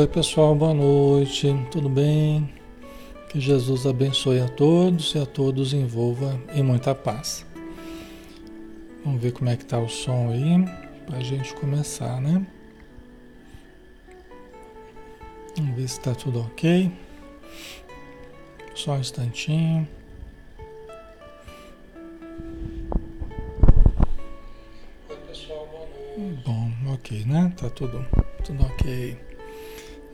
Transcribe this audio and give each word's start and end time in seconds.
Oi, 0.00 0.06
pessoal, 0.06 0.54
boa 0.54 0.72
noite, 0.72 1.46
tudo 1.70 1.86
bem? 1.86 2.50
Que 3.28 3.38
Jesus 3.38 3.84
abençoe 3.84 4.40
a 4.40 4.48
todos 4.48 5.14
e 5.14 5.18
a 5.18 5.26
todos 5.26 5.74
envolva 5.74 6.40
em 6.54 6.62
muita 6.62 6.94
paz. 6.94 7.44
Vamos 9.04 9.20
ver 9.20 9.32
como 9.32 9.50
é 9.50 9.58
que 9.58 9.64
tá 9.66 9.78
o 9.78 9.90
som 9.90 10.30
aí, 10.30 10.64
para 11.04 11.18
a 11.18 11.22
gente 11.22 11.52
começar, 11.52 12.18
né? 12.18 12.46
Vamos 15.58 15.76
ver 15.76 15.86
se 15.86 15.98
está 15.98 16.14
tudo 16.14 16.40
ok. 16.40 16.90
Só 18.74 18.92
um 18.92 19.00
instantinho. 19.00 19.86
Oi, 25.10 25.16
pessoal, 25.28 25.68
boa 25.70 25.86
noite. 25.86 26.42
Bom, 26.46 26.94
ok, 26.94 27.24
né? 27.26 27.52
Tá 27.54 27.68
tudo, 27.68 28.02
tudo 28.42 28.64
ok. 28.64 29.28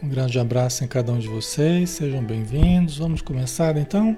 Um 0.03 0.09
grande 0.11 0.39
abraço 0.39 0.85
em 0.85 0.87
cada 0.87 1.11
um 1.11 1.19
de 1.19 1.27
vocês, 1.27 1.89
sejam 1.89 2.23
bem-vindos. 2.23 2.99
Vamos 2.99 3.23
começar 3.23 3.79
então? 3.79 4.15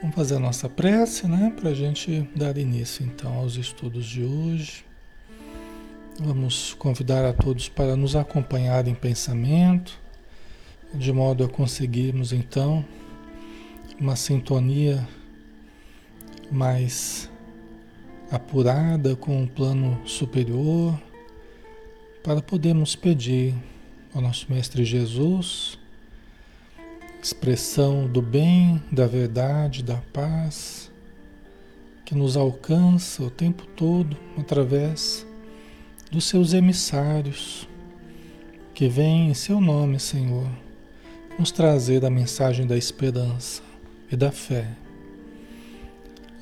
Vamos 0.00 0.14
fazer 0.14 0.36
a 0.36 0.38
nossa 0.38 0.68
prece, 0.68 1.26
né? 1.26 1.52
Para 1.60 1.70
a 1.70 1.74
gente 1.74 2.28
dar 2.36 2.56
início 2.56 3.04
então 3.04 3.34
aos 3.34 3.56
estudos 3.56 4.06
de 4.06 4.22
hoje. 4.22 4.84
Vamos 6.20 6.74
convidar 6.74 7.24
a 7.24 7.32
todos 7.32 7.68
para 7.68 7.96
nos 7.96 8.14
acompanhar 8.14 8.86
em 8.86 8.94
pensamento, 8.94 9.98
de 10.94 11.12
modo 11.12 11.42
a 11.42 11.48
conseguirmos 11.48 12.32
então 12.32 12.84
uma 13.98 14.14
sintonia 14.14 15.04
mais 16.48 17.28
apurada 18.30 19.16
com 19.16 19.42
o 19.42 19.48
plano 19.48 20.00
superior, 20.06 20.96
para 22.22 22.40
podermos 22.40 22.94
pedir 22.94 23.52
ao 24.14 24.20
nosso 24.20 24.46
Mestre 24.52 24.84
Jesus, 24.84 25.78
expressão 27.22 28.06
do 28.06 28.20
bem, 28.20 28.82
da 28.90 29.06
verdade, 29.06 29.82
da 29.82 29.96
paz, 30.12 30.90
que 32.04 32.14
nos 32.14 32.36
alcança 32.36 33.22
o 33.22 33.30
tempo 33.30 33.66
todo 33.76 34.16
através 34.36 35.26
dos 36.10 36.24
seus 36.24 36.52
emissários, 36.52 37.66
que 38.74 38.86
vêm 38.88 39.30
em 39.30 39.34
seu 39.34 39.60
nome, 39.60 39.98
Senhor, 39.98 40.48
nos 41.38 41.50
trazer 41.50 42.04
a 42.04 42.10
mensagem 42.10 42.66
da 42.66 42.76
esperança 42.76 43.62
e 44.10 44.16
da 44.16 44.30
fé. 44.30 44.68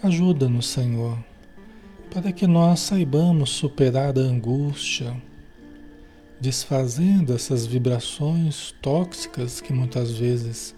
Ajuda-nos, 0.03 0.67
Senhor, 0.67 1.17
para 2.11 2.33
que 2.33 2.47
nós 2.47 2.81
saibamos 2.81 3.51
superar 3.51 4.19
a 4.19 4.23
angústia, 4.23 5.15
desfazendo 6.41 7.35
essas 7.35 7.67
vibrações 7.67 8.75
tóxicas 8.81 9.61
que 9.61 9.73
muitas 9.73 10.13
vezes 10.13 10.75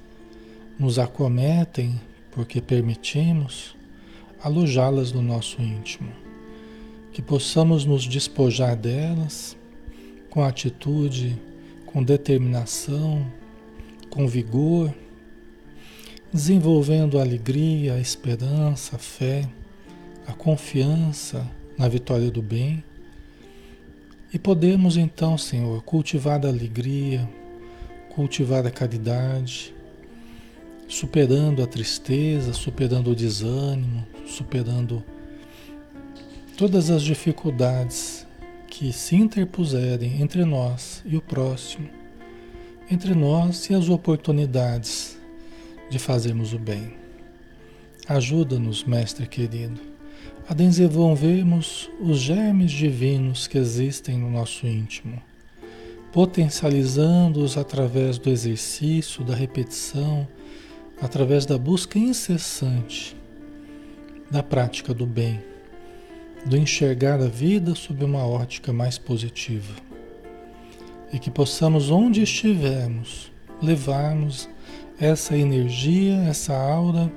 nos 0.78 0.98
acometem 0.98 2.00
porque 2.32 2.60
permitimos 2.60 3.76
alojá-las 4.42 5.12
no 5.12 5.22
nosso 5.22 5.62
íntimo. 5.62 6.10
Que 7.12 7.22
possamos 7.22 7.84
nos 7.84 8.04
despojar 8.04 8.74
delas 8.76 9.56
com 10.28 10.42
atitude, 10.42 11.38
com 11.86 12.02
determinação, 12.02 13.24
com 14.10 14.26
vigor, 14.26 14.92
desenvolvendo 16.32 17.18
a 17.18 17.22
alegria, 17.22 17.94
a 17.94 18.00
esperança, 18.00 18.96
a 18.96 18.98
fé, 18.98 19.48
a 20.26 20.32
confiança 20.32 21.48
na 21.78 21.86
vitória 21.86 22.30
do 22.30 22.42
bem 22.42 22.82
e 24.32 24.38
podemos 24.38 24.96
então, 24.96 25.36
Senhor, 25.36 25.82
cultivar 25.82 26.44
a 26.46 26.48
alegria, 26.48 27.28
cultivar 28.14 28.66
a 28.66 28.70
caridade, 28.70 29.74
superando 30.88 31.62
a 31.62 31.66
tristeza, 31.66 32.54
superando 32.54 33.10
o 33.10 33.14
desânimo, 33.14 34.06
superando 34.26 35.04
todas 36.56 36.88
as 36.88 37.02
dificuldades 37.02 38.26
que 38.68 38.90
se 38.90 39.16
interpuserem 39.16 40.22
entre 40.22 40.44
nós 40.46 41.02
e 41.04 41.14
o 41.14 41.20
próximo, 41.20 41.88
entre 42.90 43.14
nós 43.14 43.68
e 43.68 43.74
as 43.74 43.90
oportunidades 43.90 45.18
de 45.90 45.98
fazermos 45.98 46.54
o 46.54 46.58
bem. 46.58 46.94
Ajuda-nos, 48.08 48.82
Mestre 48.84 49.26
querido 49.26 49.91
a 50.48 50.54
desenvolvermos 50.54 51.90
os 52.00 52.18
germes 52.18 52.72
divinos 52.72 53.46
que 53.46 53.58
existem 53.58 54.18
no 54.18 54.30
nosso 54.30 54.66
íntimo, 54.66 55.22
potencializando-os 56.12 57.56
através 57.56 58.18
do 58.18 58.28
exercício, 58.28 59.24
da 59.24 59.34
repetição, 59.34 60.26
através 61.00 61.46
da 61.46 61.56
busca 61.56 61.98
incessante 61.98 63.16
da 64.32 64.42
prática 64.42 64.94
do 64.94 65.04
bem, 65.04 65.42
do 66.46 66.56
enxergar 66.56 67.20
a 67.20 67.26
vida 67.26 67.74
sob 67.74 68.02
uma 68.02 68.26
ótica 68.26 68.72
mais 68.72 68.96
positiva. 68.96 69.74
E 71.12 71.18
que 71.18 71.30
possamos, 71.30 71.90
onde 71.90 72.22
estivermos, 72.22 73.30
levarmos 73.62 74.48
essa 74.98 75.36
energia, 75.36 76.14
essa 76.22 76.54
aura 76.56 77.12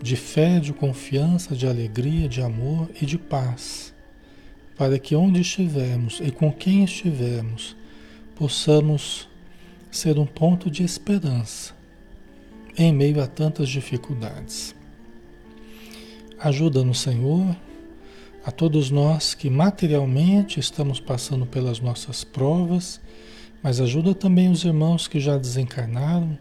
de 0.00 0.16
fé, 0.16 0.60
de 0.60 0.72
confiança, 0.72 1.54
de 1.54 1.66
alegria, 1.66 2.28
de 2.28 2.40
amor 2.40 2.88
e 3.00 3.06
de 3.06 3.18
paz, 3.18 3.92
para 4.76 4.98
que 4.98 5.16
onde 5.16 5.40
estivermos 5.40 6.20
e 6.20 6.30
com 6.30 6.52
quem 6.52 6.84
estivermos, 6.84 7.76
possamos 8.36 9.28
ser 9.90 10.18
um 10.18 10.26
ponto 10.26 10.70
de 10.70 10.84
esperança 10.84 11.74
em 12.76 12.92
meio 12.92 13.20
a 13.20 13.26
tantas 13.26 13.68
dificuldades. 13.68 14.74
Ajuda-nos, 16.38 17.00
Senhor, 17.00 17.56
a 18.44 18.52
todos 18.52 18.90
nós 18.90 19.34
que 19.34 19.50
materialmente 19.50 20.60
estamos 20.60 21.00
passando 21.00 21.44
pelas 21.44 21.80
nossas 21.80 22.22
provas, 22.22 23.00
mas 23.60 23.80
ajuda 23.80 24.14
também 24.14 24.48
os 24.48 24.62
irmãos 24.62 25.08
que 25.08 25.18
já 25.18 25.36
desencarnaram 25.36 26.38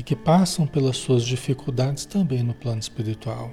e 0.00 0.02
que 0.02 0.16
passam 0.16 0.66
pelas 0.66 0.96
suas 0.96 1.26
dificuldades 1.26 2.06
também 2.06 2.42
no 2.42 2.54
plano 2.54 2.80
espiritual. 2.80 3.52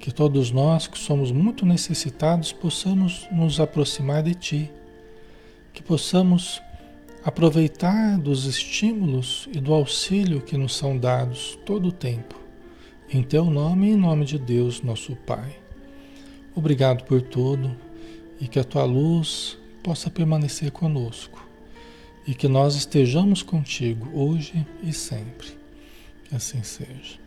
Que 0.00 0.10
todos 0.10 0.50
nós 0.50 0.88
que 0.88 0.98
somos 0.98 1.30
muito 1.30 1.64
necessitados 1.64 2.52
possamos 2.52 3.28
nos 3.30 3.60
aproximar 3.60 4.24
de 4.24 4.34
Ti, 4.34 4.72
que 5.72 5.80
possamos 5.80 6.60
aproveitar 7.24 8.18
dos 8.18 8.46
estímulos 8.46 9.48
e 9.52 9.60
do 9.60 9.72
auxílio 9.72 10.40
que 10.40 10.56
nos 10.56 10.74
são 10.74 10.98
dados 10.98 11.56
todo 11.64 11.86
o 11.86 11.92
tempo. 11.92 12.34
Em 13.08 13.22
Teu 13.22 13.44
nome 13.44 13.86
e 13.86 13.92
em 13.92 13.96
nome 13.96 14.24
de 14.24 14.40
Deus, 14.40 14.82
nosso 14.82 15.14
Pai. 15.14 15.54
Obrigado 16.52 17.04
por 17.04 17.22
tudo 17.22 17.76
e 18.40 18.48
que 18.48 18.58
a 18.58 18.64
Tua 18.64 18.84
luz 18.84 19.56
possa 19.84 20.10
permanecer 20.10 20.72
conosco 20.72 21.43
e 22.26 22.34
que 22.34 22.48
nós 22.48 22.74
estejamos 22.74 23.42
contigo 23.42 24.10
hoje 24.12 24.66
e 24.82 24.92
sempre. 24.92 25.48
Que 26.24 26.34
assim 26.34 26.62
seja. 26.62 27.22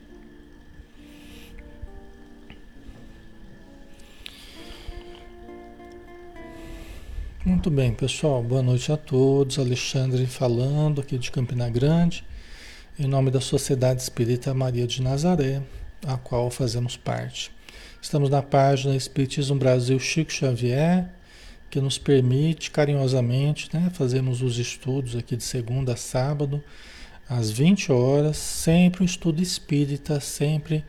Muito 7.45 7.69
bem, 7.69 7.93
pessoal. 7.93 8.43
Boa 8.43 8.61
noite 8.61 8.91
a 8.91 8.97
todos. 8.97 9.57
Alexandre 9.57 10.25
falando 10.25 10.99
aqui 10.99 11.17
de 11.17 11.31
Campina 11.31 11.69
Grande, 11.69 12.25
em 12.99 13.07
nome 13.07 13.31
da 13.31 13.39
Sociedade 13.39 14.01
Espírita 14.01 14.53
Maria 14.53 14.85
de 14.85 15.01
Nazaré, 15.01 15.61
a 16.05 16.17
qual 16.17 16.49
fazemos 16.49 16.97
parte. 16.97 17.51
Estamos 18.01 18.29
na 18.29 18.41
página 18.41 18.95
Espiritismo 18.95 19.55
Brasil 19.55 19.97
Chico 19.99 20.31
Xavier 20.31 21.09
que 21.69 21.81
nos 21.81 21.97
permite 21.97 22.71
carinhosamente 22.71 23.69
né, 23.73 23.89
fazermos 23.93 24.41
os 24.41 24.57
estudos 24.57 25.15
aqui 25.15 25.35
de 25.35 25.43
segunda 25.43 25.93
a 25.93 25.97
sábado, 25.97 26.63
às 27.29 27.51
20 27.51 27.91
horas, 27.91 28.37
sempre 28.37 29.03
o 29.03 29.05
estudo 29.05 29.41
espírita, 29.41 30.19
sempre 30.19 30.83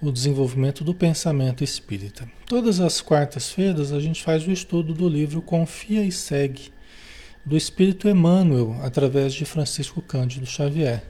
o 0.00 0.10
desenvolvimento 0.10 0.82
do 0.82 0.94
pensamento 0.94 1.62
espírita. 1.62 2.28
Todas 2.46 2.80
as 2.80 3.00
quartas-feiras 3.00 3.92
a 3.92 4.00
gente 4.00 4.22
faz 4.22 4.46
o 4.46 4.50
estudo 4.50 4.94
do 4.94 5.08
livro 5.08 5.40
Confia 5.40 6.02
e 6.02 6.10
Segue, 6.10 6.72
do 7.44 7.56
Espírito 7.56 8.08
Emmanuel, 8.08 8.76
através 8.82 9.34
de 9.34 9.44
Francisco 9.44 10.00
Cândido 10.00 10.46
Xavier. 10.46 11.04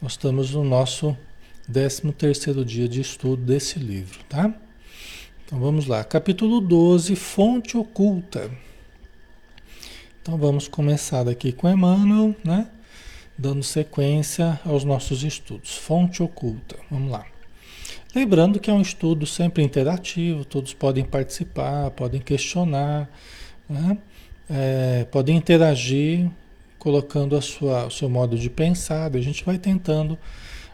Nós 0.00 0.12
estamos 0.12 0.52
no 0.52 0.64
nosso 0.64 1.16
13 1.72 2.12
terceiro 2.12 2.64
dia 2.64 2.88
de 2.88 3.00
estudo 3.00 3.42
desse 3.42 3.78
livro, 3.78 4.20
tá? 4.28 4.54
Então 5.46 5.60
vamos 5.60 5.86
lá, 5.86 6.02
capítulo 6.02 6.60
12, 6.60 7.14
fonte 7.14 7.76
oculta. 7.76 8.50
Então 10.20 10.36
vamos 10.36 10.66
começar 10.66 11.28
aqui 11.28 11.52
com 11.52 11.70
Emmanuel, 11.70 12.34
né? 12.44 12.66
Dando 13.38 13.62
sequência 13.62 14.58
aos 14.64 14.82
nossos 14.82 15.22
estudos. 15.22 15.76
Fonte 15.76 16.20
oculta. 16.20 16.74
Vamos 16.90 17.12
lá. 17.12 17.24
Lembrando 18.12 18.58
que 18.58 18.68
é 18.68 18.72
um 18.72 18.82
estudo 18.82 19.24
sempre 19.24 19.62
interativo, 19.62 20.44
todos 20.44 20.74
podem 20.74 21.04
participar, 21.04 21.92
podem 21.92 22.20
questionar, 22.20 23.08
né? 23.70 23.98
é, 24.50 25.06
podem 25.12 25.36
interagir 25.36 26.28
colocando 26.76 27.36
a 27.36 27.40
sua, 27.40 27.86
o 27.86 27.90
seu 27.92 28.10
modo 28.10 28.36
de 28.36 28.50
pensar, 28.50 29.14
a 29.14 29.20
gente 29.20 29.44
vai 29.44 29.58
tentando 29.58 30.18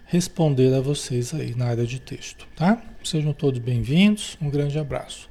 responder 0.06 0.72
a 0.72 0.80
vocês 0.80 1.34
aí 1.34 1.54
na 1.54 1.66
área 1.66 1.84
de 1.84 2.00
texto, 2.00 2.46
tá? 2.56 2.82
Sejam 3.04 3.32
todos 3.32 3.58
bem-vindos, 3.58 4.38
um 4.40 4.48
grande 4.48 4.78
abraço. 4.78 5.28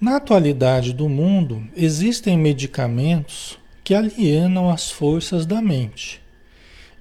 Na 0.00 0.16
atualidade 0.16 0.92
do 0.92 1.08
mundo, 1.08 1.64
existem 1.76 2.36
medicamentos 2.36 3.56
que 3.84 3.94
alienam 3.94 4.68
as 4.68 4.90
forças 4.90 5.46
da 5.46 5.62
mente, 5.62 6.20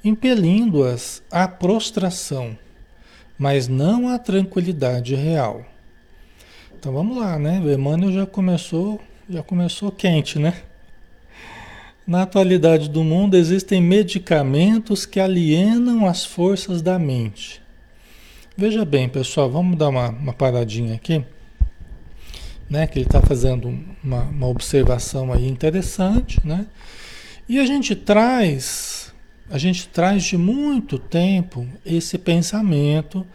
impelindo-as 0.04 1.24
à 1.32 1.48
prostração, 1.48 2.56
mas 3.40 3.68
não 3.68 4.08
à 4.08 4.20
tranquilidade 4.20 5.16
real. 5.16 5.66
Então 6.78 6.94
vamos 6.94 7.18
lá, 7.18 7.40
né? 7.40 7.60
O 7.60 7.72
Emmanuel 7.72 8.12
já 8.12 8.26
começou, 8.28 9.02
já 9.28 9.42
começou 9.42 9.92
quente, 9.92 10.38
né? 10.38 10.62
Na 12.06 12.22
atualidade 12.22 12.88
do 12.88 13.04
mundo 13.04 13.36
existem 13.36 13.82
medicamentos 13.82 15.08
que 15.08 15.20
alienam 15.20 16.06
as 16.06 16.24
forças 16.24 16.84
da 16.84 17.00
mente. 17.00 17.61
Veja 18.62 18.86
bem, 18.86 19.10
pessoal, 19.10 19.50
vamos 19.50 19.76
dar 19.76 19.90
uma, 19.90 20.10
uma 20.10 20.34
paradinha 20.34 20.94
aqui 20.94 21.26
né? 22.70 22.86
Que 22.86 23.00
ele 23.00 23.08
está 23.08 23.20
fazendo 23.20 23.76
uma, 24.04 24.22
uma 24.22 24.48
observação 24.48 25.34
aí 25.34 25.48
interessante, 25.48 26.40
né? 26.46 26.68
E 27.50 27.58
a 27.58 27.66
gente 27.66 27.96
traz, 27.96 29.12
a 29.50 29.58
gente 29.58 29.88
traz 29.88 30.26
de 30.26 30.38
muito 30.38 31.00
tempo 31.00 31.68
esse 31.84 32.20
pensamento 32.20 33.26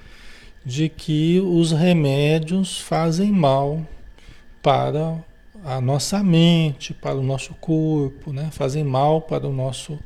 de 0.65 0.89
que 0.89 1.41
os 1.41 1.73
remédios 1.73 2.79
fazem 2.79 3.33
mal 3.33 3.85
para 4.63 5.19
a 5.65 5.81
nossa 5.81 6.23
mente, 6.23 6.95
para 6.95 7.17
o 7.17 7.23
nosso 7.25 7.53
corpo, 7.55 8.33
né? 8.33 8.49
Fazem 8.53 8.85
mal 8.85 9.23
para 9.23 9.49
o 9.49 9.53
nosso 9.53 9.99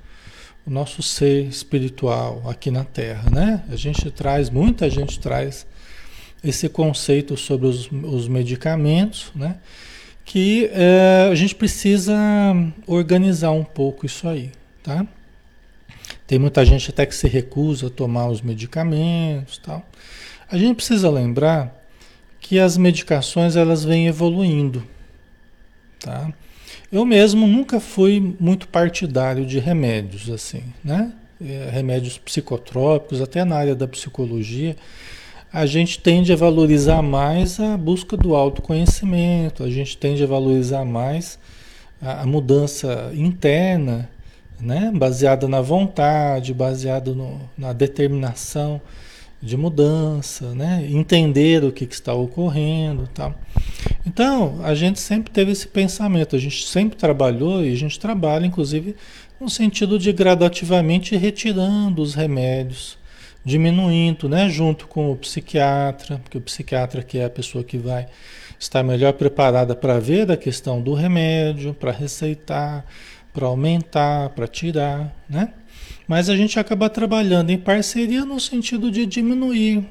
o 0.70 0.72
nosso 0.72 1.02
ser 1.02 1.46
espiritual 1.46 2.48
aqui 2.48 2.70
na 2.70 2.84
Terra, 2.84 3.28
né? 3.28 3.64
A 3.68 3.74
gente 3.74 4.08
traz, 4.08 4.48
muita 4.48 4.88
gente 4.88 5.18
traz 5.18 5.66
esse 6.44 6.68
conceito 6.68 7.36
sobre 7.36 7.66
os, 7.66 7.90
os 7.90 8.28
medicamentos, 8.28 9.32
né? 9.34 9.56
Que 10.24 10.70
é, 10.72 11.28
a 11.28 11.34
gente 11.34 11.56
precisa 11.56 12.14
organizar 12.86 13.50
um 13.50 13.64
pouco 13.64 14.06
isso 14.06 14.28
aí, 14.28 14.52
tá? 14.80 15.04
Tem 16.24 16.38
muita 16.38 16.64
gente 16.64 16.88
até 16.90 17.04
que 17.04 17.16
se 17.16 17.26
recusa 17.26 17.88
a 17.88 17.90
tomar 17.90 18.28
os 18.28 18.40
medicamentos, 18.40 19.58
tal. 19.58 19.84
A 20.48 20.56
gente 20.56 20.76
precisa 20.76 21.10
lembrar 21.10 21.76
que 22.38 22.60
as 22.60 22.76
medicações 22.76 23.56
elas 23.56 23.82
vêm 23.82 24.06
evoluindo, 24.06 24.86
tá? 25.98 26.32
Eu 26.92 27.04
mesmo 27.04 27.46
nunca 27.46 27.78
fui 27.78 28.36
muito 28.40 28.66
partidário 28.66 29.46
de 29.46 29.58
remédios 29.58 30.28
assim, 30.28 30.62
né? 30.84 31.12
É, 31.40 31.70
remédios 31.72 32.18
psicotrópicos, 32.18 33.20
até 33.20 33.44
na 33.44 33.56
área 33.56 33.74
da 33.74 33.88
psicologia 33.88 34.76
a 35.52 35.66
gente 35.66 35.98
tende 35.98 36.32
a 36.32 36.36
valorizar 36.36 37.02
mais 37.02 37.58
a 37.58 37.76
busca 37.76 38.16
do 38.16 38.36
autoconhecimento, 38.36 39.64
a 39.64 39.70
gente 39.70 39.96
tende 39.96 40.22
a 40.22 40.26
valorizar 40.26 40.84
mais 40.84 41.38
a, 42.00 42.22
a 42.22 42.26
mudança 42.26 43.10
interna, 43.14 44.08
né? 44.60 44.92
baseada 44.94 45.48
na 45.48 45.60
vontade, 45.60 46.54
baseada 46.54 47.14
na 47.58 47.72
determinação 47.72 48.80
de 49.42 49.56
mudança, 49.56 50.54
né? 50.54 50.86
entender 50.88 51.64
o 51.64 51.72
que, 51.72 51.86
que 51.86 51.94
está 51.94 52.12
ocorrendo. 52.12 53.08
Tá? 53.08 53.34
Então, 54.06 54.60
a 54.62 54.74
gente 54.74 55.00
sempre 55.00 55.30
teve 55.30 55.52
esse 55.52 55.66
pensamento, 55.66 56.36
a 56.36 56.38
gente 56.38 56.66
sempre 56.66 56.96
trabalhou 56.96 57.64
e 57.64 57.72
a 57.72 57.76
gente 57.76 57.98
trabalha, 57.98 58.46
inclusive, 58.46 58.94
no 59.40 59.48
sentido 59.48 59.98
de 59.98 60.12
gradativamente 60.12 61.16
retirando 61.16 62.02
os 62.02 62.14
remédios 62.14 62.98
diminuindo, 63.44 64.28
né, 64.28 64.48
junto 64.50 64.86
com 64.86 65.10
o 65.10 65.16
psiquiatra, 65.16 66.18
porque 66.18 66.36
o 66.36 66.42
psiquiatra 66.42 67.02
que 67.02 67.18
é 67.18 67.24
a 67.24 67.30
pessoa 67.30 67.64
que 67.64 67.78
vai 67.78 68.06
estar 68.58 68.82
melhor 68.82 69.14
preparada 69.14 69.74
para 69.74 69.98
ver 69.98 70.30
a 70.30 70.36
questão 70.36 70.82
do 70.82 70.92
remédio, 70.92 71.72
para 71.72 71.90
receitar, 71.90 72.84
para 73.32 73.46
aumentar, 73.46 74.28
para 74.30 74.46
tirar, 74.46 75.14
né? 75.28 75.54
Mas 76.10 76.28
a 76.28 76.34
gente 76.34 76.58
acaba 76.58 76.90
trabalhando 76.90 77.50
em 77.50 77.56
parceria 77.56 78.24
no 78.24 78.40
sentido 78.40 78.90
de 78.90 79.06
diminuir 79.06 79.84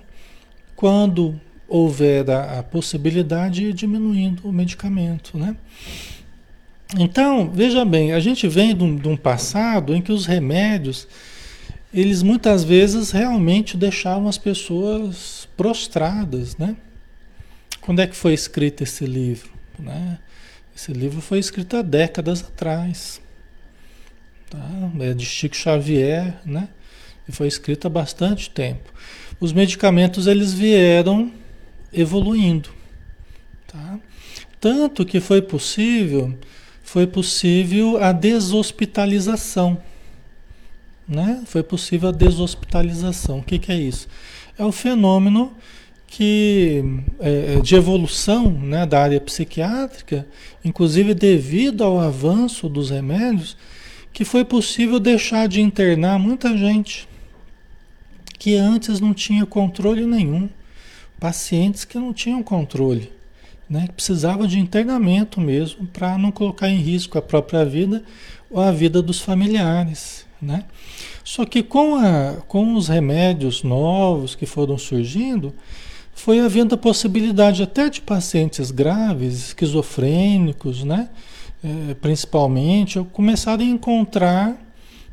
quando 0.75 1.39
houver 1.65 2.29
a, 2.29 2.59
a 2.59 2.63
possibilidade 2.63 3.61
de 3.61 3.71
diminuindo 3.71 4.45
o 4.45 4.51
medicamento, 4.51 5.37
né? 5.37 5.55
Então, 6.97 7.49
veja 7.49 7.85
bem, 7.85 8.11
a 8.11 8.19
gente 8.19 8.49
vem 8.49 8.75
de 8.75 8.83
um, 8.83 8.97
de 8.97 9.07
um 9.07 9.15
passado 9.15 9.95
em 9.95 10.01
que 10.01 10.11
os 10.11 10.25
remédios 10.25 11.07
eles 11.93 12.21
muitas 12.21 12.65
vezes 12.65 13.11
realmente 13.11 13.77
deixavam 13.77 14.27
as 14.27 14.37
pessoas 14.37 15.47
prostradas, 15.55 16.57
né? 16.57 16.75
Quando 17.79 18.01
é 18.01 18.07
que 18.07 18.15
foi 18.15 18.33
escrito 18.33 18.83
esse 18.83 19.05
livro? 19.05 19.51
Né? 19.79 20.19
Esse 20.75 20.91
livro 20.91 21.21
foi 21.21 21.39
escrito 21.39 21.77
há 21.77 21.81
décadas 21.81 22.43
atrás. 22.43 23.21
Tá? 24.49 24.91
É 24.99 25.13
de 25.13 25.25
Chico 25.25 25.55
Xavier, 25.55 26.39
né? 26.45 26.69
E 27.27 27.31
foi 27.31 27.47
escrito 27.47 27.85
há 27.85 27.89
bastante 27.89 28.49
tempo. 28.49 28.91
Os 29.39 29.53
medicamentos 29.53 30.27
eles 30.27 30.53
vieram 30.53 31.31
evoluindo, 31.93 32.69
tá? 33.67 33.99
Tanto 34.59 35.05
que 35.05 35.19
foi 35.19 35.41
possível, 35.41 36.37
foi 36.83 37.07
possível 37.07 38.03
a 38.03 38.11
deshospitalização 38.11 39.81
né? 41.09 41.41
Foi 41.45 41.63
possível 41.63 42.09
a 42.09 42.11
deshospitalização. 42.11 43.39
O 43.39 43.43
que, 43.43 43.57
que 43.57 43.71
é 43.71 43.75
isso? 43.75 44.07
É 44.57 44.63
o 44.63 44.71
fenômeno 44.71 45.53
que 46.05 46.83
é, 47.19 47.55
é, 47.55 47.61
de 47.61 47.75
evolução 47.75 48.51
né, 48.51 48.85
da 48.85 49.01
área 49.01 49.19
psiquiátrica, 49.19 50.27
inclusive 50.63 51.13
devido 51.13 51.83
ao 51.83 51.99
avanço 51.99 52.69
dos 52.69 52.89
remédios, 52.89 53.57
que 54.11 54.25
foi 54.25 54.43
possível 54.43 54.99
deixar 54.99 55.47
de 55.47 55.61
internar 55.61 56.19
muita 56.19 56.57
gente 56.57 57.07
que 58.37 58.55
antes 58.55 58.99
não 58.99 59.13
tinha 59.13 59.45
controle 59.45 60.05
nenhum, 60.05 60.49
pacientes 61.19 61.83
que 61.83 61.97
não 61.97 62.13
tinham 62.13 62.41
controle, 62.41 63.11
né, 63.69 63.87
que 63.87 63.93
precisavam 63.93 64.47
de 64.47 64.57
internamento 64.57 65.41
mesmo 65.41 65.85
para 65.87 66.17
não 66.17 66.31
colocar 66.31 66.69
em 66.69 66.77
risco 66.77 67.17
a 67.17 67.21
própria 67.21 67.65
vida 67.65 68.03
ou 68.49 68.61
a 68.61 68.71
vida 68.71 69.01
dos 69.01 69.19
familiares. 69.19 70.25
Né? 70.41 70.63
Só 71.23 71.45
que 71.45 71.61
com, 71.61 71.95
a, 71.95 72.37
com 72.47 72.73
os 72.75 72.87
remédios 72.87 73.61
novos 73.61 74.35
que 74.35 74.45
foram 74.45 74.77
surgindo, 74.77 75.53
foi 76.19 76.39
havendo 76.39 76.75
a 76.75 76.77
possibilidade 76.77 77.63
até 77.63 77.89
de 77.89 78.01
pacientes 78.01 78.71
graves, 78.71 79.47
esquizofrênicos, 79.47 80.83
né? 80.83 81.09
É, 81.61 81.93
principalmente, 81.95 82.99
começarem 83.11 83.69
a 83.69 83.73
encontrar 83.73 84.57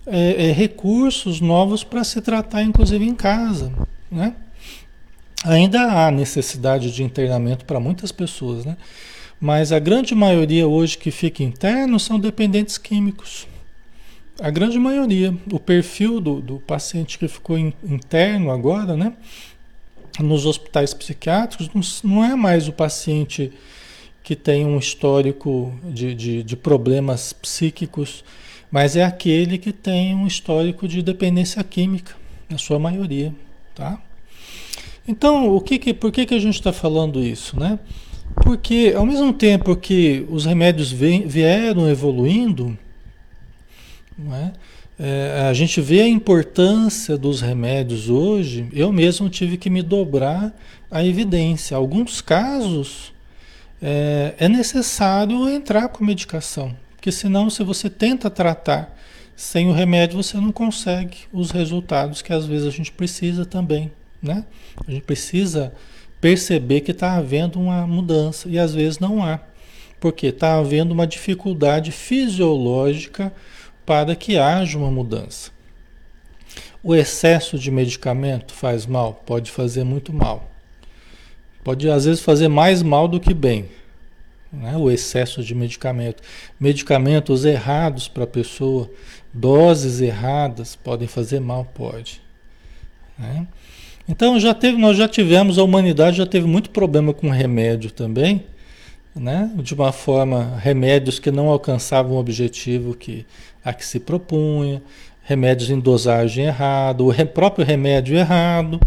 é, 0.07 0.49
é, 0.49 0.53
recursos 0.53 1.41
novos 1.41 1.83
para 1.83 2.05
se 2.05 2.21
tratar, 2.21 2.63
inclusive 2.63 3.05
em 3.05 3.15
casa. 3.15 3.73
Né? 4.11 4.35
Ainda 5.45 5.81
há 5.81 6.11
necessidade 6.11 6.93
de 6.93 7.03
internamento 7.03 7.65
para 7.65 7.81
muitas 7.81 8.13
pessoas, 8.13 8.65
né? 8.65 8.77
mas 9.41 9.73
a 9.73 9.79
grande 9.79 10.15
maioria 10.15 10.67
hoje 10.67 10.97
que 10.97 11.11
fica 11.11 11.43
interno 11.43 11.99
são 11.99 12.19
dependentes 12.19 12.79
químicos. 12.79 13.47
A 14.41 14.51
grande 14.51 14.79
maioria, 14.79 15.35
o 15.51 15.59
perfil 15.59 16.21
do, 16.21 16.41
do 16.41 16.59
paciente 16.61 17.19
que 17.19 17.27
ficou 17.27 17.59
in, 17.59 17.73
interno 17.83 18.51
agora, 18.51 18.97
né? 18.97 19.15
Nos 20.19 20.45
hospitais 20.47 20.93
psiquiátricos, 20.93 21.71
não, 21.75 22.11
não, 22.11 22.25
é 22.25 22.35
mais 22.35 22.69
o 22.69 22.73
paciente 22.73 23.53
que 24.27 24.35
tem 24.35 24.67
um 24.67 24.77
histórico 24.77 25.73
de, 25.85 26.13
de, 26.13 26.43
de 26.43 26.57
problemas 26.57 27.33
psíquicos, 27.33 28.25
mas 28.69 28.97
é 28.97 29.05
aquele 29.05 29.57
que 29.57 29.73
tem 29.73 30.17
um 30.17 30.27
histórico 30.27 30.89
de 30.89 31.01
dependência 31.01 31.63
química, 31.63 32.17
na 32.51 32.59
sua 32.59 32.77
maioria, 32.77 33.33
tá? 33.73 34.03
Então, 35.07 35.55
o 35.55 35.61
que 35.61 35.79
que, 35.79 35.95
por 35.95 36.11
que, 36.11 36.27
que 36.27 36.35
a 36.35 36.41
gente 36.41 36.57
está 36.57 36.73
falando 36.73 37.23
isso, 37.23 37.57
né? 37.57 37.79
Porque 38.43 38.93
ao 38.97 39.07
mesmo 39.07 39.33
tempo 39.33 39.77
que 39.77 40.27
os 40.29 40.45
remédios 40.45 40.91
vieram 40.91 41.89
evoluindo, 41.89 42.77
é? 44.33 44.51
É, 44.99 45.47
a 45.49 45.55
gente 45.55 45.81
vê 45.81 46.01
a 46.01 46.09
importância 46.09 47.17
dos 47.17 47.41
remédios 47.41 48.11
hoje. 48.11 48.67
Eu 48.73 48.91
mesmo 48.91 49.29
tive 49.29 49.57
que 49.57 49.71
me 49.71 49.83
dobrar 49.83 50.53
a 50.91 51.05
evidência. 51.05 51.77
Alguns 51.77 52.21
casos 52.21 53.15
é, 53.81 54.35
é 54.39 54.49
necessário 54.49 55.49
entrar 55.49 55.89
com 55.89 56.05
medicação, 56.05 56.75
porque 56.95 57.13
senão, 57.13 57.51
se 57.51 57.63
você 57.63 57.91
tenta 57.91 58.31
tratar 58.31 58.97
sem 59.37 59.69
o 59.69 59.73
remédio, 59.73 60.23
você 60.23 60.39
não 60.39 60.51
consegue 60.51 61.19
os 61.33 61.51
resultados 61.51 62.23
que 62.23 62.33
às 62.33 62.47
vezes 62.47 62.67
a 62.67 62.71
gente 62.71 62.91
precisa 62.91 63.45
também. 63.45 63.93
Né? 64.23 64.45
A 64.87 64.91
gente 64.91 65.03
precisa 65.03 65.75
perceber 66.21 66.81
que 66.81 66.91
está 66.91 67.15
havendo 67.15 67.61
uma 67.61 67.87
mudança 67.87 68.49
e 68.49 68.59
às 68.59 68.75
vezes 68.75 68.99
não 68.99 69.23
há, 69.23 69.41
porque 70.01 70.29
está 70.29 70.59
havendo 70.59 70.93
uma 70.93 71.07
dificuldade 71.07 71.93
fisiológica 71.93 73.33
para 73.85 74.17
que 74.17 74.39
haja 74.39 74.79
uma 74.79 74.91
mudança. 74.91 75.51
O 76.83 76.95
excesso 76.95 77.59
de 77.59 77.71
medicamento 77.71 78.55
faz 78.55 78.87
mal? 78.87 79.23
Pode 79.27 79.51
fazer 79.51 79.85
muito 79.85 80.13
mal. 80.13 80.51
Pode 81.67 81.91
às 81.91 82.05
vezes 82.05 82.23
fazer 82.23 82.47
mais 82.47 82.81
mal 82.81 83.09
do 83.09 83.19
que 83.19 83.35
bem. 83.35 83.65
Né? 84.53 84.77
O 84.77 84.89
excesso 84.89 85.43
de 85.43 85.53
medicamento. 85.53 86.23
Medicamentos 86.61 87.45
errados 87.45 88.07
para 88.07 88.23
a 88.23 88.27
pessoa, 88.29 88.89
doses 89.35 90.01
erradas 90.01 90.77
podem 90.77 91.09
fazer 91.09 91.41
mal, 91.41 91.65
pode. 91.75 92.23
Né? 93.19 93.49
Então 94.09 94.39
já 94.39 94.55
teve, 94.55 94.79
nós 94.79 94.97
já 94.97 95.09
tivemos, 95.09 95.59
a 95.59 95.65
humanidade 95.65 96.19
já 96.19 96.25
teve 96.25 96.47
muito 96.47 96.71
problema 96.71 97.13
com 97.13 97.31
remédio 97.31 97.91
também, 97.91 98.45
né? 99.13 99.51
De 99.57 99.75
uma 99.75 99.91
forma, 99.91 100.57
remédios 100.59 101.19
que 101.19 101.33
não 101.33 101.49
alcançavam 101.49 102.13
o 102.13 102.21
objetivo 102.21 102.95
que 102.95 103.27
a 103.65 103.73
que 103.73 103.85
se 103.85 103.99
propunha, 103.99 104.81
remédios 105.27 105.71
em 105.71 105.81
dosagem 105.81 106.45
errada, 106.45 107.03
o 107.03 107.13
próprio 107.27 107.67
remédio 107.67 108.17
errado, 108.17 108.79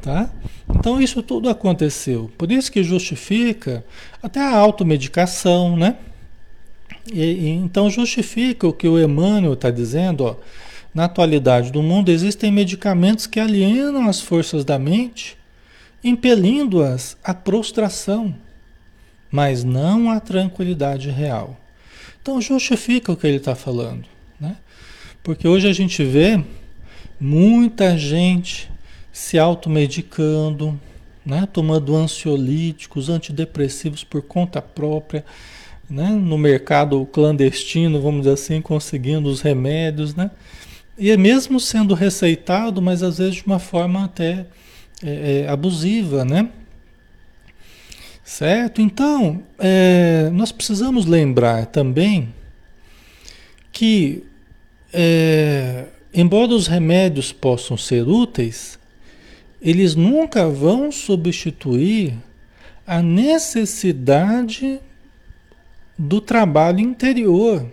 tá? 0.00 0.30
Então 0.68 1.00
isso 1.00 1.22
tudo 1.22 1.48
aconteceu. 1.48 2.30
Por 2.36 2.50
isso 2.50 2.72
que 2.72 2.82
justifica 2.82 3.84
até 4.22 4.40
a 4.40 4.56
automedicação, 4.56 5.76
né? 5.76 5.96
E, 7.12 7.22
e, 7.22 7.48
então 7.48 7.90
justifica 7.90 8.66
o 8.66 8.72
que 8.72 8.88
o 8.88 8.98
Emmanuel 8.98 9.54
está 9.54 9.70
dizendo, 9.70 10.24
ó, 10.24 10.36
na 10.94 11.04
atualidade 11.04 11.70
do 11.70 11.82
mundo 11.82 12.10
existem 12.10 12.50
medicamentos 12.50 13.26
que 13.26 13.38
alienam 13.38 14.08
as 14.08 14.20
forças 14.20 14.64
da 14.64 14.78
mente, 14.78 15.36
impelindo-as 16.02 17.16
à 17.22 17.32
prostração, 17.32 18.34
mas 19.30 19.62
não 19.62 20.10
à 20.10 20.18
tranquilidade 20.18 21.10
real. 21.10 21.56
Então 22.20 22.40
justifica 22.40 23.12
o 23.12 23.16
que 23.16 23.26
ele 23.26 23.36
está 23.36 23.54
falando, 23.54 24.04
né? 24.38 24.56
Porque 25.22 25.46
hoje 25.46 25.68
a 25.68 25.72
gente 25.72 26.02
vê 26.02 26.42
muita 27.20 27.96
gente 27.96 28.70
se 29.20 29.38
automedicando, 29.38 30.80
né? 31.24 31.46
tomando 31.52 31.94
ansiolíticos, 31.94 33.10
antidepressivos 33.10 34.02
por 34.02 34.22
conta 34.22 34.62
própria, 34.62 35.26
né? 35.90 36.08
no 36.08 36.38
mercado 36.38 37.04
clandestino, 37.04 38.00
vamos 38.00 38.22
dizer 38.22 38.32
assim, 38.32 38.62
conseguindo 38.62 39.28
os 39.28 39.42
remédios, 39.42 40.14
né? 40.14 40.30
E 40.98 41.10
é 41.10 41.18
mesmo 41.18 41.60
sendo 41.60 41.92
receitado, 41.92 42.80
mas 42.80 43.02
às 43.02 43.18
vezes 43.18 43.36
de 43.36 43.46
uma 43.46 43.58
forma 43.58 44.06
até 44.06 44.46
é, 45.04 45.42
é, 45.44 45.48
abusiva, 45.48 46.24
né? 46.24 46.48
Certo? 48.24 48.80
Então, 48.80 49.42
é, 49.58 50.30
nós 50.32 50.50
precisamos 50.50 51.04
lembrar 51.04 51.66
também 51.66 52.32
que, 53.70 54.24
é, 54.94 55.84
embora 56.12 56.52
os 56.52 56.66
remédios 56.66 57.32
possam 57.32 57.76
ser 57.76 58.08
úteis, 58.08 58.79
eles 59.60 59.94
nunca 59.94 60.48
vão 60.48 60.90
substituir 60.90 62.14
a 62.86 63.02
necessidade 63.02 64.80
do 65.98 66.20
trabalho 66.20 66.80
interior 66.80 67.66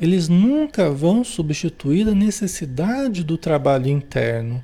eles 0.00 0.28
nunca 0.28 0.90
vão 0.90 1.22
substituir 1.22 2.08
a 2.08 2.14
necessidade 2.14 3.22
do 3.22 3.38
trabalho 3.38 3.88
interno, 3.88 4.62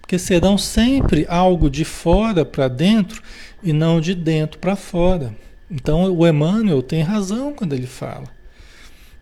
porque 0.00 0.18
serão 0.18 0.58
sempre 0.58 1.26
algo 1.28 1.70
de 1.70 1.84
fora 1.84 2.44
para 2.44 2.68
dentro 2.68 3.22
e 3.62 3.72
não 3.72 4.00
de 4.00 4.14
dentro 4.14 4.58
para 4.58 4.76
fora. 4.76 5.34
Então 5.70 6.12
o 6.12 6.26
Emmanuel 6.26 6.82
tem 6.82 7.02
razão 7.02 7.52
quando 7.54 7.72
ele 7.72 7.86
fala. 7.86 8.28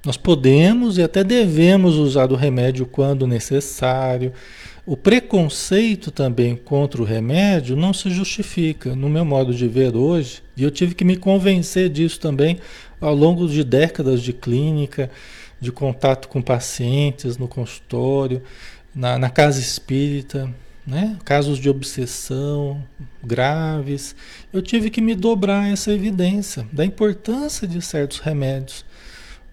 Nós 0.04 0.16
podemos 0.16 0.96
e 0.96 1.02
até 1.02 1.22
devemos 1.22 1.96
usar 1.96 2.32
o 2.32 2.36
remédio 2.36 2.86
quando 2.86 3.26
necessário. 3.26 4.32
O 4.88 4.96
preconceito 4.96 6.10
também 6.10 6.56
contra 6.56 7.02
o 7.02 7.04
remédio 7.04 7.76
não 7.76 7.92
se 7.92 8.08
justifica, 8.08 8.96
no 8.96 9.06
meu 9.06 9.22
modo 9.22 9.54
de 9.54 9.68
ver 9.68 9.94
hoje, 9.94 10.42
e 10.56 10.62
eu 10.62 10.70
tive 10.70 10.94
que 10.94 11.04
me 11.04 11.14
convencer 11.14 11.90
disso 11.90 12.18
também 12.18 12.58
ao 12.98 13.14
longo 13.14 13.46
de 13.46 13.62
décadas 13.62 14.22
de 14.22 14.32
clínica, 14.32 15.10
de 15.60 15.70
contato 15.70 16.26
com 16.26 16.40
pacientes 16.40 17.36
no 17.36 17.46
consultório, 17.46 18.42
na, 18.94 19.18
na 19.18 19.28
casa 19.28 19.60
espírita, 19.60 20.48
né? 20.86 21.18
casos 21.22 21.58
de 21.58 21.68
obsessão 21.68 22.82
graves. 23.22 24.16
Eu 24.50 24.62
tive 24.62 24.88
que 24.88 25.02
me 25.02 25.14
dobrar 25.14 25.70
essa 25.70 25.92
evidência 25.92 26.66
da 26.72 26.82
importância 26.82 27.68
de 27.68 27.82
certos 27.82 28.20
remédios. 28.20 28.86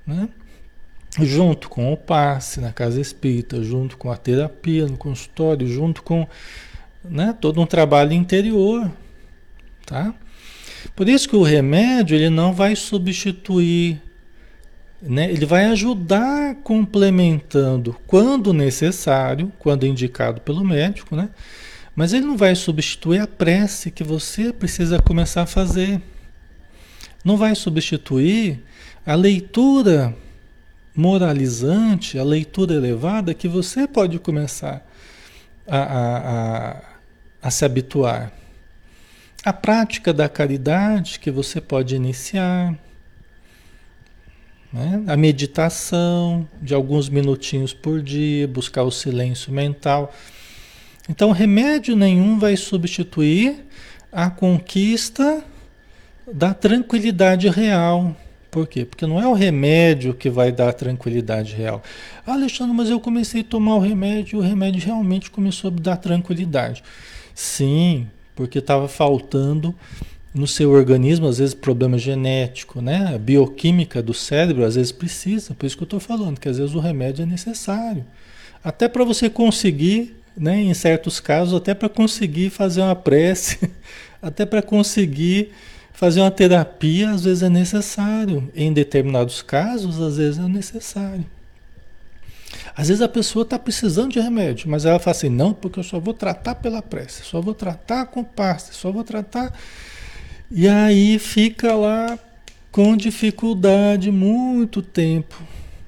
Né? 0.07 0.29
Junto 1.21 1.69
com 1.69 1.93
o 1.93 1.97
passe 1.97 2.59
na 2.59 2.71
casa 2.71 2.99
espírita, 2.99 3.63
junto 3.63 3.97
com 3.97 4.11
a 4.11 4.17
terapia 4.17 4.85
no 4.85 4.97
consultório, 4.97 5.67
junto 5.67 6.03
com 6.03 6.27
né, 7.03 7.35
todo 7.39 7.61
um 7.61 7.65
trabalho 7.65 8.13
interior, 8.13 8.91
tá? 9.85 10.13
Por 10.95 11.07
isso 11.07 11.27
que 11.27 11.35
o 11.35 11.43
remédio 11.43 12.15
ele 12.15 12.29
não 12.29 12.53
vai 12.53 12.75
substituir, 12.75 14.01
né? 15.01 15.31
ele 15.31 15.45
vai 15.45 15.65
ajudar 15.65 16.55
complementando 16.63 17.95
quando 18.05 18.53
necessário, 18.53 19.51
quando 19.59 19.85
indicado 19.85 20.41
pelo 20.41 20.63
médico, 20.63 21.15
né? 21.15 21.29
mas 21.95 22.13
ele 22.13 22.25
não 22.25 22.37
vai 22.37 22.53
substituir 22.55 23.19
a 23.19 23.27
prece 23.27 23.89
que 23.89 24.03
você 24.03 24.51
precisa 24.51 25.01
começar 25.01 25.43
a 25.43 25.47
fazer. 25.47 26.01
Não 27.23 27.37
vai 27.37 27.55
substituir 27.55 28.61
a 29.05 29.15
leitura 29.15 30.15
moralizante, 30.95 32.17
a 32.17 32.23
leitura 32.23 32.73
elevada 32.73 33.33
que 33.33 33.47
você 33.47 33.87
pode 33.87 34.17
começar 34.19 34.85
a, 35.67 35.77
a, 35.77 36.17
a, 36.71 36.81
a 37.43 37.51
se 37.51 37.65
habituar 37.65 38.31
a 39.45 39.53
prática 39.53 40.11
da 40.11 40.27
caridade 40.27 41.19
que 41.19 41.29
você 41.29 41.61
pode 41.61 41.95
iniciar, 41.95 42.73
né? 44.73 45.03
a 45.05 45.15
meditação 45.15 46.49
de 46.59 46.73
alguns 46.73 47.07
minutinhos 47.07 47.71
por 47.71 48.01
dia, 48.01 48.47
buscar 48.47 48.81
o 48.81 48.89
silêncio 48.89 49.53
mental. 49.53 50.11
Então, 51.07 51.31
remédio 51.31 51.95
nenhum 51.95 52.39
vai 52.39 52.57
substituir 52.57 53.67
a 54.11 54.31
conquista 54.31 55.43
da 56.33 56.51
tranquilidade 56.51 57.47
real. 57.47 58.17
Por 58.55 58.67
quê? 58.67 58.85
Porque 58.85 59.05
não 59.05 59.21
é 59.21 59.27
o 59.27 59.33
remédio 59.33 60.13
que 60.13 60.29
vai 60.29 60.49
dar 60.49 60.69
a 60.69 60.73
tranquilidade 60.73 61.53
real. 61.53 61.83
Ah, 62.25 62.35
Alexandre, 62.35 62.73
mas 62.73 62.89
eu 62.89 63.01
comecei 63.01 63.41
a 63.41 63.43
tomar 63.43 63.75
o 63.75 63.79
remédio 63.79 64.37
e 64.37 64.39
o 64.39 64.41
remédio 64.41 64.81
realmente 64.81 65.29
começou 65.29 65.67
a 65.67 65.71
me 65.71 65.81
dar 65.81 65.97
tranquilidade. 65.97 66.81
Sim, 67.33 68.07
porque 68.33 68.59
estava 68.59 68.87
faltando 68.87 69.75
no 70.33 70.47
seu 70.47 70.71
organismo, 70.71 71.27
às 71.27 71.39
vezes 71.39 71.53
problema 71.53 71.97
genético, 71.97 72.79
né? 72.79 73.13
A 73.13 73.17
bioquímica 73.17 74.01
do 74.01 74.13
cérebro 74.13 74.63
às 74.63 74.75
vezes 74.75 74.93
precisa, 74.93 75.53
por 75.53 75.65
isso 75.65 75.75
que 75.75 75.83
eu 75.83 75.87
estou 75.87 75.99
falando, 75.99 76.39
que 76.39 76.47
às 76.47 76.57
vezes 76.57 76.73
o 76.75 76.79
remédio 76.79 77.23
é 77.23 77.25
necessário. 77.25 78.05
Até 78.63 78.87
para 78.87 79.03
você 79.03 79.29
conseguir, 79.29 80.15
né, 80.37 80.61
em 80.61 80.73
certos 80.73 81.19
casos, 81.19 81.53
até 81.53 81.73
para 81.73 81.89
conseguir 81.89 82.51
fazer 82.51 82.79
uma 82.79 82.95
prece, 82.95 83.69
até 84.23 84.45
para 84.45 84.61
conseguir 84.61 85.51
fazer 85.95 86.21
uma 86.21 86.31
terapia, 86.31 87.09
às 87.11 87.23
vezes 87.23 87.41
é 87.41 87.49
necessário. 87.49 88.51
Em 88.53 88.71
determinados 88.71 89.41
casos, 89.41 90.01
às 90.01 90.17
vezes 90.17 90.39
é 90.39 90.47
necessário. 90.47 91.25
Às 92.75 92.89
vezes 92.89 93.01
a 93.01 93.07
pessoa 93.07 93.43
está 93.43 93.57
precisando 93.57 94.11
de 94.11 94.19
remédio, 94.19 94.69
mas 94.69 94.85
ela 94.85 94.99
fala 94.99 95.15
assim, 95.15 95.29
não, 95.29 95.53
porque 95.53 95.79
eu 95.79 95.83
só 95.83 95.99
vou 95.99 96.13
tratar 96.13 96.55
pela 96.55 96.81
prece, 96.81 97.23
só 97.23 97.41
vou 97.41 97.53
tratar 97.53 98.07
com 98.07 98.23
pasta, 98.23 98.73
só 98.73 98.91
vou 98.91 99.03
tratar. 99.03 99.53
E 100.51 100.67
aí 100.67 101.17
fica 101.17 101.73
lá 101.73 102.19
com 102.71 102.95
dificuldade 102.97 104.11
muito 104.11 104.81
tempo, 104.81 105.41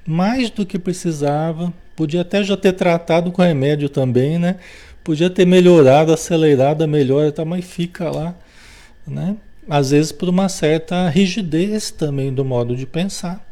mais 0.06 0.48
do 0.48 0.64
que 0.64 0.78
precisava. 0.78 1.72
Podia 1.94 2.22
até 2.22 2.42
já 2.42 2.56
ter 2.56 2.72
tratado 2.72 3.30
com 3.30 3.42
remédio 3.42 3.88
também, 3.90 4.38
né? 4.38 4.56
Podia 5.04 5.28
ter 5.28 5.46
melhorado, 5.46 6.12
acelerado 6.12 6.82
a 6.82 6.86
melhora, 6.86 7.32
mas 7.44 7.64
fica 7.64 8.10
lá, 8.10 8.34
né? 9.06 9.36
Às 9.68 9.90
vezes 9.90 10.12
por 10.12 10.28
uma 10.28 10.48
certa 10.48 11.08
rigidez 11.08 11.90
também 11.90 12.32
do 12.32 12.44
modo 12.44 12.74
de 12.74 12.86
pensar. 12.86 13.46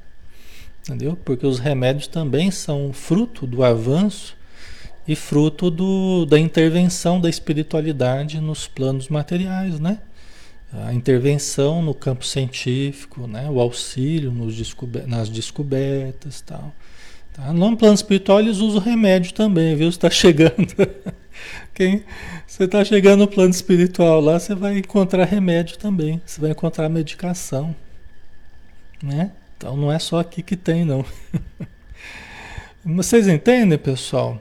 Entendeu? 0.83 1.19
Porque 1.25 1.47
os 1.47 1.59
remédios 1.59 2.07
também 2.07 2.51
são 2.51 2.93
fruto 2.93 3.47
do 3.47 3.63
avanço 3.63 4.37
e 5.07 5.15
fruto 5.15 5.71
do, 5.71 6.25
da 6.27 6.39
intervenção 6.39 7.21
da 7.21 7.29
espiritualidade 7.29 8.41
nos 8.41 8.67
planos 8.67 9.09
materiais, 9.09 9.79
né? 9.79 9.99
A 10.73 10.93
intervenção 10.93 11.81
no 11.81 11.95
campo 11.95 12.27
científico, 12.27 13.27
né? 13.27 13.49
o 13.49 13.61
auxílio 13.61 14.33
descober 14.57 15.07
nas 15.07 15.29
descobertas 15.29 16.41
tal. 16.41 16.73
Tá? 17.33 17.53
No 17.53 17.77
plano 17.77 17.95
espiritual 17.95 18.41
eles 18.41 18.59
usam 18.59 18.81
remédio 18.81 19.33
também, 19.33 19.77
viu? 19.77 19.89
Está 19.89 20.11
chegando. 20.11 20.75
Quem, 21.75 22.05
você 22.47 22.65
está 22.65 22.85
chegando 22.85 23.21
no 23.21 23.29
plano 23.29 23.51
espiritual 23.51 24.21
lá, 24.21 24.39
você 24.39 24.55
vai 24.55 24.79
encontrar 24.79 25.25
remédio 25.25 25.79
também. 25.79 26.21
Você 26.25 26.41
vai 26.41 26.51
encontrar 26.51 26.89
medicação. 26.89 27.75
Né? 29.03 29.31
Então 29.57 29.77
não 29.77 29.93
é 29.93 29.99
só 29.99 30.19
aqui 30.19 30.43
que 30.43 30.57
tem, 30.57 30.85
não. 30.85 31.05
Vocês 32.85 33.27
entendem, 33.27 33.77
pessoal? 33.77 34.41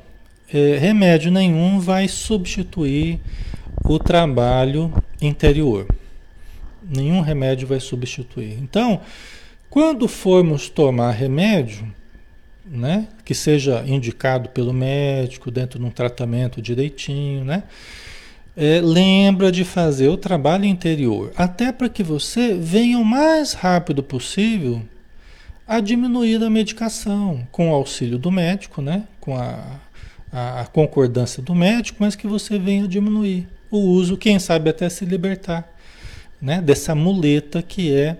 É, 0.54 0.78
remédio 0.78 1.32
nenhum 1.32 1.80
vai 1.80 2.08
substituir 2.08 3.20
o 3.84 3.98
trabalho 3.98 4.94
interior. 5.22 5.88
Nenhum 6.84 7.22
remédio 7.22 7.68
vai 7.68 7.80
substituir. 7.80 8.60
Então, 8.62 9.02
quando 9.70 10.08
formos 10.08 10.70
tomar 10.70 11.12
remédio, 11.12 11.92
né, 12.66 13.08
que 13.24 13.36
seja 13.36 13.84
indicado 13.86 14.50
pelo 14.50 14.74
médico 14.74 15.52
dentro 15.52 15.80
de 15.80 15.86
um 15.86 15.90
tratamento 15.90 16.62
direitinho, 16.62 17.44
né, 17.44 17.64
é, 18.58 18.80
lembra 18.82 19.52
de 19.52 19.64
fazer 19.64 20.08
o 20.08 20.18
trabalho 20.18 20.66
interior, 20.66 21.32
até 21.36 21.72
para 21.72 21.90
que 21.90 22.04
você 22.04 22.54
venha 22.54 22.98
o 22.98 23.06
mais 23.06 23.54
rápido 23.54 24.02
possível 24.02 24.82
a 25.68 25.80
diminuir 25.80 26.44
a 26.44 26.50
medicação, 26.50 27.46
com 27.52 27.72
o 27.72 27.74
auxílio 27.74 28.18
do 28.18 28.32
médico, 28.32 28.82
né, 28.82 29.04
com 29.20 29.36
a, 29.36 29.80
a, 30.32 30.62
a 30.62 30.66
concordância 30.66 31.42
do 31.42 31.54
médico, 31.54 31.98
mas 32.00 32.16
que 32.16 32.28
você 32.28 32.58
venha 32.58 32.88
diminuir 32.88 33.48
o 33.70 33.78
uso, 33.78 34.16
quem 34.16 34.40
sabe 34.40 34.70
até 34.70 34.88
se 34.90 35.06
libertar 35.06 35.68
né, 36.42 36.62
dessa 36.62 36.94
muleta 36.94 37.62
que 37.62 37.94
é 37.94 38.18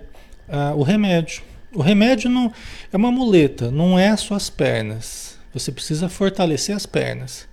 ah, 0.48 0.74
o 0.76 0.82
remédio. 0.82 1.42
O 1.76 1.82
remédio 1.82 2.30
não 2.30 2.50
é 2.90 2.96
uma 2.96 3.12
muleta, 3.12 3.70
não 3.70 3.98
é 3.98 4.08
as 4.08 4.20
suas 4.20 4.48
pernas. 4.48 5.38
Você 5.52 5.70
precisa 5.70 6.08
fortalecer 6.08 6.74
as 6.74 6.86
pernas. 6.86 7.46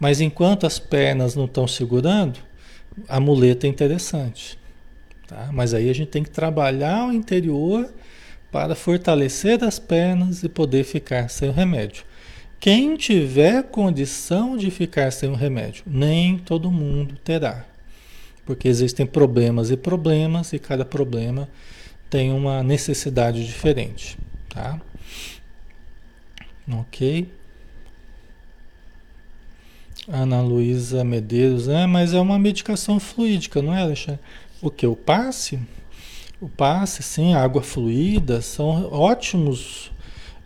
Mas 0.00 0.22
enquanto 0.22 0.66
as 0.66 0.78
pernas 0.78 1.34
não 1.34 1.44
estão 1.44 1.68
segurando, 1.68 2.38
a 3.06 3.20
muleta 3.20 3.66
é 3.66 3.70
interessante. 3.70 4.58
Tá? 5.26 5.50
Mas 5.52 5.74
aí 5.74 5.90
a 5.90 5.92
gente 5.92 6.08
tem 6.08 6.22
que 6.22 6.30
trabalhar 6.30 7.08
o 7.08 7.12
interior 7.12 7.92
para 8.50 8.74
fortalecer 8.74 9.62
as 9.62 9.78
pernas 9.78 10.42
e 10.42 10.48
poder 10.48 10.82
ficar 10.82 11.28
sem 11.28 11.50
o 11.50 11.52
remédio. 11.52 12.04
Quem 12.58 12.96
tiver 12.96 13.64
condição 13.64 14.56
de 14.56 14.70
ficar 14.70 15.12
sem 15.12 15.28
o 15.28 15.34
remédio, 15.34 15.84
nem 15.86 16.38
todo 16.38 16.70
mundo 16.70 17.16
terá. 17.22 17.66
Porque 18.46 18.66
existem 18.66 19.04
problemas 19.04 19.70
e 19.70 19.76
problemas, 19.76 20.54
e 20.54 20.58
cada 20.58 20.86
problema 20.86 21.46
tem 22.10 22.32
uma 22.32 22.62
necessidade 22.62 23.44
diferente, 23.44 24.18
tá? 24.48 24.80
Ok. 26.70 27.30
Ana 30.06 30.40
Luísa 30.40 31.04
Medeiros, 31.04 31.68
é, 31.68 31.86
mas 31.86 32.14
é 32.14 32.20
uma 32.20 32.38
medicação 32.38 32.98
fluídica, 32.98 33.60
não 33.60 33.74
é, 33.74 33.82
Alexandre? 33.82 34.20
O 34.60 34.70
que? 34.70 34.86
O 34.86 34.96
passe? 34.96 35.58
O 36.40 36.48
passe, 36.48 37.02
sim, 37.02 37.34
água 37.34 37.62
fluida, 37.62 38.40
são 38.40 38.90
ótimos, 38.90 39.90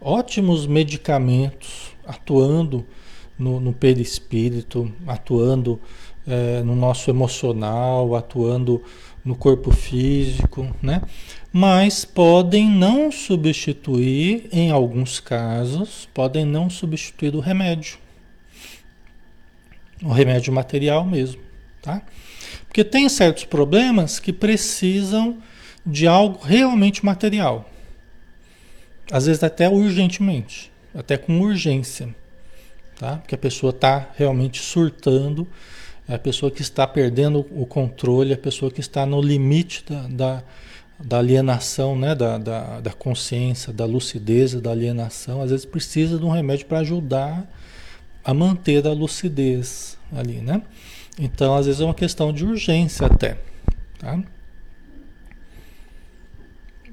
ótimos 0.01 0.67
medicamentos 0.67 1.93
atuando 2.05 2.85
no, 3.39 3.61
no 3.61 3.73
perispírito, 3.73 4.91
atuando 5.07 5.81
é, 6.27 6.63
no 6.63 6.75
nosso 6.75 7.11
emocional, 7.11 8.15
atuando 8.17 8.83
no 9.25 9.37
corpo 9.37 9.71
físico, 9.71 10.75
né? 10.83 11.03
Mas 11.53 12.05
podem 12.05 12.69
não 12.69 13.13
substituir, 13.13 14.49
em 14.51 14.71
alguns 14.71 15.21
casos, 15.21 16.09
podem 16.15 16.45
não 16.45 16.71
substituir 16.71 17.35
o 17.35 17.41
remédio. 17.41 17.99
O 20.03 20.11
remédio 20.11 20.53
material 20.53 21.05
mesmo, 21.05 21.43
tá? 21.83 22.03
Porque 22.67 22.83
tem 22.83 23.09
certos 23.09 23.45
problemas 23.45 24.19
que 24.19 24.33
precisam 24.33 25.39
de 25.85 26.07
algo 26.07 26.41
realmente 26.43 27.05
material. 27.05 27.69
Às 29.11 29.27
vezes 29.27 29.43
até 29.43 29.69
urgentemente, 29.69 30.73
até 30.95 31.19
com 31.19 31.39
urgência, 31.41 32.15
tá? 32.99 33.19
Porque 33.19 33.35
a 33.35 33.39
pessoa 33.39 33.71
está 33.71 34.09
realmente 34.17 34.61
surtando 34.61 35.47
é 36.09 36.15
a 36.15 36.19
pessoa 36.19 36.51
que 36.51 36.63
está 36.63 36.87
perdendo 36.87 37.47
o 37.53 37.65
controle, 37.65 38.33
a 38.33 38.39
pessoa 38.39 38.71
que 38.71 38.81
está 38.81 39.07
no 39.07 39.21
limite 39.21 39.85
da, 39.89 40.03
da, 40.09 40.45
da 41.05 41.19
alienação, 41.19 41.97
né? 41.99 42.15
da, 42.15 42.39
da, 42.39 42.81
da 42.81 42.93
consciência, 42.93 43.73
da 43.73 43.85
lucidez, 43.85 44.55
da 44.55 44.71
alienação. 44.71 45.43
Às 45.43 45.51
vezes 45.51 45.67
precisa 45.67 46.19
de 46.19 46.25
um 46.25 46.31
remédio 46.31 46.67
para 46.67 46.79
ajudar 46.79 47.47
a 48.25 48.33
manter 48.33 48.87
a 48.87 48.93
lucidez 48.93 49.99
ali, 50.15 50.41
né? 50.41 50.63
Então, 51.19 51.55
às 51.55 51.67
vezes 51.67 51.81
é 51.81 51.85
uma 51.85 51.95
questão 51.95 52.33
de 52.33 52.45
urgência 52.45 53.07
até, 53.07 53.37
tá? 53.99 54.23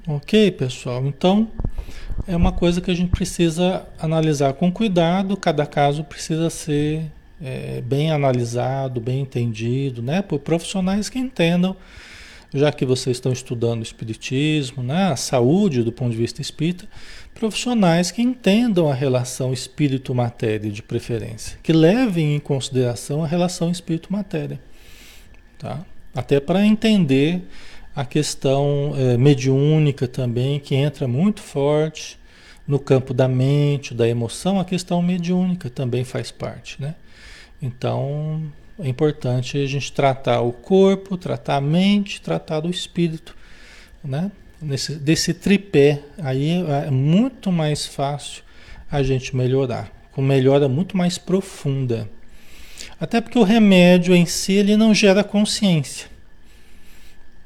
Ok, 0.06 0.50
pessoal? 0.52 1.06
Então, 1.06 1.48
é 2.26 2.34
uma 2.36 2.52
coisa 2.52 2.80
que 2.80 2.90
a 2.90 2.94
gente 2.94 3.10
precisa 3.10 3.86
analisar 3.98 4.52
com 4.54 4.70
cuidado, 4.70 5.36
cada 5.36 5.64
caso 5.64 6.04
precisa 6.04 6.50
ser 6.50 7.10
é, 7.40 7.80
bem 7.80 8.10
analisado, 8.10 9.00
bem 9.00 9.20
entendido, 9.20 10.02
né? 10.02 10.20
Por 10.20 10.40
profissionais 10.40 11.08
que 11.08 11.18
entendam, 11.18 11.76
já 12.52 12.72
que 12.72 12.84
vocês 12.84 13.16
estão 13.16 13.32
estudando 13.32 13.82
espiritismo, 13.82 14.82
né? 14.82 15.12
A 15.12 15.16
saúde 15.16 15.82
do 15.82 15.92
ponto 15.92 16.10
de 16.10 16.16
vista 16.16 16.40
espírita, 16.40 16.88
profissionais 17.34 18.10
que 18.10 18.22
entendam 18.22 18.90
a 18.90 18.94
relação 18.94 19.52
espírito-matéria 19.52 20.70
de 20.70 20.82
preferência, 20.82 21.58
que 21.62 21.72
levem 21.72 22.34
em 22.36 22.40
consideração 22.40 23.22
a 23.22 23.26
relação 23.26 23.70
espírito-matéria, 23.70 24.60
tá? 25.58 25.84
Até 26.14 26.40
para 26.40 26.64
entender 26.64 27.42
a 27.94 28.04
questão 28.04 28.94
é, 28.96 29.16
mediúnica 29.16 30.08
também, 30.08 30.58
que 30.58 30.74
entra 30.74 31.06
muito 31.06 31.40
forte 31.40 32.18
no 32.66 32.78
campo 32.78 33.12
da 33.12 33.28
mente, 33.28 33.94
da 33.94 34.08
emoção, 34.08 34.60
a 34.60 34.64
questão 34.64 35.02
mediúnica 35.02 35.68
também 35.70 36.04
faz 36.04 36.30
parte, 36.30 36.80
né? 36.80 36.94
Então, 37.60 38.42
é 38.82 38.88
importante 38.88 39.58
a 39.58 39.66
gente 39.66 39.92
tratar 39.92 40.40
o 40.40 40.52
corpo, 40.52 41.16
tratar 41.16 41.56
a 41.56 41.60
mente, 41.60 42.20
tratar 42.20 42.64
o 42.64 42.70
espírito, 42.70 43.36
né? 44.02 44.30
Nesse, 44.60 44.94
desse 44.96 45.32
tripé, 45.32 46.02
aí 46.18 46.62
é 46.86 46.90
muito 46.90 47.50
mais 47.50 47.86
fácil 47.86 48.42
a 48.90 49.02
gente 49.02 49.34
melhorar, 49.34 49.90
com 50.12 50.20
melhora 50.20 50.68
muito 50.68 50.96
mais 50.96 51.16
profunda. 51.16 52.08
Até 52.98 53.20
porque 53.20 53.38
o 53.38 53.42
remédio 53.42 54.14
em 54.14 54.26
si 54.26 54.52
ele 54.52 54.76
não 54.76 54.94
gera 54.94 55.24
consciência, 55.24 56.08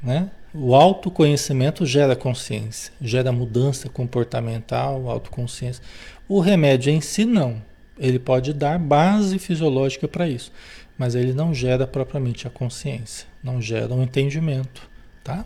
né? 0.03 0.31
O 0.53 0.75
autoconhecimento 0.75 1.85
gera 1.85 2.15
consciência, 2.15 2.93
gera 3.01 3.33
mudança 3.33 3.89
comportamental, 3.89 5.09
autoconsciência. 5.09 5.83
O 6.29 6.39
remédio 6.39 6.93
em 6.93 7.01
si 7.01 7.25
não. 7.25 7.61
Ele 7.99 8.21
pode 8.21 8.53
dar 8.53 8.79
base 8.79 9.39
fisiológica 9.39 10.07
para 10.07 10.29
isso, 10.29 10.53
mas 10.99 11.15
ele 11.15 11.33
não 11.33 11.55
gera 11.55 11.87
propriamente 11.87 12.47
a 12.47 12.51
consciência, 12.51 13.27
não 13.43 13.61
gera 13.61 13.93
um 13.93 14.03
entendimento, 14.03 14.89
tá? 15.23 15.45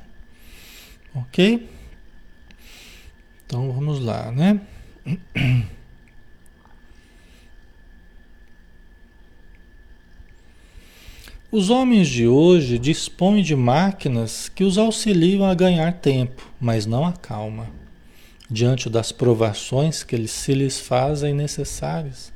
Ok? 1.15 1.69
Então 3.47 3.73
vamos 3.73 4.01
lá, 4.01 4.31
né? 4.31 4.61
Os 11.51 11.71
homens 11.71 12.09
de 12.09 12.29
hoje 12.29 12.79
dispõem 12.79 13.43
de 13.43 13.57
máquinas 13.57 14.51
que 14.51 14.63
os 14.63 14.77
auxiliam 14.77 15.47
a 15.47 15.55
ganhar 15.55 15.95
tempo, 15.95 16.47
mas 16.61 16.85
não 16.85 17.07
a 17.07 17.13
calma, 17.13 17.71
diante 18.51 18.91
das 18.91 19.13
provações 19.13 20.03
que 20.03 20.29
se 20.29 20.53
lhes 20.53 20.79
fazem 20.79 21.33
necessárias. 21.33 22.31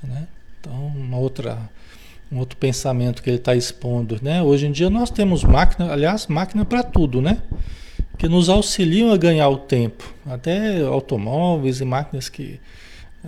Né? 0.00 0.28
Então, 0.60 0.86
uma 0.86 1.18
outra, 1.18 1.68
um 2.30 2.38
outro 2.38 2.56
pensamento 2.56 3.22
que 3.22 3.30
ele 3.30 3.38
está 3.38 3.54
expondo. 3.54 4.18
Né? 4.22 4.42
Hoje 4.42 4.66
em 4.66 4.72
dia 4.72 4.90
nós 4.90 5.10
temos 5.10 5.44
máquina, 5.44 5.92
aliás, 5.92 6.26
máquina 6.26 6.64
para 6.64 6.82
tudo, 6.82 7.20
né? 7.20 7.42
que 8.16 8.28
nos 8.28 8.48
auxiliam 8.48 9.12
a 9.12 9.16
ganhar 9.16 9.48
o 9.48 9.58
tempo. 9.58 10.12
Até 10.26 10.80
automóveis 10.82 11.80
e 11.80 11.84
máquinas 11.84 12.28
que 12.28 12.60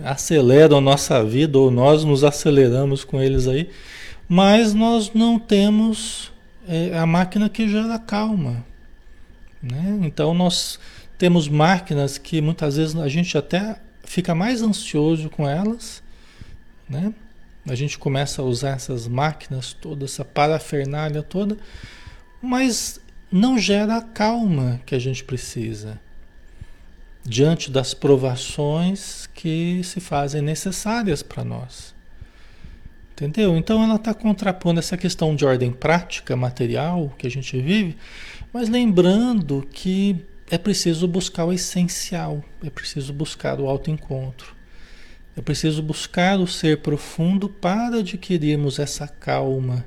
aceleram 0.03 0.77
a 0.77 0.81
nossa 0.81 1.23
vida, 1.23 1.57
ou 1.57 1.71
nós 1.71 2.03
nos 2.03 2.23
aceleramos 2.23 3.03
com 3.03 3.21
eles 3.21 3.47
aí, 3.47 3.69
mas 4.27 4.73
nós 4.73 5.13
não 5.13 5.39
temos 5.39 6.31
é, 6.67 6.97
a 6.97 7.05
máquina 7.05 7.49
que 7.49 7.67
gera 7.67 7.97
calma. 7.99 8.65
Né? 9.61 9.99
Então 10.03 10.33
nós 10.33 10.79
temos 11.17 11.47
máquinas 11.47 12.17
que 12.17 12.41
muitas 12.41 12.77
vezes 12.77 12.95
a 12.95 13.07
gente 13.07 13.37
até 13.37 13.77
fica 14.03 14.35
mais 14.35 14.61
ansioso 14.61 15.29
com 15.29 15.47
elas 15.47 16.01
né? 16.91 17.13
A 17.67 17.75
gente 17.75 17.97
começa 17.97 18.41
a 18.41 18.45
usar 18.45 18.71
essas 18.71 19.07
máquinas 19.07 19.73
toda, 19.73 20.05
essa 20.05 20.25
parafernália 20.25 21.21
toda, 21.21 21.57
mas 22.41 22.99
não 23.31 23.57
gera 23.57 23.97
a 23.97 24.01
calma 24.01 24.81
que 24.85 24.95
a 24.95 24.99
gente 24.99 25.23
precisa 25.23 25.99
diante 27.23 27.69
das 27.69 27.93
provações 27.93 29.27
que 29.33 29.81
se 29.83 29.99
fazem 29.99 30.41
necessárias 30.41 31.21
para 31.21 31.43
nós. 31.43 31.93
Entendeu? 33.11 33.55
Então 33.55 33.83
ela 33.83 33.95
está 33.95 34.13
contrapondo 34.13 34.79
essa 34.79 34.97
questão 34.97 35.35
de 35.35 35.45
ordem 35.45 35.71
prática, 35.71 36.35
material 36.35 37.13
que 37.17 37.27
a 37.27 37.29
gente 37.29 37.59
vive, 37.61 37.95
mas 38.51 38.67
lembrando 38.67 39.67
que 39.71 40.25
é 40.49 40.57
preciso 40.57 41.07
buscar 41.07 41.45
o 41.45 41.53
essencial, 41.53 42.43
é 42.63 42.69
preciso 42.69 43.13
buscar 43.13 43.59
o 43.59 43.69
autoencontro. 43.69 44.55
É 45.35 45.41
preciso 45.41 45.81
buscar 45.81 46.39
o 46.39 46.47
ser 46.47 46.79
profundo 46.79 47.47
para 47.47 47.97
adquirirmos 47.97 48.79
essa 48.79 49.07
calma. 49.07 49.85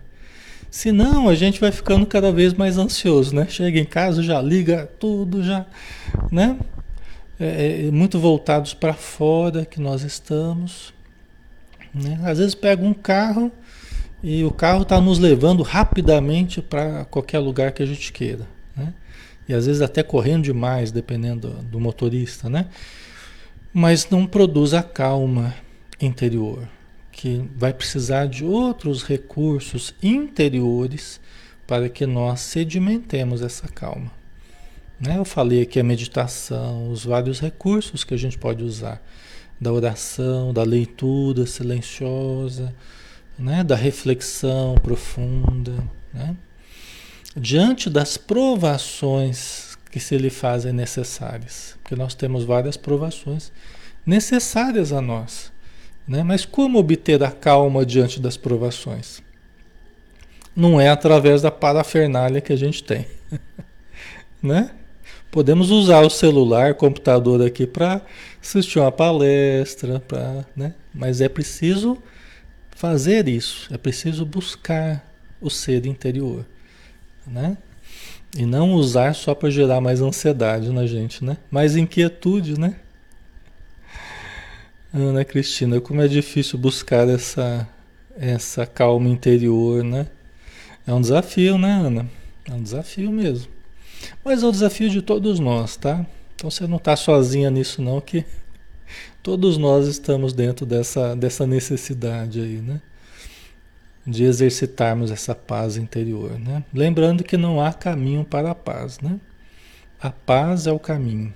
Senão 0.71 1.29
a 1.29 1.35
gente 1.35 1.61
vai 1.61 1.71
ficando 1.71 2.07
cada 2.07 2.33
vez 2.33 2.55
mais 2.55 2.79
ansioso, 2.79 3.35
né? 3.35 3.47
Chega 3.49 3.79
em 3.79 3.85
casa, 3.85 4.23
já 4.23 4.41
liga 4.41 4.91
tudo, 4.99 5.45
já, 5.45 5.67
né? 6.33 6.59
É, 7.39 7.87
é, 7.87 7.91
muito 7.91 8.19
voltados 8.19 8.75
para 8.75 8.95
fora 8.95 9.65
que 9.65 9.81
nós 9.81 10.03
estamos. 10.03 10.95
Né? 11.93 12.19
Às 12.25 12.39
vezes 12.39 12.55
pega 12.55 12.83
um 12.83 12.95
carro 12.95 13.53
e 14.23 14.43
o 14.45 14.51
carro 14.51 14.83
está 14.83 15.01
nos 15.01 15.19
levando 15.19 15.63
rapidamente 15.63 16.63
para 16.63 17.05
qualquer 17.05 17.39
lugar 17.39 17.73
que 17.73 17.83
a 17.83 17.87
gente 17.87 18.13
queira. 18.13 18.47
Né? 18.77 18.93
E 19.49 19.55
às 19.55 19.67
vezes 19.67 19.83
até 19.83 20.03
correndo 20.03 20.45
demais, 20.45 20.91
dependendo 20.91 21.49
do, 21.49 21.63
do 21.63 21.81
motorista, 21.81 22.49
né? 22.49 22.67
Mas 23.77 24.09
não 24.09 24.25
produz 24.25 24.73
a 24.73 24.85
calma 24.85 25.53
interior, 26.01 26.69
que 27.11 27.45
vai 27.57 27.73
precisar 27.73 28.27
de 28.27 28.45
outros 28.45 29.03
recursos 29.03 29.93
interiores 30.01 31.21
para 31.67 31.89
que 31.89 32.07
nós 32.07 32.41
sedimentemos 32.41 33.43
essa 33.43 33.67
calma. 33.67 34.13
Né? 35.01 35.19
Eu 35.19 35.25
falei 35.25 35.63
aqui 35.63 35.81
a 35.81 35.85
meditação, 35.85 36.89
os 36.89 37.05
vários 37.05 37.41
recursos 37.41 38.05
que 38.05 38.15
a 38.15 38.17
gente 38.17 38.39
pode 38.39 38.63
usar 38.63 39.03
da 39.61 39.73
oração, 39.73 40.53
da 40.53 40.63
leitura 40.63 41.45
silenciosa, 41.45 42.73
né? 43.37 43.65
da 43.65 43.75
reflexão 43.75 44.77
profunda. 44.77 45.73
Né? 46.13 46.37
Diante 47.37 47.91
das 47.91 48.17
provações 48.17 49.77
que 49.91 49.99
se 49.99 50.17
lhe 50.17 50.31
fazem 50.31 50.73
necessárias, 50.73 51.77
porque 51.85 51.95
nós 51.95 52.15
temos 52.15 52.45
várias 52.45 52.79
provações 52.79 53.53
necessárias 54.07 54.91
a 54.91 55.03
nós. 55.03 55.53
Né? 56.09 56.23
Mas 56.23 56.47
como 56.47 56.79
obter 56.79 57.23
a 57.23 57.31
calma 57.31 57.85
diante 57.85 58.19
das 58.19 58.39
provações? 58.39 59.23
Não 60.57 60.81
é 60.81 60.89
através 60.89 61.43
da 61.43 61.51
parafernália 61.51 62.41
que 62.41 62.55
a 62.55 62.57
gente 62.57 62.83
tem. 62.83 63.07
né? 64.43 64.71
Podemos 65.31 65.71
usar 65.71 66.01
o 66.01 66.09
celular, 66.09 66.75
computador 66.75 67.43
aqui 67.43 67.67
para 67.67 68.01
assistir 68.41 68.79
uma 68.79 68.93
palestra, 68.93 70.01
pra, 70.01 70.47
né? 70.57 70.73
mas 70.95 71.21
é 71.21 71.29
preciso 71.29 71.99
fazer 72.71 73.29
isso, 73.29 73.69
é 73.75 73.77
preciso 73.77 74.25
buscar 74.25 75.05
o 75.39 75.51
ser 75.51 75.85
interior, 75.87 76.47
né? 77.27 77.57
E 78.37 78.45
não 78.45 78.73
usar 78.73 79.15
só 79.15 79.35
para 79.35 79.51
gerar 79.51 79.81
mais 79.81 80.01
ansiedade 80.01 80.71
na 80.71 80.87
gente, 80.87 81.25
né? 81.25 81.37
Mais 81.51 81.77
inquietude, 81.77 82.59
né? 82.59 82.77
Ana 84.93 85.25
Cristina, 85.25 85.81
como 85.81 86.03
é 86.03 86.09
difícil 86.09 86.59
buscar 86.59 87.09
essa 87.09 87.69
essa 88.17 88.65
calma 88.65 89.09
interior, 89.09 89.83
né? 89.83 90.07
É 90.87 90.93
um 90.93 91.01
desafio, 91.01 91.59
né, 91.59 91.73
Ana? 91.73 92.09
É 92.49 92.53
um 92.53 92.63
desafio 92.63 93.11
mesmo. 93.11 93.49
Mas 94.25 94.43
é 94.43 94.47
o 94.47 94.53
desafio 94.53 94.91
de 94.91 95.03
todos 95.03 95.41
nós, 95.41 95.77
tá? 95.77 96.05
Então 96.35 96.51
você 96.51 96.67
não 96.67 96.77
está 96.77 96.95
sozinha 96.95 97.51
nisso 97.51 97.81
não, 97.81 98.01
que 98.01 98.25
todos 99.23 99.57
nós 99.57 99.87
estamos 99.87 100.33
dentro 100.33 100.67
dessa, 100.67 101.17
dessa 101.17 101.47
necessidade 101.47 102.41
aí, 102.41 102.61
né? 102.61 102.81
De 104.07 104.25
exercitarmos 104.25 105.11
essa 105.11 105.35
paz 105.35 105.77
interior, 105.77 106.39
né? 106.39 106.63
Lembrando 106.73 107.25
que 107.25 107.37
não 107.37 107.61
há 107.61 107.73
caminho 107.73 108.25
para 108.25 108.51
a 108.51 108.55
paz, 108.55 109.01
né? 109.01 109.19
A 110.01 110.11
paz 110.11 110.67
é 110.67 110.73
o 110.73 110.79
caminho. 110.79 111.33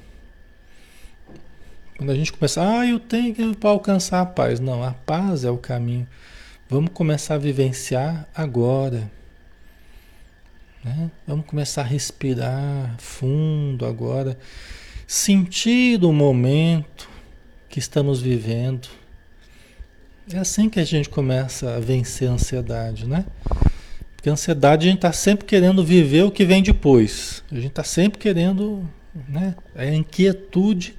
Quando 1.97 2.11
a 2.11 2.15
gente 2.15 2.33
começa, 2.33 2.63
ah, 2.63 2.87
eu 2.87 3.01
tenho 3.01 3.35
que 3.35 3.57
para 3.57 3.71
alcançar 3.71 4.21
a 4.21 4.27
paz. 4.27 4.61
Não, 4.61 4.85
a 4.85 4.93
paz 4.93 5.45
é 5.45 5.51
o 5.51 5.59
caminho. 5.59 6.07
Vamos 6.69 6.91
começar 6.93 7.35
a 7.35 7.39
vivenciar 7.39 8.29
agora. 8.35 9.11
Né? 10.85 11.11
Vamos 11.27 11.47
começar 11.47 11.83
a 11.83 11.85
respirar 11.85 12.95
fundo 12.99 13.85
agora, 13.85 14.39
sentir 15.07 16.05
o 16.05 16.13
momento 16.13 17.09
que 17.69 17.79
estamos 17.79 18.21
vivendo. 18.21 18.89
É 20.31 20.39
assim 20.39 20.69
que 20.69 20.79
a 20.79 20.85
gente 20.85 21.09
começa 21.09 21.77
a 21.77 21.81
vencer 21.81 22.29
a 22.29 22.33
ansiedade, 22.33 23.09
né? 23.09 23.25
Porque 24.15 24.29
a 24.29 24.33
ansiedade 24.33 24.87
a 24.87 24.91
gente 24.91 24.99
está 24.99 25.13
sempre 25.13 25.47
querendo 25.47 25.83
viver 25.83 26.23
o 26.23 26.31
que 26.31 26.45
vem 26.45 26.63
depois. 26.63 27.43
A 27.51 27.55
gente 27.55 27.69
está 27.69 27.83
sempre 27.83 28.19
querendo, 28.19 28.87
né? 29.27 29.55
A 29.75 29.87
inquietude, 29.87 30.95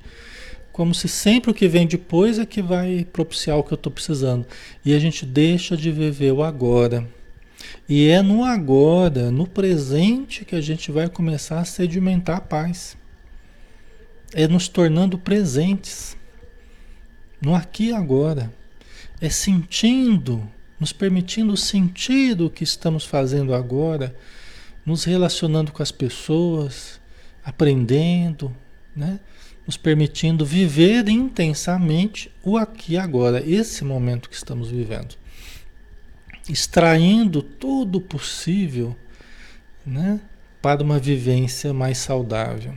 como 0.72 0.96
se 0.96 1.08
sempre 1.08 1.52
o 1.52 1.54
que 1.54 1.68
vem 1.68 1.86
depois 1.86 2.39
é 2.39 2.46
que 2.46 2.60
vai 2.60 3.06
propiciar 3.13 3.56
o 3.56 3.63
que 3.63 3.72
eu 3.72 3.76
estou 3.76 3.92
precisando. 3.92 4.48
E 4.84 4.96
a 4.96 5.00
gente 5.00 5.28
deixa 5.28 5.78
de 5.78 5.92
viver 5.92 6.32
o 6.32 6.42
agora. 6.42 7.08
E 7.88 8.08
é 8.08 8.24
no 8.24 8.44
agora, 8.44 9.30
no 9.30 9.46
presente, 9.46 10.44
que 10.44 10.56
a 10.56 10.62
gente 10.62 10.92
vai 10.92 11.08
começar 11.08 11.60
a 11.60 11.65
sedimentar 11.65 12.38
a 12.38 12.42
paz. 12.42 12.98
É 14.34 14.48
nos 14.48 14.68
tornando 14.68 15.20
presentes. 15.20 16.18
No 17.39 17.54
aqui 17.54 17.89
e 17.89 17.94
agora. 17.94 18.58
É 19.22 19.30
sentindo, 19.30 20.50
nos 20.80 20.94
permitindo 20.94 21.54
o 21.54 21.58
que 22.50 22.64
estamos 22.64 23.06
fazendo 23.06 23.54
agora, 23.54 24.16
nos 24.86 25.04
relacionando 25.04 25.72
com 25.72 25.84
as 25.84 25.92
pessoas, 25.92 27.00
aprendendo, 27.44 28.56
né? 28.96 29.20
nos 29.68 29.78
permitindo 29.78 30.46
viver 30.46 31.08
intensamente 31.10 32.32
o 32.44 32.58
aqui 32.58 32.94
e 32.94 32.98
agora, 32.98 33.44
esse 33.46 33.84
momento 33.84 34.30
que 34.30 34.36
estamos 34.36 34.70
vivendo 34.70 35.16
extraindo 36.50 37.44
todo 37.44 37.98
o 37.98 38.02
possível 38.02 38.96
né, 39.86 40.20
para 40.62 40.84
uma 40.84 40.98
vivência 40.98 41.72
mais 41.72 42.00
saudável. 42.00 42.74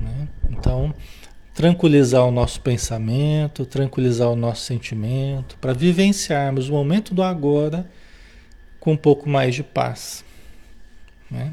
Né? 0.00 0.28
Então, 0.50 0.94
tranquilizar 1.60 2.24
o 2.24 2.30
nosso 2.30 2.58
pensamento, 2.62 3.66
tranquilizar 3.66 4.30
o 4.30 4.34
nosso 4.34 4.62
sentimento, 4.62 5.58
para 5.60 5.74
vivenciarmos 5.74 6.70
o 6.70 6.72
momento 6.72 7.12
do 7.12 7.22
agora 7.22 7.86
com 8.80 8.92
um 8.92 8.96
pouco 8.96 9.28
mais 9.28 9.54
de 9.54 9.62
paz. 9.62 10.24
Né? 11.30 11.52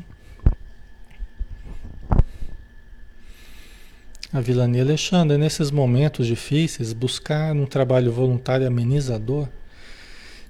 A 4.32 4.40
Vilania 4.40 4.82
Alexandre, 4.82 5.38
nesses 5.38 5.72
momentos 5.72 6.26
difíceis, 6.26 6.94
buscar 6.94 7.54
um 7.54 7.66
trabalho 7.66 8.10
voluntário 8.10 8.66
amenizador 8.66 9.50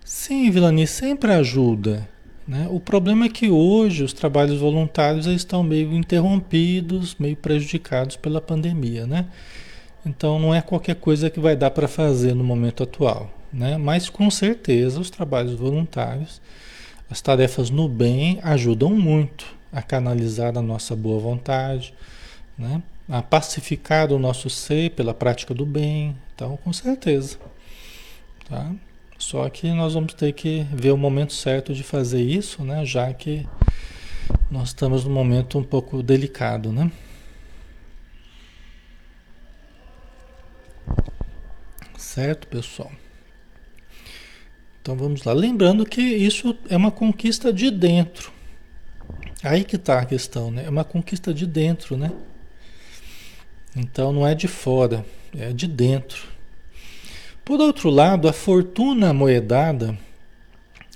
Sim, 0.06 0.52
Vilani, 0.52 0.86
sempre 0.86 1.34
ajuda. 1.34 2.08
Né? 2.48 2.68
O 2.72 2.80
problema 2.80 3.26
é 3.26 3.30
que 3.30 3.50
hoje 3.50 4.04
os 4.04 4.14
trabalhos 4.14 4.60
voluntários 4.60 5.26
estão 5.26 5.62
meio 5.64 5.94
interrompidos, 5.94 7.16
meio 7.20 7.36
prejudicados 7.36 8.16
pela 8.16 8.40
pandemia. 8.40 9.06
Né? 9.06 9.26
Então 10.06 10.40
não 10.40 10.56
é 10.56 10.62
qualquer 10.62 10.96
coisa 10.96 11.30
que 11.30 11.40
vai 11.40 11.56
dar 11.56 11.72
para 11.72 11.88
fazer 11.88 12.34
no 12.34 12.44
momento 12.44 12.84
atual. 12.84 13.30
Né? 13.52 13.78
Mas 13.78 14.10
com 14.10 14.32
certeza 14.32 15.00
os 15.00 15.10
trabalhos 15.10 15.56
voluntários, 15.56 16.42
as 17.10 17.22
tarefas 17.22 17.70
no 17.70 17.90
bem 17.90 18.40
ajudam 18.42 18.92
muito 18.92 19.46
a 19.72 19.82
canalizar 19.82 20.58
a 20.58 20.62
nossa 20.62 20.96
boa 20.96 21.20
vontade, 21.20 21.94
né? 22.58 22.82
a 23.10 23.22
pacificar 23.22 24.12
o 24.12 24.20
nosso 24.20 24.50
ser 24.50 24.92
pela 24.92 25.14
prática 25.14 25.54
do 25.54 25.66
bem. 25.66 26.16
Então, 26.34 26.58
com 26.64 26.72
certeza. 26.72 27.38
Tá? 28.50 28.72
Só 29.18 29.50
que 29.50 29.72
nós 29.72 29.96
vamos 29.96 30.14
ter 30.14 30.32
que 30.34 30.66
ver 30.72 30.92
o 30.92 30.98
momento 30.98 31.34
certo 31.34 31.74
de 31.74 31.84
fazer 31.84 32.22
isso, 32.22 32.64
né? 32.64 32.86
Já 32.86 33.14
que 33.14 33.48
nós 34.50 34.70
estamos 34.70 35.04
num 35.04 35.14
momento 35.14 35.58
um 35.58 35.64
pouco 35.64 36.04
delicado, 36.04 36.72
né? 36.72 36.92
Certo, 41.98 42.48
pessoal? 42.48 42.92
Então 44.82 44.96
vamos 44.96 45.24
lá. 45.24 45.34
Lembrando 45.34 45.86
que 45.86 46.02
isso 46.02 46.58
é 46.70 46.78
uma 46.78 46.92
conquista 46.92 47.52
de 47.52 47.70
dentro. 47.70 48.32
Aí 49.44 49.64
que 49.64 49.76
está 49.76 50.00
a 50.00 50.06
questão, 50.06 50.50
né? 50.50 50.66
É 50.66 50.70
uma 50.70 50.84
conquista 50.84 51.34
de 51.34 51.46
dentro, 51.46 51.98
né? 51.98 52.12
Então 53.76 54.12
não 54.12 54.26
é 54.26 54.34
de 54.34 54.48
fora, 54.48 55.06
é 55.38 55.52
de 55.52 55.68
dentro. 55.68 56.37
Por 57.48 57.62
outro 57.62 57.90
lado, 57.90 58.28
a 58.28 58.34
fortuna 58.34 59.14
moedada, 59.14 59.98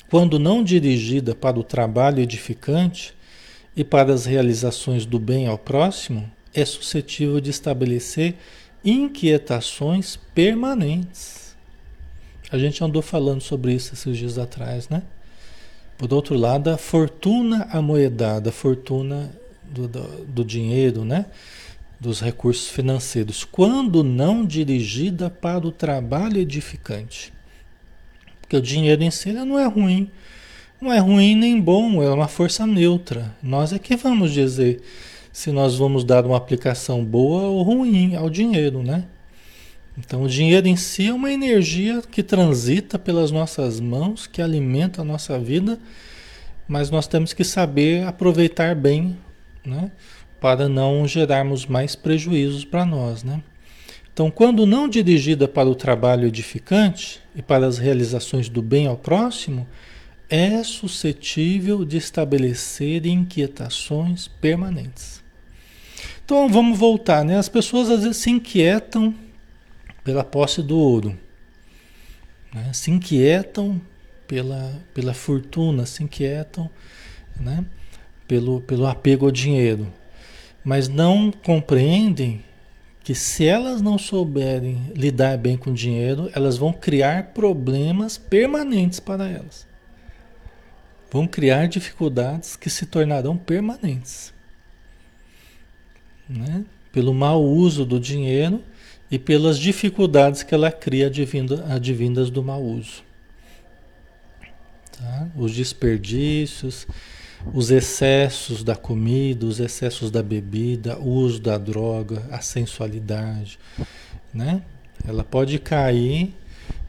quando 0.10 0.38
não 0.38 0.62
dirigida 0.62 1.34
para 1.34 1.58
o 1.58 1.64
trabalho 1.64 2.20
edificante 2.20 3.14
e 3.74 3.86
para 3.86 4.14
as 4.14 4.26
realizações 4.26 5.06
do 5.06 5.18
bem 5.18 5.48
ao 5.48 5.58
próximo, 5.58 6.30
é 6.54 6.66
suscetível 6.66 7.40
de 7.40 7.50
estabelecer 7.50 8.36
inquietações 8.84 10.20
permanentes. 10.36 11.56
A 12.52 12.58
gente 12.58 12.84
andou 12.84 13.02
falando 13.02 13.40
sobre 13.40 13.74
isso 13.74 13.94
esses 13.94 14.18
dias 14.18 14.38
atrás, 14.38 14.90
né? 14.90 15.04
Por 15.98 16.14
outro 16.14 16.36
lado, 16.36 16.70
a 16.70 16.78
fortuna 16.78 17.66
amoedada, 17.72 18.50
a 18.50 18.54
fortuna 18.54 19.32
do, 19.64 19.88
do, 19.88 20.26
do 20.26 20.44
dinheiro, 20.44 21.06
né? 21.06 21.28
Dos 22.02 22.20
recursos 22.20 22.68
financeiros, 22.68 23.44
quando 23.44 24.04
não 24.04 24.44
dirigida 24.44 25.30
para 25.30 25.68
o 25.68 25.72
trabalho 25.72 26.40
edificante. 26.40 27.32
Porque 28.42 28.58
o 28.58 28.62
dinheiro 28.62 29.04
em 29.04 29.12
si 29.12 29.32
não 29.32 29.60
é 29.60 29.68
ruim. 29.68 30.10
Não 30.82 30.92
é 30.92 30.98
ruim 30.98 31.36
nem 31.36 31.62
bom, 31.62 32.02
é 32.02 32.10
uma 32.10 32.28
força 32.28 32.66
neutra. 32.66 33.36
Nós 33.42 33.72
é 33.72 33.78
que 33.78 33.96
vamos 33.96 34.34
dizer 34.34 34.82
se 35.32 35.52
nós 35.52 35.78
vamos 35.78 36.04
dar 36.04 36.26
uma 36.26 36.36
aplicação 36.38 37.06
boa 37.06 37.44
ou 37.44 37.62
ruim 37.62 38.16
ao 38.16 38.32
dinheiro, 38.32 38.82
né? 38.82 39.06
Então, 39.96 40.24
o 40.24 40.28
dinheiro 40.28 40.68
em 40.68 40.76
si 40.76 41.08
é 41.08 41.14
uma 41.14 41.32
energia 41.32 42.02
que 42.02 42.24
transita 42.24 42.98
pelas 42.98 43.30
nossas 43.30 43.80
mãos, 43.80 44.26
que 44.26 44.42
alimenta 44.42 45.02
a 45.02 45.06
nossa 45.06 45.38
vida, 45.38 45.78
mas 46.68 46.90
nós 46.90 47.06
temos 47.06 47.32
que 47.32 47.44
saber 47.44 48.08
aproveitar 48.08 48.74
bem, 48.74 49.16
né? 49.64 49.92
Para 50.42 50.68
não 50.68 51.08
gerarmos 51.08 51.66
mais 51.66 51.96
prejuízos 51.96 52.66
para 52.66 52.86
nós, 52.86 53.24
né? 53.24 53.42
Então, 54.14 54.30
quando 54.30 54.66
não 54.66 54.90
dirigida 54.90 55.48
para 55.48 55.70
o 55.70 55.76
trabalho 55.76 56.28
edificante 56.28 57.22
e 57.34 57.42
para 57.42 57.66
as 57.66 57.78
realizações 57.78 58.50
do 58.50 58.62
bem 58.62 58.86
ao 58.86 58.98
próximo, 58.98 59.66
é 60.30 60.64
suscetível 60.64 61.86
de 61.86 61.96
estabelecer 61.96 63.06
inquietações 63.06 64.28
permanentes. 64.28 65.24
Então, 66.26 66.50
vamos 66.50 66.78
voltar, 66.78 67.24
né? 67.24 67.38
As 67.38 67.48
pessoas 67.48 67.90
às 67.90 68.04
vezes 68.04 68.18
se 68.18 68.30
inquietam 68.30 69.16
pela 70.04 70.24
posse 70.24 70.62
do 70.62 70.78
ouro. 70.78 71.18
Né? 72.54 72.72
Se 72.74 72.92
inquietam 72.92 73.82
pela, 74.28 74.82
pela 74.94 75.14
fortuna, 75.14 75.86
se 75.86 76.04
inquietam 76.04 76.70
né? 77.40 77.66
pelo, 78.28 78.62
pelo 78.62 78.88
apego 78.88 79.26
ao 79.26 79.32
dinheiro. 79.32 79.92
Mas 80.64 80.88
não 80.88 81.32
compreendem 81.32 82.44
que 83.04 83.16
se 83.16 83.46
elas 83.46 83.82
não 83.82 83.98
souberem 83.98 84.92
lidar 84.96 85.38
bem 85.38 85.58
com 85.58 85.72
o 85.72 85.74
dinheiro, 85.74 86.30
elas 86.34 86.58
vão 86.58 86.72
criar 86.72 87.34
problemas 87.34 88.18
permanentes 88.18 89.00
para 89.00 89.28
elas. 89.28 89.68
Vão 91.12 91.28
criar 91.28 91.68
dificuldades 91.68 92.56
que 92.56 92.70
se 92.70 92.86
tornarão 92.86 93.36
permanentes. 93.36 94.34
Né? 96.30 96.64
Pelo 96.92 97.14
mau 97.14 97.44
uso 97.44 97.86
do 97.86 98.00
dinheiro 98.00 98.64
e 99.10 99.20
pelas 99.20 99.60
dificuldades 99.60 100.44
que 100.44 100.54
ela 100.54 100.72
cria 100.72 101.12
advindas 101.70 102.30
do 102.30 102.44
mau 102.44 102.64
uso. 102.64 103.04
Tá? 104.98 105.28
Os 105.36 105.54
desperdícios, 105.54 106.88
os 107.54 107.72
excessos 107.72 108.64
da 108.64 108.76
comida, 108.76 109.46
os 109.46 109.60
excessos 109.60 110.12
da 110.12 110.22
bebida, 110.22 110.98
o 110.98 111.10
uso 111.10 111.42
da 111.42 111.58
droga, 111.58 112.24
a 112.32 112.40
sensualidade. 112.42 113.58
Né? 114.34 114.62
Ela 115.08 115.24
pode 115.24 115.58
cair 115.60 116.34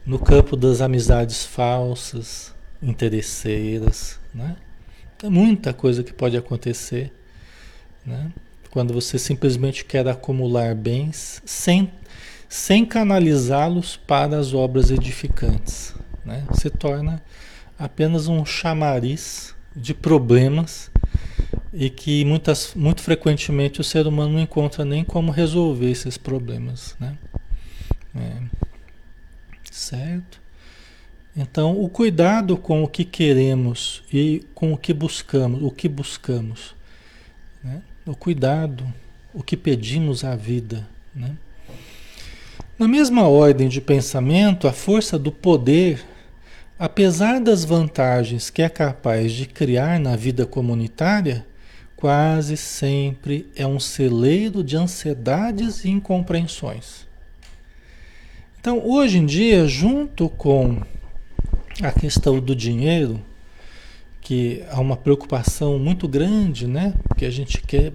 no 0.05 0.19
campo 0.19 0.55
das 0.55 0.81
amizades 0.81 1.45
falsas, 1.45 2.53
interesseiras. 2.81 4.19
Né? 4.33 4.55
Muita 5.23 5.73
coisa 5.73 6.03
que 6.03 6.13
pode 6.13 6.37
acontecer. 6.37 7.11
Né? 8.05 8.31
Quando 8.69 8.93
você 8.93 9.17
simplesmente 9.17 9.85
quer 9.85 10.07
acumular 10.07 10.75
bens 10.75 11.41
sem 11.45 11.91
sem 12.53 12.85
canalizá-los 12.85 13.97
para 13.97 14.37
as 14.37 14.53
obras 14.53 14.91
edificantes. 14.91 15.95
Né? 16.23 16.45
Se 16.53 16.69
torna 16.69 17.19
apenas 17.79 18.27
um 18.27 18.45
chamariz 18.45 19.52
de 19.75 19.93
problemas 19.93 20.91
e 21.73 21.89
que 21.89 22.23
muitas, 22.25 22.73
muito 22.75 23.01
frequentemente 23.01 23.81
o 23.81 23.83
ser 23.83 24.05
humano 24.05 24.33
não 24.33 24.39
encontra 24.39 24.85
nem 24.85 25.03
como 25.03 25.31
resolver 25.31 25.89
esses 25.89 26.17
problemas. 26.17 26.95
Né? 26.99 27.17
É. 28.15 28.63
Certo? 29.71 30.41
Então, 31.35 31.81
o 31.81 31.89
cuidado 31.89 32.55
com 32.55 32.83
o 32.83 32.87
que 32.87 33.03
queremos 33.03 34.03
e 34.13 34.45
com 34.53 34.71
o 34.71 34.77
que 34.77 34.93
buscamos, 34.93 35.63
o 35.63 35.71
que 35.71 35.89
buscamos, 35.89 36.75
né? 37.63 37.81
o 38.05 38.15
cuidado, 38.15 38.85
o 39.33 39.41
que 39.41 39.57
pedimos 39.57 40.23
à 40.23 40.35
vida, 40.35 40.87
né? 41.15 41.35
Na 42.77 42.87
mesma 42.87 43.27
ordem 43.27 43.67
de 43.67 43.79
pensamento, 43.79 44.67
a 44.67 44.73
força 44.73 45.17
do 45.17 45.31
poder, 45.31 46.03
apesar 46.77 47.39
das 47.39 47.63
vantagens 47.63 48.49
que 48.49 48.61
é 48.61 48.69
capaz 48.69 49.31
de 49.31 49.45
criar 49.45 49.99
na 49.99 50.15
vida 50.15 50.45
comunitária, 50.45 51.45
quase 51.95 52.57
sempre 52.57 53.49
é 53.55 53.65
um 53.65 53.79
celeiro 53.79 54.63
de 54.63 54.75
ansiedades 54.75 55.85
e 55.85 55.89
incompreensões. 55.89 57.07
Então, 58.59 58.81
hoje 58.85 59.17
em 59.17 59.25
dia, 59.25 59.67
junto 59.67 60.29
com 60.29 60.81
a 61.81 61.91
questão 61.91 62.39
do 62.39 62.55
dinheiro, 62.55 63.19
que 64.21 64.63
há 64.69 64.79
uma 64.79 64.95
preocupação 64.95 65.77
muito 65.77 66.07
grande, 66.07 66.65
né? 66.65 66.93
Porque 67.07 67.25
a 67.25 67.29
gente 67.29 67.61
quer 67.61 67.91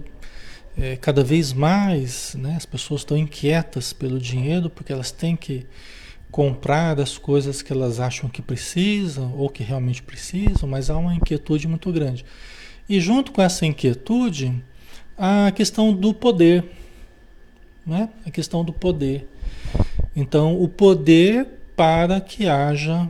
é, 0.77 0.95
cada 0.95 1.23
vez 1.23 1.51
mais 1.51 2.35
né, 2.35 2.55
as 2.55 2.65
pessoas 2.65 3.01
estão 3.01 3.17
inquietas 3.17 3.91
pelo 3.91 4.19
dinheiro 4.19 4.69
porque 4.69 4.93
elas 4.93 5.11
têm 5.11 5.35
que 5.35 5.65
comprar 6.31 6.99
as 6.99 7.17
coisas 7.17 7.61
que 7.61 7.73
elas 7.73 7.99
acham 7.99 8.29
que 8.29 8.41
precisam 8.41 9.33
ou 9.35 9.49
que 9.49 9.63
realmente 9.63 10.01
precisam, 10.01 10.69
mas 10.69 10.89
há 10.89 10.97
uma 10.97 11.13
inquietude 11.13 11.67
muito 11.67 11.91
grande. 11.91 12.23
E 12.87 12.99
junto 12.99 13.31
com 13.31 13.41
essa 13.41 13.65
inquietude, 13.65 14.53
a 15.17 15.51
questão 15.51 15.93
do 15.93 16.13
poder, 16.13 16.65
né? 17.85 18.09
A 18.25 18.31
questão 18.31 18.63
do 18.63 18.71
poder. 18.71 19.27
Então, 20.15 20.61
o 20.61 20.67
poder 20.67 21.47
para 21.75 22.19
que 22.19 22.47
haja 22.47 23.07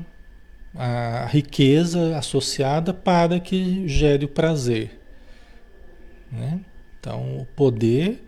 a 0.76 1.26
riqueza 1.26 2.18
associada 2.18 2.94
para 2.94 3.40
que 3.40 3.88
gere 3.88 4.26
o 4.26 4.30
prazer, 4.30 5.00
né? 6.32 6.60
Então, 7.00 7.40
o 7.40 7.46
poder 7.56 8.24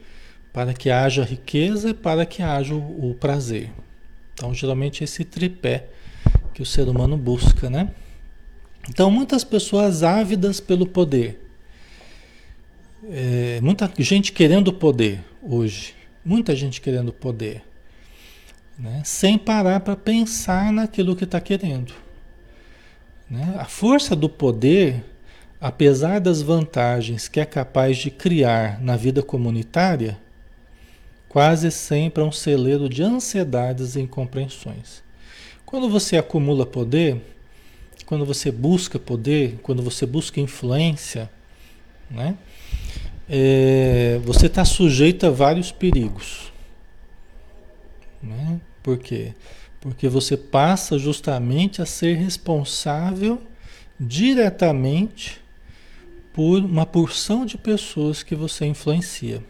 para 0.52 0.74
que 0.74 0.90
haja 0.90 1.24
riqueza 1.24 1.90
e 1.90 1.94
para 1.94 2.26
que 2.26 2.42
haja 2.42 2.74
o, 2.74 3.12
o 3.12 3.16
prazer. 3.16 3.72
Então, 4.42 4.56
geralmente 4.56 5.04
esse 5.04 5.24
tripé 5.24 5.86
que 6.52 6.64
o 6.64 6.66
ser 6.66 6.90
humano 6.90 7.16
busca, 7.16 7.70
né? 7.70 7.92
Então, 8.90 9.12
muitas 9.12 9.44
pessoas 9.44 10.02
ávidas 10.02 10.60
pelo 10.60 10.88
poder. 10.88 11.48
É, 13.08 13.60
muita 13.62 13.88
gente 14.00 14.32
querendo 14.32 14.74
poder 14.74 15.24
hoje. 15.44 15.94
Muita 16.26 16.56
gente 16.56 16.82
querendo 16.82 17.14
poder. 17.14 17.62
Né? 18.80 19.04
Sem 19.06 19.38
parar 19.38 19.80
para 19.82 19.96
pensar 19.96 20.74
naquilo 20.74 21.16
que 21.16 21.26
está 21.26 21.40
querendo. 21.40 21.94
Né? 23.30 23.54
A 23.60 23.66
força 23.66 24.16
do 24.16 24.28
poder 24.28 25.04
apesar 25.60 26.20
das 26.20 26.42
vantagens 26.42 27.28
que 27.28 27.40
é 27.40 27.46
capaz 27.46 27.96
de 27.98 28.10
criar 28.10 28.82
na 28.82 28.98
vida 28.98 29.22
comunitária, 29.22 30.18
quase 31.32 31.72
sempre 31.72 32.22
é 32.22 32.26
um 32.26 32.32
celeiro 32.32 32.90
de 32.90 33.02
ansiedades 33.02 33.96
e 33.96 34.02
incompreensões. 34.02 35.02
Quando 35.66 35.90
você 35.90 36.18
acumula 36.18 36.66
poder, 36.66 37.22
quando 38.06 38.26
você 38.26 38.52
busca 38.52 39.00
poder, 39.00 39.58
quando 39.64 39.82
você 39.82 40.06
busca 40.06 40.42
influência, 40.42 41.32
né? 42.10 42.38
É, 43.30 44.20
você 44.26 44.48
está 44.48 44.66
sujeito 44.66 45.26
a 45.26 45.30
vários 45.30 45.72
perigos. 45.72 46.52
Né? 48.22 48.60
Por 48.84 48.98
quê? 48.98 49.34
Porque 49.80 50.10
você 50.10 50.36
passa 50.36 51.00
justamente 51.00 51.82
a 51.82 51.86
ser 51.86 52.18
responsável 52.18 53.42
diretamente 53.98 55.40
por 56.34 56.60
uma 56.60 56.86
porção 56.86 57.46
de 57.46 57.58
pessoas 57.58 58.22
que 58.22 58.36
você 58.36 58.66
influencia 58.66 59.42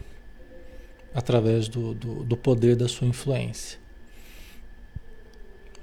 através 1.14 1.68
do, 1.68 1.94
do, 1.94 2.24
do 2.24 2.36
poder 2.36 2.76
da 2.76 2.88
sua 2.88 3.06
influência. 3.06 3.78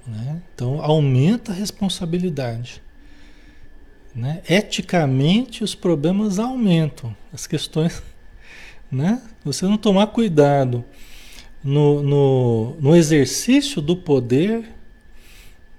Né? 0.06 0.42
Então 0.54 0.82
aumenta 0.82 1.52
a 1.52 1.54
responsabilidade. 1.54 2.82
Né? 4.14 4.42
Eticamente 4.48 5.62
os 5.62 5.74
problemas 5.74 6.38
aumentam, 6.38 7.16
as 7.32 7.46
questões. 7.46 8.02
Né? 8.92 9.22
Você 9.44 9.66
não 9.66 9.78
tomar 9.78 10.08
cuidado 10.08 10.84
no, 11.62 12.02
no, 12.02 12.76
no 12.80 12.96
exercício 12.96 13.80
do 13.80 13.94
poder, 13.96 14.68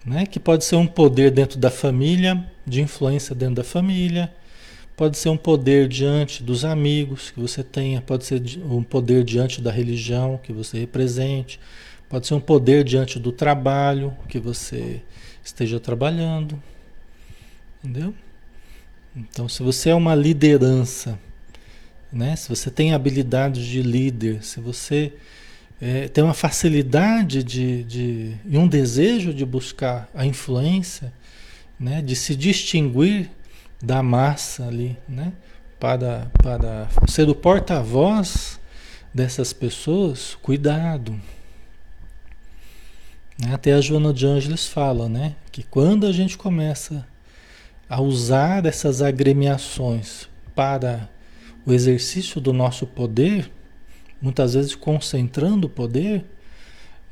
né? 0.06 0.26
que 0.26 0.40
pode 0.40 0.64
ser 0.64 0.78
um 0.78 0.88
poder 0.88 1.30
dentro 1.30 1.60
da 1.60 1.70
família, 1.70 2.50
de 2.66 2.82
influência 2.82 3.36
dentro 3.36 3.56
da 3.56 3.66
família, 3.66 4.34
Pode 5.02 5.18
ser 5.18 5.30
um 5.30 5.38
poder 5.38 5.88
diante 5.88 6.44
dos 6.44 6.64
amigos 6.64 7.32
que 7.32 7.40
você 7.40 7.64
tenha, 7.64 8.00
pode 8.02 8.24
ser 8.24 8.40
um 8.64 8.84
poder 8.84 9.24
diante 9.24 9.60
da 9.60 9.72
religião 9.72 10.40
que 10.44 10.54
você 10.54 10.78
represente, 10.78 11.60
pode 12.08 12.28
ser 12.28 12.36
um 12.36 12.40
poder 12.40 12.84
diante 12.84 13.18
do 13.18 13.32
trabalho 13.32 14.16
que 14.30 14.38
você 14.38 15.02
esteja 15.44 15.80
trabalhando. 15.80 16.62
Entendeu? 17.84 18.14
Então, 19.16 19.50
se 19.50 19.64
você 19.64 19.90
é 19.90 19.96
uma 19.96 20.14
liderança 20.14 21.18
né? 22.12 22.36
Se 22.36 22.50
você 22.50 22.70
tem 22.70 22.94
habilidade 22.94 23.68
de 23.68 23.82
líder, 23.82 24.44
se 24.44 24.60
você 24.60 25.14
é, 25.82 26.08
tem 26.08 26.24
uma 26.24 26.34
facilidade 26.34 27.44
de, 27.44 27.84
de, 27.84 28.36
e 28.46 28.58
um 28.58 28.68
desejo 28.68 29.34
de 29.34 29.46
buscar 29.46 30.10
a 30.14 30.26
influência, 30.26 31.14
né? 31.80 32.02
De 32.02 32.16
se 32.16 32.36
distinguir 32.36 33.30
da 33.82 34.04
massa 34.04 34.68
ali, 34.68 34.98
né? 35.08 35.34
Para, 35.80 36.32
para 36.42 36.88
ser 37.08 37.28
o 37.28 37.36
porta-voz 37.36 38.60
dessas 39.14 39.52
pessoas, 39.52 40.38
cuidado. 40.42 41.20
Né? 43.40 43.54
Até 43.54 43.74
a 43.74 43.82
Joana 43.82 44.14
de 44.14 44.26
Ângeles 44.26 44.68
fala, 44.68 45.10
né? 45.10 45.36
Que 45.52 45.64
quando 45.64 46.06
a 46.06 46.12
gente 46.12 46.38
começa 46.38 47.06
a 47.90 48.00
usar 48.00 48.66
essas 48.66 49.02
agremiações 49.02 50.30
para 50.56 51.10
o 51.66 51.74
exercício 51.74 52.40
do 52.40 52.54
nosso 52.54 52.86
poder, 52.86 53.52
muitas 54.22 54.54
vezes 54.54 54.76
concentrando 54.76 55.68
o 55.68 55.70
poder, 55.70 56.24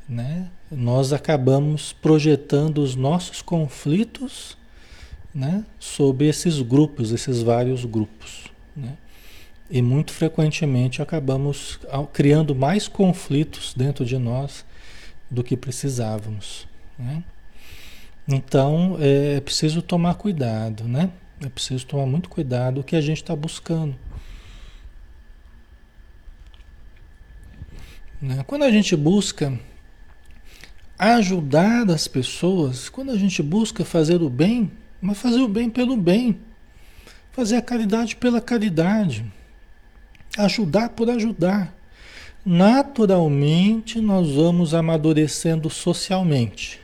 né? 0.08 0.48
Nós 0.70 1.12
acabamos 1.12 1.92
projetando 1.92 2.78
os 2.78 2.94
nossos 2.94 3.42
conflitos, 3.42 4.56
né? 5.34 5.64
Sobre 5.78 6.26
esses 6.26 6.60
grupos, 6.60 7.12
esses 7.12 7.42
vários 7.42 7.84
grupos, 7.84 8.44
né? 8.76 8.96
E 9.70 9.80
muito 9.80 10.12
frequentemente 10.12 11.00
acabamos 11.00 11.78
criando 12.12 12.56
mais 12.56 12.88
conflitos 12.88 13.72
dentro 13.72 14.04
de 14.04 14.18
nós 14.18 14.64
do 15.30 15.44
que 15.44 15.56
precisávamos. 15.56 16.66
Né? 16.98 17.22
Então 18.26 18.96
é, 18.98 19.36
é 19.36 19.40
preciso 19.40 19.80
tomar 19.80 20.14
cuidado, 20.14 20.84
né? 20.84 21.10
É 21.40 21.48
preciso 21.48 21.86
tomar 21.86 22.04
muito 22.04 22.28
cuidado 22.28 22.80
o 22.80 22.84
que 22.84 22.96
a 22.96 23.00
gente 23.00 23.18
está 23.18 23.34
buscando. 23.36 23.94
Né? 28.20 28.42
Quando 28.46 28.64
a 28.64 28.70
gente 28.72 28.96
busca 28.96 29.56
ajudar 30.98 31.88
as 31.88 32.08
pessoas, 32.08 32.88
quando 32.88 33.12
a 33.12 33.16
gente 33.16 33.40
busca 33.42 33.84
fazer 33.84 34.20
o 34.20 34.28
bem, 34.28 34.70
mas 35.00 35.18
fazer 35.18 35.40
o 35.40 35.48
bem 35.48 35.70
pelo 35.70 35.96
bem, 35.96 36.38
fazer 37.32 37.56
a 37.56 37.62
caridade 37.62 38.16
pela 38.16 38.40
caridade, 38.40 39.24
ajudar 40.36 40.90
por 40.90 41.08
ajudar 41.10 41.80
naturalmente 42.44 44.00
nós 44.00 44.30
vamos 44.30 44.74
amadurecendo 44.74 45.68
socialmente. 45.68 46.80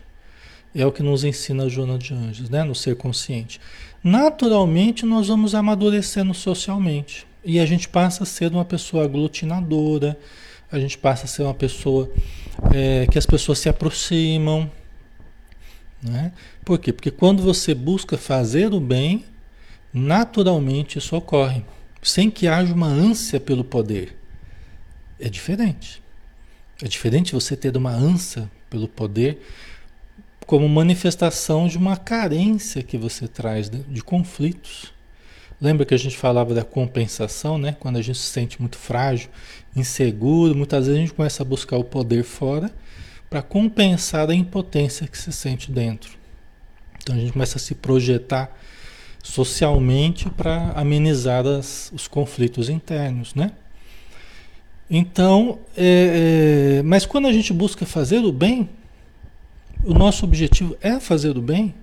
É 0.75 0.85
o 0.85 0.93
que 0.93 1.03
nos 1.03 1.25
ensina 1.25 1.65
a 1.65 1.69
Joana 1.69 1.99
de 1.99 2.13
Anjos, 2.13 2.51
né? 2.51 2.63
no 2.63 2.75
ser 2.75 2.97
consciente. 2.97 3.61
Naturalmente 4.05 5.07
nós 5.07 5.29
vamos 5.29 5.55
amadurecendo 5.55 6.35
socialmente. 6.35 7.27
E 7.45 7.59
a 7.59 7.65
gente 7.65 7.89
passa 7.89 8.25
a 8.25 8.27
ser 8.27 8.53
uma 8.53 8.65
pessoa 8.65 9.05
aglutinadora, 9.05 10.19
a 10.71 10.79
gente 10.79 10.99
passa 10.99 11.25
a 11.25 11.29
ser 11.29 11.43
uma 11.43 11.55
pessoa 11.55 12.11
é, 12.75 13.07
que 13.07 13.17
as 13.17 13.25
pessoas 13.25 13.59
se 13.59 13.69
aproximam. 13.69 14.71
Né? 16.03 16.33
Por 16.65 16.79
quê? 16.79 16.93
Porque 16.93 17.11
quando 17.11 17.43
você 17.43 17.75
busca 17.75 18.17
fazer 18.17 18.73
o 18.73 18.81
bem, 18.81 19.25
naturalmente 19.93 20.99
isso 20.99 21.17
ocorre, 21.17 21.65
sem 22.03 22.31
que 22.31 22.47
haja 22.47 22.73
uma 22.73 22.87
ânsia 22.87 23.41
pelo 23.41 23.65
poder. 23.65 24.17
É 25.19 25.29
diferente. 25.29 26.03
É 26.83 26.87
diferente 26.87 27.33
você 27.33 27.57
ter 27.57 27.77
uma 27.77 27.93
ânsia 27.93 28.51
pelo 28.69 28.87
poder 28.87 29.41
como 30.47 30.69
manifestação 30.69 31.67
de 31.67 31.77
uma 31.77 31.97
carência 31.97 32.83
que 32.83 32.97
você 32.97 33.27
traz 33.27 33.69
de, 33.69 33.79
de 33.79 34.03
conflitos. 34.03 34.93
Lembra 35.61 35.87
que 35.87 35.95
a 35.95 35.99
gente 35.99 36.17
falava 36.17 36.55
da 36.55 36.63
compensação, 36.63 37.57
né? 37.57 37.75
Quando 37.81 37.97
a 37.97 38.03
gente 38.03 38.19
se 38.19 38.27
sente 38.27 38.61
muito 38.61 38.77
frágil, 38.77 39.31
inseguro, 39.75 40.55
muitas 40.55 40.87
vezes 40.87 40.99
a 40.99 41.01
gente 41.01 41.15
começa 41.15 41.43
a 41.43 41.47
buscar 41.47 41.79
o 41.79 41.85
poder 41.85 42.23
fora 42.23 42.71
para 43.29 43.43
compensar 43.43 44.31
a 44.31 44.35
impotência 44.35 45.07
que 45.07 45.19
se 45.19 45.33
sente 45.33 45.71
dentro. 45.71 46.13
Então 47.03 47.15
a 47.15 47.19
gente 47.19 47.33
começa 47.33 47.59
a 47.59 47.61
se 47.61 47.75
projetar 47.75 48.57
socialmente 49.23 50.31
para 50.31 50.73
amenizar 50.73 51.47
as, 51.47 51.91
os 51.93 52.07
conflitos 52.07 52.69
internos, 52.69 53.35
né? 53.35 53.53
Então, 54.89 55.59
é, 55.77 56.79
é, 56.79 56.83
mas 56.83 57.05
quando 57.05 57.27
a 57.27 57.33
gente 57.33 57.53
busca 57.53 57.85
fazer 57.85 58.19
o 58.19 58.31
bem, 58.31 58.69
o 59.85 59.93
nosso 59.93 60.25
objetivo 60.25 60.77
é 60.81 61.01
fazer 61.01 61.37
o 61.37 61.43
bem, 61.43 61.75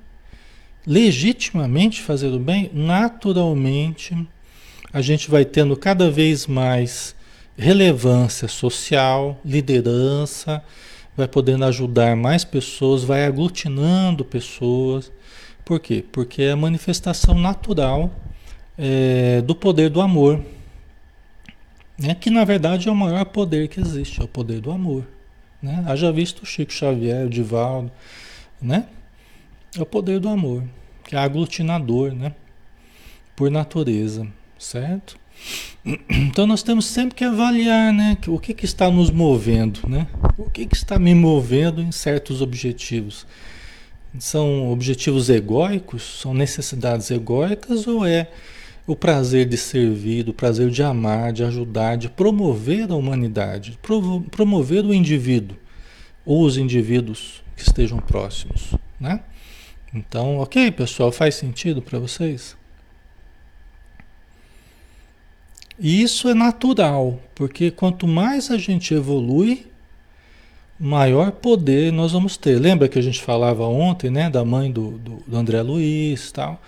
legitimamente 0.88 2.02
fazer 2.02 2.28
o 2.28 2.40
bem, 2.40 2.72
naturalmente 2.74 4.16
a 4.92 5.02
gente 5.02 5.30
vai 5.30 5.44
tendo 5.44 5.76
cada 5.76 6.10
vez 6.10 6.48
mais 6.48 7.16
relevância 7.58 8.48
social, 8.48 9.40
liderança, 9.44 10.64
vai 11.16 11.28
podendo 11.28 11.66
ajudar 11.66 12.16
mais 12.16 12.44
pessoas, 12.44 13.04
vai 13.04 13.26
aglutinando 13.26 14.26
pessoas. 14.26 15.12
Por 15.64 15.80
quê? 15.80 16.04
Porque 16.12 16.44
é 16.44 16.52
a 16.52 16.56
manifestação 16.56 17.36
natural 17.36 18.12
é, 18.78 19.42
do 19.42 19.56
poder 19.56 19.90
do 19.90 20.02
amor 20.02 20.42
né? 21.98 22.16
que 22.16 22.30
na 22.30 22.44
verdade 22.44 22.90
é 22.90 22.92
o 22.92 22.96
maior 22.96 23.26
poder 23.26 23.68
que 23.68 23.80
existe, 23.80 24.20
é 24.20 24.24
o 24.24 24.28
poder 24.28 24.60
do 24.60 24.72
amor. 24.72 25.06
Né? 25.62 25.84
Haja 25.88 26.12
visto 26.12 26.42
o 26.42 26.46
Chico 26.46 26.74
Xavier, 26.74 27.26
o 27.26 27.30
Divaldo, 27.30 27.92
né? 28.62 28.88
É 29.76 29.82
o 29.82 29.86
poder 29.86 30.20
do 30.20 30.28
amor, 30.28 30.64
que 31.06 31.16
é 31.16 31.20
aglutinador, 31.20 32.14
né? 32.14 32.34
Por 33.36 33.50
natureza, 33.50 34.28
certo? 34.60 35.18
Então 36.10 36.48
nós 36.48 36.64
temos 36.64 36.86
sempre 36.86 37.16
que 37.16 37.24
avaliar, 37.24 37.92
né? 37.92 38.18
O 38.28 38.40
que, 38.40 38.54
que 38.54 38.66
está 38.66 38.90
nos 38.90 39.12
movendo, 39.12 39.82
né? 39.88 40.08
O 40.38 40.50
que, 40.50 40.66
que 40.66 40.76
está 40.76 40.98
me 40.98 41.14
movendo 41.14 41.82
em 41.82 41.92
certos 41.92 42.42
objetivos? 42.42 43.28
São 44.18 44.72
objetivos 44.72 45.30
egóicos? 45.30 46.20
São 46.22 46.34
necessidades 46.34 47.12
egóicas 47.12 47.86
ou 47.88 48.06
é 48.06 48.30
o 48.86 48.96
prazer 48.96 49.46
de 49.46 49.58
servir, 49.58 50.28
o 50.30 50.34
prazer 50.34 50.70
de 50.70 50.84
amar, 50.84 51.32
de 51.34 51.44
ajudar, 51.44 51.98
de 51.98 52.10
promover 52.10 52.92
a 52.92 52.96
humanidade, 52.96 53.78
promover 54.32 54.86
o 54.86 54.94
indivíduo 54.94 55.58
ou 56.26 56.44
os 56.46 56.58
indivíduos 56.58 57.44
que 57.56 57.62
estejam 57.62 57.98
próximos, 57.98 58.74
né? 59.00 59.22
Então, 59.94 60.38
ok, 60.38 60.72
pessoal, 60.72 61.12
faz 61.12 61.36
sentido 61.36 61.82
para 61.82 62.00
vocês? 62.00 62.56
E 65.84 66.02
isso 66.02 66.30
é 66.30 66.34
natural, 66.34 67.20
porque 67.36 67.70
quanto 67.70 68.08
mais 68.08 68.50
a 68.50 68.58
gente 68.58 68.94
evolui, 68.94 69.68
maior 70.80 71.34
poder 71.34 71.92
nós 71.92 72.14
vamos 72.14 72.38
ter. 72.38 72.58
Lembra 72.58 72.88
que 72.88 72.98
a 72.98 73.02
gente 73.02 73.22
falava 73.22 73.66
ontem, 73.66 74.10
né, 74.10 74.30
da 74.30 74.46
mãe 74.46 74.72
do, 74.72 74.92
do, 74.92 75.16
do 75.28 75.38
André 75.38 75.62
Luiz 75.62 76.32
tal? 76.32 76.62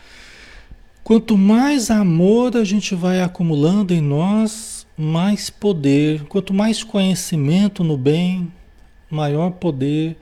Quanto 1.01 1.38
mais 1.38 1.89
amor 1.89 2.57
a 2.57 2.66
gente 2.66 2.93
vai 2.93 3.22
acumulando 3.22 3.93
em 3.93 4.01
nós, 4.01 4.86
mais 4.97 5.49
poder. 5.49 6.26
Quanto 6.26 6.53
mais 6.53 6.84
conhecimento 6.84 7.86
no 7.86 7.95
bem, 7.95 8.51
maior 9.09 9.51
poder. 9.51 10.18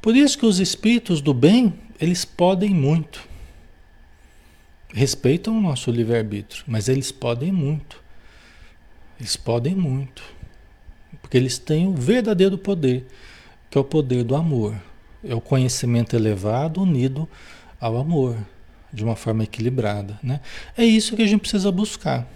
Por 0.00 0.14
isso 0.14 0.38
que 0.38 0.46
os 0.46 0.60
espíritos 0.60 1.20
do 1.20 1.34
bem, 1.34 1.74
eles 2.00 2.24
podem 2.24 2.70
muito. 2.70 3.26
Respeitam 4.94 5.58
o 5.58 5.60
nosso 5.60 5.90
livre-arbítrio, 5.90 6.62
mas 6.68 6.88
eles 6.88 7.10
podem 7.10 7.50
muito. 7.50 8.05
Eles 9.18 9.36
podem 9.36 9.74
muito. 9.74 10.22
Porque 11.20 11.36
eles 11.36 11.58
têm 11.58 11.86
o 11.86 11.94
verdadeiro 11.94 12.56
poder, 12.56 13.06
que 13.70 13.76
é 13.76 13.80
o 13.80 13.84
poder 13.84 14.22
do 14.22 14.36
amor. 14.36 14.74
É 15.24 15.34
o 15.34 15.40
conhecimento 15.40 16.14
elevado 16.14 16.82
unido 16.82 17.28
ao 17.80 17.96
amor 17.96 18.36
de 18.92 19.04
uma 19.04 19.16
forma 19.16 19.44
equilibrada. 19.44 20.18
Né? 20.22 20.40
É 20.76 20.84
isso 20.84 21.16
que 21.16 21.22
a 21.22 21.26
gente 21.26 21.40
precisa 21.40 21.70
buscar. 21.72 22.26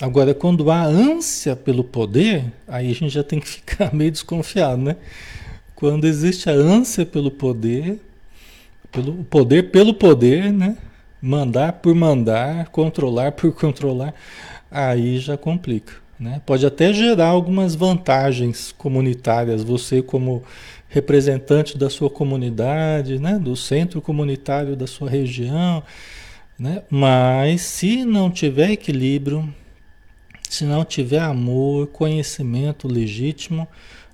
Agora, 0.00 0.34
quando 0.34 0.70
há 0.72 0.82
ânsia 0.82 1.54
pelo 1.54 1.84
poder, 1.84 2.52
aí 2.66 2.90
a 2.90 2.94
gente 2.94 3.10
já 3.10 3.22
tem 3.22 3.38
que 3.38 3.46
ficar 3.48 3.94
meio 3.94 4.10
desconfiado, 4.10 4.82
né? 4.82 4.96
Quando 5.74 6.04
existe 6.04 6.50
a 6.50 6.52
ânsia 6.52 7.06
pelo 7.06 7.30
poder, 7.30 8.00
pelo 8.90 9.24
poder 9.24 9.70
pelo 9.70 9.94
poder, 9.94 10.52
né? 10.52 10.76
Mandar 11.22 11.74
por 11.74 11.94
mandar, 11.94 12.68
controlar 12.68 13.32
por 13.32 13.52
controlar, 13.54 14.14
aí 14.74 15.18
já 15.18 15.36
complica, 15.36 15.94
né? 16.18 16.42
Pode 16.44 16.66
até 16.66 16.92
gerar 16.92 17.28
algumas 17.28 17.76
vantagens 17.76 18.72
comunitárias, 18.72 19.62
você 19.62 20.02
como 20.02 20.42
representante 20.88 21.78
da 21.78 21.88
sua 21.88 22.10
comunidade, 22.10 23.18
né, 23.18 23.38
do 23.38 23.56
centro 23.56 24.00
comunitário 24.00 24.76
da 24.76 24.86
sua 24.86 25.08
região, 25.08 25.82
né? 26.58 26.82
Mas 26.90 27.62
se 27.62 28.04
não 28.04 28.30
tiver 28.30 28.72
equilíbrio, 28.72 29.52
se 30.48 30.64
não 30.64 30.84
tiver 30.84 31.20
amor, 31.20 31.88
conhecimento 31.88 32.86
legítimo, 32.86 33.66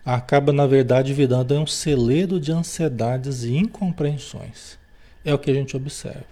acaba 0.04 0.52
na 0.52 0.66
verdade 0.66 1.12
virando 1.12 1.54
um 1.58 1.66
celeiro 1.66 2.40
de 2.40 2.52
ansiedades 2.52 3.44
e 3.44 3.56
incompreensões. 3.56 4.78
É 5.24 5.34
o 5.34 5.38
que 5.38 5.50
a 5.50 5.54
gente 5.54 5.76
observa, 5.76 6.24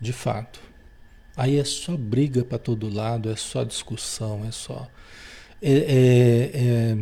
de 0.00 0.12
fato. 0.12 0.69
Aí 1.36 1.58
é 1.58 1.64
só 1.64 1.96
briga 1.96 2.44
para 2.44 2.58
todo 2.58 2.92
lado, 2.92 3.30
é 3.30 3.36
só 3.36 3.64
discussão, 3.64 4.44
é 4.46 4.50
só 4.50 4.88
é, 5.62 5.72
é, 5.72 6.50
é 6.54 6.96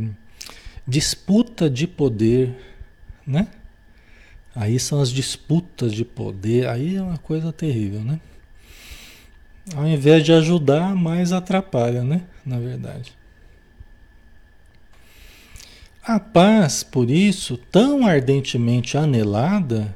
disputa 0.87 1.69
de 1.69 1.87
poder, 1.87 2.57
né? 3.27 3.49
Aí 4.55 4.79
são 4.79 5.01
as 5.01 5.11
disputas 5.11 5.93
de 5.93 6.05
poder, 6.05 6.69
aí 6.69 6.97
é 6.97 7.03
uma 7.03 7.19
coisa 7.19 7.53
terrível, 7.53 8.01
né? 8.01 8.19
Ao 9.77 9.87
invés 9.87 10.25
de 10.25 10.33
ajudar, 10.33 10.95
mais 10.97 11.33
atrapalha, 11.33 12.03
né? 12.03 12.23
Na 12.45 12.59
verdade. 12.59 13.13
A 16.03 16.19
paz, 16.19 16.83
por 16.83 17.11
isso, 17.11 17.59
tão 17.71 18.07
ardentemente 18.07 18.97
anelada, 18.97 19.95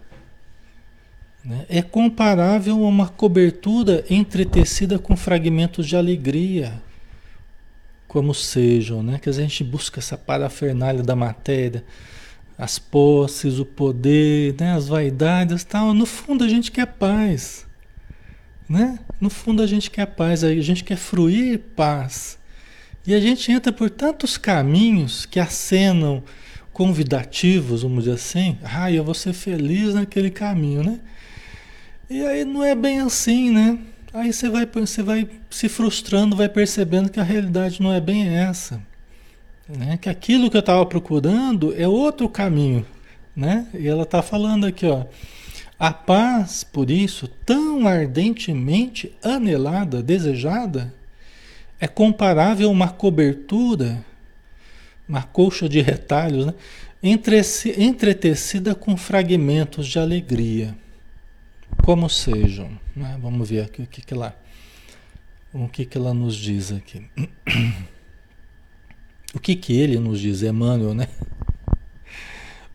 né, 1.44 1.66
é 1.68 1.82
comparável 1.82 2.74
a 2.84 2.88
uma 2.88 3.08
cobertura 3.08 4.04
entretecida 4.08 4.98
com 4.98 5.16
fragmentos 5.16 5.86
de 5.86 5.96
alegria, 5.96 6.80
como 8.06 8.34
sejam, 8.34 9.02
né? 9.02 9.18
Que 9.18 9.28
a 9.28 9.32
gente 9.32 9.64
busca 9.64 9.98
essa 9.98 10.18
parafernália 10.18 11.02
da 11.02 11.16
matéria, 11.16 11.82
as 12.58 12.78
posses, 12.78 13.58
o 13.58 13.64
poder, 13.64 14.54
né? 14.60 14.74
as 14.74 14.86
vaidades, 14.86 15.64
tal. 15.64 15.94
No 15.94 16.06
fundo 16.06 16.44
a 16.44 16.48
gente 16.48 16.70
quer 16.70 16.86
paz, 16.86 17.66
né? 18.68 18.98
No 19.20 19.30
fundo 19.30 19.62
a 19.62 19.66
gente 19.66 19.90
quer 19.90 20.06
paz, 20.06 20.44
a 20.44 20.54
gente 20.54 20.84
quer 20.84 20.96
fruir 20.96 21.58
paz. 21.74 22.38
E 23.06 23.14
a 23.14 23.20
gente 23.20 23.50
entra 23.50 23.72
por 23.72 23.90
tantos 23.90 24.36
caminhos 24.36 25.26
que 25.26 25.40
acenam 25.40 26.22
convidativos, 26.72 27.82
vamos 27.82 28.04
dizer 28.04 28.14
assim. 28.14 28.58
Ah, 28.62 28.92
eu 28.92 29.02
vou 29.02 29.14
ser 29.14 29.32
feliz 29.32 29.94
naquele 29.94 30.30
caminho, 30.30 30.84
né? 30.84 31.00
E 32.12 32.26
aí 32.26 32.44
não 32.44 32.62
é 32.62 32.74
bem 32.74 33.00
assim, 33.00 33.50
né? 33.50 33.78
Aí 34.12 34.34
você 34.34 34.46
vai, 34.46 34.66
você 34.66 35.02
vai 35.02 35.26
se 35.48 35.66
frustrando, 35.66 36.36
vai 36.36 36.46
percebendo 36.46 37.08
que 37.08 37.18
a 37.18 37.22
realidade 37.22 37.80
não 37.80 37.90
é 37.90 38.02
bem 38.02 38.28
essa. 38.28 38.82
Né? 39.66 39.96
Que 39.96 40.10
aquilo 40.10 40.50
que 40.50 40.56
eu 40.58 40.60
estava 40.60 40.84
procurando 40.84 41.74
é 41.74 41.88
outro 41.88 42.28
caminho. 42.28 42.84
Né? 43.34 43.66
E 43.72 43.88
ela 43.88 44.02
está 44.02 44.20
falando 44.20 44.66
aqui, 44.66 44.84
ó. 44.84 45.06
A 45.78 45.90
paz, 45.90 46.62
por 46.62 46.90
isso, 46.90 47.26
tão 47.46 47.88
ardentemente 47.88 49.10
anelada, 49.24 50.02
desejada, 50.02 50.92
é 51.80 51.88
comparável 51.88 52.68
a 52.68 52.72
uma 52.72 52.90
cobertura, 52.90 54.04
uma 55.08 55.22
colcha 55.22 55.66
de 55.66 55.80
retalhos, 55.80 56.44
né? 56.44 56.54
entretecida 57.02 58.74
com 58.74 58.98
fragmentos 58.98 59.86
de 59.86 59.98
alegria, 59.98 60.76
como 61.82 62.08
sejam. 62.08 62.70
Né? 62.94 63.18
Vamos 63.20 63.50
ver 63.50 63.64
aqui 63.64 63.82
o 63.82 63.86
que, 63.86 64.00
que 64.00 64.14
ela, 64.14 64.36
o 65.52 65.68
que, 65.68 65.84
que 65.84 65.98
ela 65.98 66.14
nos 66.14 66.36
diz 66.36 66.72
aqui. 66.72 67.04
O 69.34 69.40
que, 69.40 69.56
que 69.56 69.72
ele 69.72 69.98
nos 69.98 70.20
diz, 70.20 70.42
Emmanuel, 70.42 70.92
né? 70.92 71.08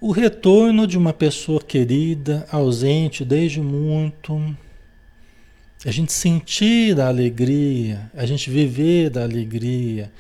O 0.02 0.10
retorno 0.12 0.88
de 0.88 0.98
uma 0.98 1.14
pessoa 1.14 1.62
querida, 1.62 2.48
ausente 2.52 3.24
desde 3.24 3.62
muito, 3.62 4.58
a 5.86 5.92
gente 5.92 6.12
sentir 6.12 7.00
a 7.00 7.10
alegria, 7.10 8.12
a 8.16 8.26
gente 8.26 8.50
viver 8.50 9.12
da 9.12 9.22
alegria, 9.22 10.12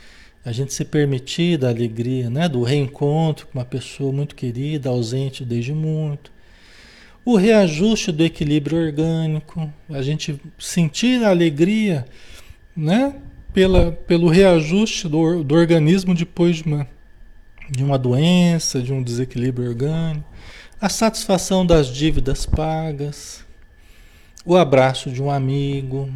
a 0.45 0.51
gente 0.51 0.73
se 0.75 0.85
permitir 0.85 1.57
da 1.57 1.69
alegria, 1.69 2.29
né? 2.29 2.47
do 2.47 2.61
reencontro 2.61 3.47
com 3.47 3.57
uma 3.57 3.65
pessoa 3.65 4.13
muito 4.13 4.35
querida, 4.35 4.89
ausente 4.89 5.43
desde 5.43 5.73
muito. 5.73 6.31
O 7.27 7.35
reajuste 7.35 8.09
do 8.09 8.23
equilíbrio 8.23 8.77
orgânico, 8.77 9.69
a 9.89 10.01
gente 10.01 10.39
sentir 10.57 11.21
a 11.25 11.29
alegria 11.29 12.05
né? 12.73 13.15
Pela, 13.53 13.91
pelo 13.91 14.29
reajuste 14.29 15.09
do, 15.09 15.43
do 15.43 15.53
organismo 15.53 16.15
depois 16.15 16.55
de 16.55 16.63
uma, 16.63 16.87
de 17.69 17.83
uma 17.83 17.97
doença, 17.97 18.81
de 18.81 18.93
um 18.93 19.03
desequilíbrio 19.03 19.67
orgânico, 19.67 20.25
a 20.79 20.87
satisfação 20.87 21.65
das 21.65 21.87
dívidas 21.93 22.45
pagas 22.45 23.45
o 24.45 24.55
abraço 24.55 25.11
de 25.11 25.21
um 25.21 25.29
amigo. 25.29 26.09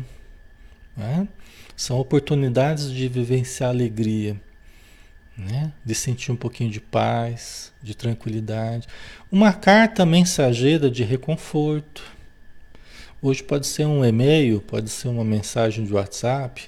Né? 0.96 1.28
São 1.76 2.00
oportunidades 2.00 2.90
de 2.90 3.10
vivenciar 3.10 3.70
alegria, 3.70 4.40
né? 5.38 5.72
de 5.84 5.96
sentir 5.96 6.32
um 6.32 6.36
pouquinho 6.36 6.70
de 6.70 6.80
paz, 6.80 7.72
de 7.82 7.96
tranquilidade. 7.96 8.88
Uma 9.32 9.54
carta 9.54 10.06
mensageira 10.06 10.90
de 10.90 11.04
reconforto. 11.04 12.04
Hoje 13.22 13.44
pode 13.44 13.68
ser 13.68 13.86
um 13.86 14.04
e-mail, 14.04 14.62
pode 14.62 14.90
ser 14.90 15.08
uma 15.08 15.24
mensagem 15.24 15.86
de 15.86 15.94
WhatsApp, 15.94 16.64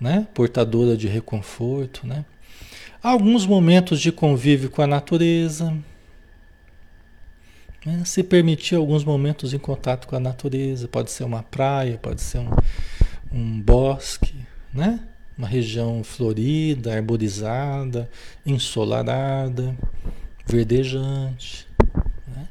né? 0.00 0.26
portadora 0.34 0.96
de 0.96 1.08
reconforto. 1.08 2.06
Né? 2.06 2.24
Alguns 3.02 3.46
momentos 3.46 4.00
de 4.00 4.10
convívio 4.10 4.70
com 4.70 4.82
a 4.82 4.86
natureza 4.86 5.74
né? 7.84 8.02
Se 8.04 8.22
permitir 8.22 8.76
alguns 8.76 9.04
momentos 9.04 9.52
em 9.52 9.58
contato 9.58 10.08
com 10.08 10.16
a 10.16 10.20
natureza, 10.20 10.88
pode 10.88 11.10
ser 11.10 11.24
uma 11.24 11.42
praia, 11.42 11.98
pode 11.98 12.22
ser 12.22 12.38
um, 12.38 12.50
um 13.30 13.60
bosque, 13.60 14.34
né? 14.72 15.00
Uma 15.36 15.48
região 15.48 16.02
florida, 16.04 16.94
arborizada, 16.94 18.08
ensolarada, 18.46 19.76
verdejante. 20.46 21.66
Né? 22.26 22.48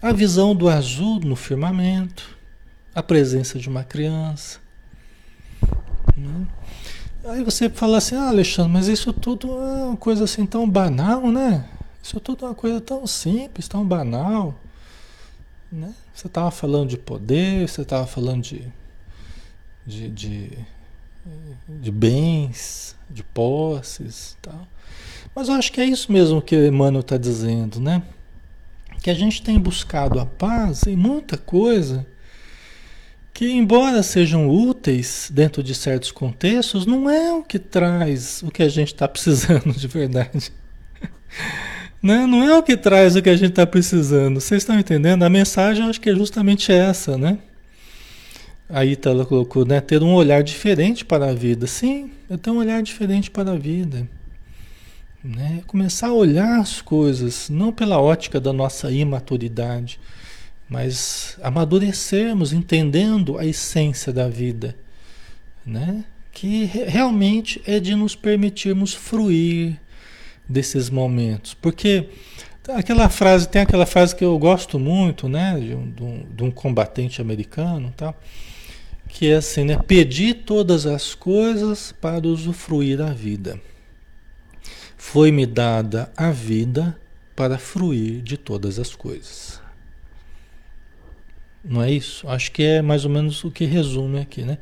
A 0.00 0.12
visão 0.12 0.54
do 0.54 0.68
azul 0.68 1.20
no 1.20 1.34
firmamento, 1.34 2.36
a 2.94 3.02
presença 3.02 3.58
de 3.58 3.68
uma 3.68 3.84
criança. 3.84 4.60
Né? 6.16 6.46
Aí 7.24 7.42
você 7.42 7.68
fala 7.68 7.98
assim, 7.98 8.14
ah, 8.14 8.28
Alexandre, 8.28 8.72
mas 8.72 8.88
isso 8.88 9.12
tudo 9.12 9.48
é 9.52 9.84
uma 9.84 9.96
coisa 9.96 10.24
assim 10.24 10.46
tão 10.46 10.68
banal, 10.68 11.30
né? 11.30 11.68
Isso 12.02 12.18
tudo 12.20 12.44
é 12.44 12.48
uma 12.48 12.54
coisa 12.54 12.80
tão 12.80 13.06
simples, 13.06 13.68
tão 13.68 13.84
banal. 13.84 14.54
Né? 15.70 15.92
Você 16.14 16.26
estava 16.26 16.50
falando 16.50 16.88
de 16.88 16.96
poder, 16.96 17.68
você 17.68 17.82
estava 17.82 18.06
falando 18.06 18.42
de, 18.42 18.66
de, 19.86 20.08
de, 20.08 20.58
de, 21.68 21.90
bens, 21.90 22.96
de 23.10 23.22
posses 23.22 24.36
tal. 24.40 24.66
Mas 25.34 25.48
eu 25.48 25.54
acho 25.54 25.72
que 25.72 25.80
é 25.80 25.84
isso 25.84 26.10
mesmo 26.10 26.42
que 26.42 26.56
Emmanuel 26.66 27.00
está 27.00 27.16
dizendo, 27.16 27.80
né? 27.80 28.02
Que 29.02 29.10
a 29.10 29.14
gente 29.14 29.42
tem 29.42 29.58
buscado 29.58 30.18
a 30.18 30.26
paz 30.26 30.86
em 30.86 30.96
muita 30.96 31.36
coisa 31.36 32.06
que, 33.38 33.48
embora 33.48 34.02
sejam 34.02 34.48
úteis 34.48 35.30
dentro 35.32 35.62
de 35.62 35.72
certos 35.72 36.10
contextos, 36.10 36.86
não 36.86 37.08
é 37.08 37.32
o 37.32 37.44
que 37.44 37.56
traz 37.58 38.42
o 38.42 38.50
que 38.50 38.64
a 38.64 38.68
gente 38.68 38.92
está 38.92 39.06
precisando 39.06 39.72
de 39.72 39.86
verdade. 39.86 40.52
Né? 42.00 42.28
Não 42.28 42.44
é 42.44 42.56
o 42.56 42.62
que 42.62 42.76
traz 42.76 43.16
o 43.16 43.22
que 43.22 43.28
a 43.28 43.36
gente 43.36 43.50
está 43.50 43.66
precisando. 43.66 44.40
Vocês 44.40 44.62
estão 44.62 44.78
entendendo? 44.78 45.24
A 45.24 45.28
mensagem 45.28 45.82
eu 45.82 45.90
acho 45.90 46.00
que 46.00 46.08
é 46.08 46.14
justamente 46.14 46.70
essa, 46.70 47.18
né? 47.18 47.38
A 48.68 48.84
Ítala 48.84 49.24
colocou, 49.24 49.64
né? 49.64 49.80
Ter 49.80 50.02
um 50.02 50.14
olhar 50.14 50.42
diferente 50.42 51.04
para 51.04 51.30
a 51.30 51.34
vida. 51.34 51.66
Sim, 51.66 52.10
eu 52.28 52.36
tenho 52.36 52.56
um 52.56 52.58
olhar 52.58 52.82
diferente 52.82 53.30
para 53.30 53.52
a 53.52 53.56
vida. 53.56 54.08
Né? 55.24 55.62
Começar 55.66 56.08
a 56.08 56.12
olhar 56.12 56.60
as 56.60 56.80
coisas, 56.80 57.48
não 57.48 57.72
pela 57.72 58.00
ótica 58.00 58.38
da 58.40 58.52
nossa 58.52 58.90
imaturidade, 58.90 59.98
mas 60.68 61.36
amadurecermos, 61.42 62.52
entendendo 62.52 63.38
a 63.38 63.44
essência 63.44 64.12
da 64.12 64.28
vida. 64.28 64.76
Né? 65.64 66.04
Que 66.30 66.64
realmente 66.64 67.60
é 67.66 67.80
de 67.80 67.94
nos 67.94 68.14
permitirmos 68.14 68.94
fruir, 68.94 69.78
desses 70.48 70.88
momentos. 70.88 71.54
Porque 71.54 72.08
aquela 72.68 73.08
frase, 73.08 73.48
tem 73.48 73.62
aquela 73.62 73.84
frase 73.84 74.16
que 74.16 74.24
eu 74.24 74.36
gosto 74.38 74.78
muito, 74.78 75.28
né, 75.28 75.58
de 75.60 75.74
um, 75.74 76.26
de 76.34 76.44
um, 76.44 76.50
combatente 76.50 77.20
americano, 77.20 77.92
tá? 77.96 78.14
Que 79.08 79.28
é 79.28 79.36
assim, 79.36 79.64
né, 79.64 79.76
pedir 79.76 80.34
todas 80.44 80.86
as 80.86 81.14
coisas 81.14 81.92
para 81.92 82.26
usufruir 82.26 83.00
a 83.00 83.12
vida. 83.12 83.60
Foi-me 84.96 85.46
dada 85.46 86.12
a 86.16 86.30
vida 86.30 86.98
para 87.34 87.56
fruir 87.56 88.20
de 88.20 88.36
todas 88.36 88.78
as 88.78 88.94
coisas. 88.94 89.60
Não 91.64 91.82
é 91.82 91.90
isso? 91.90 92.28
Acho 92.28 92.52
que 92.52 92.62
é 92.62 92.82
mais 92.82 93.04
ou 93.04 93.10
menos 93.10 93.42
o 93.44 93.50
que 93.50 93.64
resume 93.64 94.20
aqui, 94.20 94.42
né? 94.42 94.58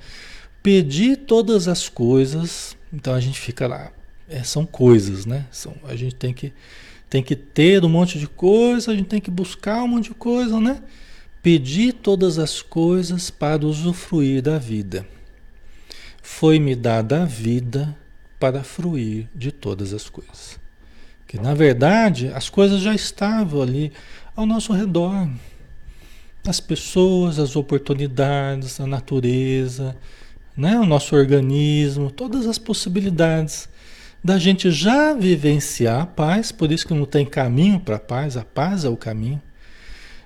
Pedir 0.62 1.18
todas 1.18 1.68
as 1.68 1.88
coisas, 1.88 2.76
então 2.92 3.14
a 3.14 3.20
gente 3.20 3.38
fica 3.38 3.66
lá, 3.66 3.92
é, 4.28 4.42
são 4.42 4.66
coisas, 4.66 5.24
né? 5.26 5.46
São, 5.50 5.74
a 5.84 5.94
gente 5.94 6.14
tem 6.14 6.34
que, 6.34 6.52
tem 7.08 7.22
que 7.22 7.36
ter 7.36 7.84
um 7.84 7.88
monte 7.88 8.18
de 8.18 8.26
coisa, 8.26 8.92
a 8.92 8.94
gente 8.94 9.06
tem 9.06 9.20
que 9.20 9.30
buscar 9.30 9.82
um 9.82 9.88
monte 9.88 10.08
de 10.08 10.14
coisa, 10.14 10.60
né? 10.60 10.82
Pedir 11.46 11.92
todas 11.92 12.40
as 12.40 12.60
coisas 12.60 13.30
para 13.30 13.64
usufruir 13.64 14.42
da 14.42 14.58
vida. 14.58 15.06
Foi-me 16.20 16.74
dada 16.74 17.22
a 17.22 17.24
vida 17.24 17.96
para 18.36 18.64
fruir 18.64 19.28
de 19.32 19.52
todas 19.52 19.94
as 19.94 20.08
coisas. 20.08 20.58
Que 21.24 21.38
na 21.38 21.54
verdade 21.54 22.32
as 22.34 22.50
coisas 22.50 22.80
já 22.80 22.92
estavam 22.92 23.62
ali 23.62 23.92
ao 24.34 24.44
nosso 24.44 24.72
redor. 24.72 25.28
as 26.44 26.58
pessoas, 26.58 27.38
as 27.38 27.54
oportunidades, 27.54 28.80
a 28.80 28.86
natureza, 28.88 29.96
né? 30.56 30.76
o 30.80 30.84
nosso 30.84 31.14
organismo, 31.14 32.10
todas 32.10 32.44
as 32.48 32.58
possibilidades 32.58 33.68
da 34.22 34.36
gente 34.36 34.68
já 34.72 35.14
vivenciar 35.14 36.00
a 36.00 36.06
paz, 36.06 36.50
por 36.50 36.72
isso 36.72 36.88
que 36.88 36.92
não 36.92 37.06
tem 37.06 37.24
caminho 37.24 37.78
para 37.78 37.94
a 37.94 38.00
paz, 38.00 38.36
a 38.36 38.44
paz 38.44 38.84
é 38.84 38.88
o 38.88 38.96
caminho. 38.96 39.40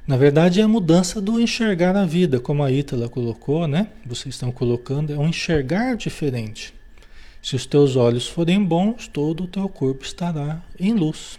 Na 0.07 0.17
verdade, 0.17 0.61
é 0.61 0.65
a 0.65 0.69
mudança 0.69 1.21
do 1.21 1.41
enxergar 1.41 1.97
a 1.97 2.05
vida, 2.05 2.41
como 2.41 2.63
a 2.63 2.73
Ítala 2.73 3.09
colocou, 3.09 3.67
né? 3.69 3.89
Vocês 4.05 4.35
estão 4.35 4.51
colocando, 4.51 5.13
é 5.13 5.19
um 5.19 5.29
enxergar 5.29 5.97
diferente. 5.97 6.75
Se 7.43 7.57
os 7.57 7.65
teus 7.65 7.97
olhos 7.97 8.27
forem 8.29 8.63
bons, 8.63 9.09
todo 9.09 9.45
o 9.45 9.47
teu 9.47 9.69
corpo 9.69 10.05
estará 10.05 10.63
em 10.79 10.93
luz. 10.93 11.39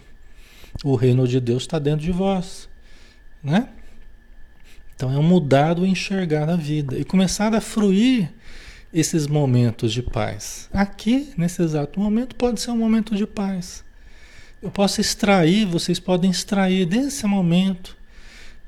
O 0.82 0.94
reino 0.94 1.28
de 1.28 1.38
Deus 1.38 1.62
está 1.62 1.78
dentro 1.78 2.04
de 2.04 2.12
vós, 2.12 2.68
né? 3.42 3.68
Então 4.94 5.12
é 5.12 5.18
um 5.18 5.22
mudar 5.22 5.78
o 5.78 5.86
enxergar 5.86 6.48
a 6.48 6.56
vida 6.56 6.98
e 6.98 7.04
começar 7.04 7.54
a 7.54 7.60
fruir 7.60 8.32
esses 8.92 9.26
momentos 9.26 9.92
de 9.92 10.02
paz. 10.02 10.68
Aqui, 10.72 11.32
nesse 11.36 11.62
exato 11.62 11.98
momento, 11.98 12.36
pode 12.36 12.60
ser 12.60 12.70
um 12.70 12.76
momento 12.76 13.16
de 13.16 13.26
paz. 13.26 13.84
Eu 14.62 14.70
posso 14.70 15.00
extrair, 15.00 15.66
vocês 15.66 15.98
podem 15.98 16.30
extrair 16.30 16.86
desse 16.86 17.26
momento, 17.26 17.96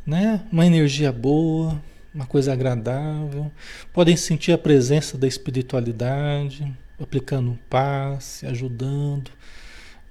né, 0.07 0.42
uma 0.50 0.66
energia 0.66 1.11
boa, 1.12 1.80
uma 2.14 2.26
coisa 2.26 2.52
agradável. 2.52 3.50
Podem 3.92 4.16
sentir 4.16 4.52
a 4.52 4.59
presença 4.59 5.18
da 5.18 5.26
espiritualidade, 5.26 6.72
aplicando 7.00 7.59
paz, 7.68 8.42
ajudando 8.46 9.30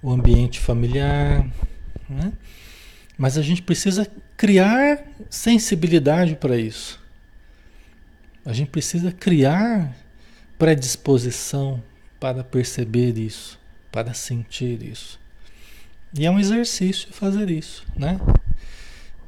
o 0.02 0.12
ambiente 0.12 0.60
familiar, 0.60 1.48
né? 2.10 2.34
Mas 3.18 3.38
a 3.38 3.41
gente 3.41 3.62
precisa 3.62 4.08
criar 4.36 5.06
sensibilidade 5.30 6.36
para 6.36 6.58
isso. 6.58 7.00
A 8.46 8.52
gente 8.52 8.70
precisa 8.70 9.12
criar 9.12 9.96
predisposição 10.58 11.82
para 12.20 12.44
perceber 12.44 13.18
isso, 13.18 13.60
para 13.91 14.14
sentir 14.14 14.82
isso. 14.84 15.20
E 16.14 16.26
é 16.26 16.32
um 16.32 16.39
exercício 16.39 17.14
fazer 17.14 17.50
isso, 17.50 17.86
né? 17.96 18.20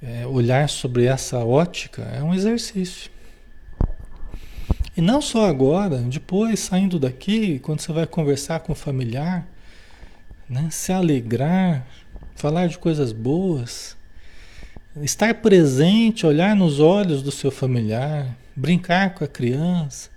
É, 0.08 0.28
olhar 0.28 0.70
sobre 0.70 1.06
essa 1.06 1.40
ótica 1.40 2.04
é 2.04 2.22
um 2.22 2.32
exercício. 2.32 3.10
E 4.96 5.02
não 5.02 5.20
só 5.20 5.50
agora, 5.50 5.98
depois 5.98 6.60
saindo 6.60 7.00
daqui, 7.00 7.58
quando 7.58 7.80
você 7.80 7.92
vai 7.92 8.06
conversar 8.06 8.60
com 8.60 8.74
o 8.74 8.76
familiar, 8.76 9.48
né? 10.48 10.68
se 10.70 10.94
alegrar, 10.94 11.88
falar 12.36 12.68
de 12.68 12.78
coisas 12.78 13.12
boas, 13.12 13.98
estar 15.02 15.34
presente, 15.34 16.24
olhar 16.24 16.56
nos 16.56 16.80
olhos 16.80 17.24
do 17.24 17.32
seu 17.32 17.50
familiar, 17.50 18.38
brincar 18.56 19.16
com 19.16 19.24
a 19.24 19.28
criança, 19.28 20.12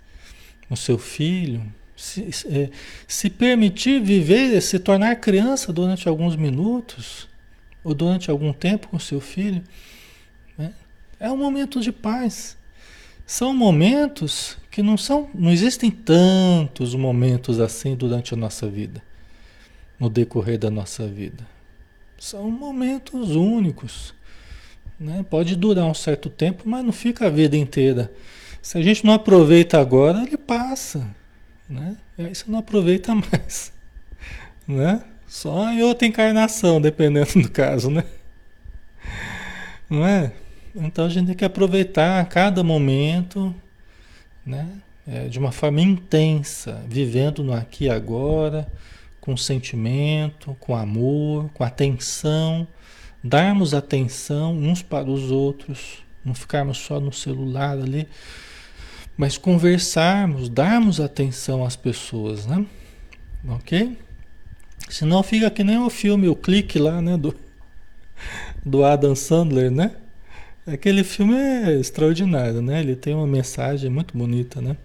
com 0.67 0.75
o 0.75 0.77
seu 0.77 0.99
filho, 0.99 1.63
se, 1.95 2.29
é, 2.45 2.69
se 3.07 3.27
permitir 3.27 3.99
viver, 3.99 4.61
se 4.61 4.77
tornar 4.77 5.15
criança 5.15 5.73
durante 5.73 6.07
alguns 6.07 6.35
minutos 6.35 7.28
ou 7.83 7.93
durante 7.93 8.29
algum 8.29 8.53
tempo 8.53 8.87
com 8.87 8.99
seu 8.99 9.19
filho, 9.19 9.63
né? 10.57 10.73
é 11.19 11.31
um 11.31 11.37
momento 11.37 11.79
de 11.79 11.91
paz. 11.91 12.57
São 13.25 13.53
momentos 13.53 14.57
que 14.71 14.81
não 14.81 14.97
são, 14.97 15.29
não 15.35 15.51
existem 15.51 15.91
tantos 15.91 16.95
momentos 16.95 17.59
assim 17.59 17.95
durante 17.95 18.33
a 18.33 18.37
nossa 18.37 18.67
vida, 18.67 19.03
no 19.99 20.09
decorrer 20.09 20.57
da 20.57 20.71
nossa 20.71 21.07
vida. 21.07 21.45
São 22.17 22.49
momentos 22.49 23.35
únicos. 23.35 24.13
Né? 24.99 25.23
Pode 25.29 25.55
durar 25.55 25.85
um 25.85 25.93
certo 25.93 26.29
tempo, 26.29 26.63
mas 26.65 26.83
não 26.83 26.91
fica 26.91 27.27
a 27.27 27.29
vida 27.29 27.55
inteira. 27.55 28.11
Se 28.61 28.77
a 28.77 28.81
gente 28.81 29.05
não 29.05 29.13
aproveita 29.13 29.79
agora, 29.79 30.23
ele 30.23 30.37
passa. 30.37 31.07
Né? 31.69 31.95
E 32.17 32.25
aí 32.25 32.35
você 32.35 32.43
não 32.47 32.59
aproveita 32.59 33.13
mais. 33.15 33.71
Né? 34.67 35.01
Só 35.29 35.71
em 35.71 35.83
outra 35.83 36.07
encarnação, 36.07 36.81
dependendo 36.81 37.39
do 37.39 37.51
caso, 37.51 37.91
né? 37.91 38.03
Não 39.87 40.05
é? 40.05 40.33
Então 40.75 41.05
a 41.05 41.09
gente 41.09 41.27
tem 41.27 41.35
que 41.35 41.45
aproveitar 41.45 42.27
cada 42.27 42.63
momento, 42.63 43.53
né? 44.43 44.67
É, 45.07 45.27
de 45.27 45.37
uma 45.37 45.51
forma 45.51 45.81
intensa, 45.81 46.83
vivendo 46.87 47.43
no 47.43 47.53
aqui 47.53 47.85
e 47.85 47.89
agora, 47.89 48.67
com 49.21 49.37
sentimento, 49.37 50.57
com 50.59 50.75
amor, 50.75 51.49
com 51.53 51.63
atenção, 51.63 52.67
darmos 53.23 53.75
atenção 53.75 54.55
uns 54.55 54.81
para 54.81 55.09
os 55.09 55.29
outros, 55.29 56.03
não 56.25 56.33
ficarmos 56.33 56.79
só 56.79 56.99
no 56.99 57.13
celular 57.13 57.77
ali, 57.77 58.07
mas 59.15 59.37
conversarmos, 59.37 60.49
darmos 60.49 60.99
atenção 60.99 61.63
às 61.63 61.75
pessoas, 61.75 62.47
né? 62.47 62.65
Ok? 63.47 63.95
Senão 64.89 65.21
fica 65.21 65.49
que 65.51 65.63
nem 65.63 65.77
o 65.77 65.89
filme, 65.89 66.27
o 66.27 66.35
clique 66.35 66.79
lá, 66.79 66.99
né? 67.01 67.15
Do, 67.15 67.35
do 68.65 68.83
Adam 68.83 69.15
Sandler, 69.15 69.69
né? 69.69 69.95
Aquele 70.65 71.03
filme 71.03 71.35
é 71.35 71.79
extraordinário, 71.79 72.61
né? 72.61 72.79
Ele 72.79 72.95
tem 72.95 73.13
uma 73.13 73.27
mensagem 73.27 73.89
muito 73.89 74.17
bonita, 74.17 74.59
né? 74.61 74.75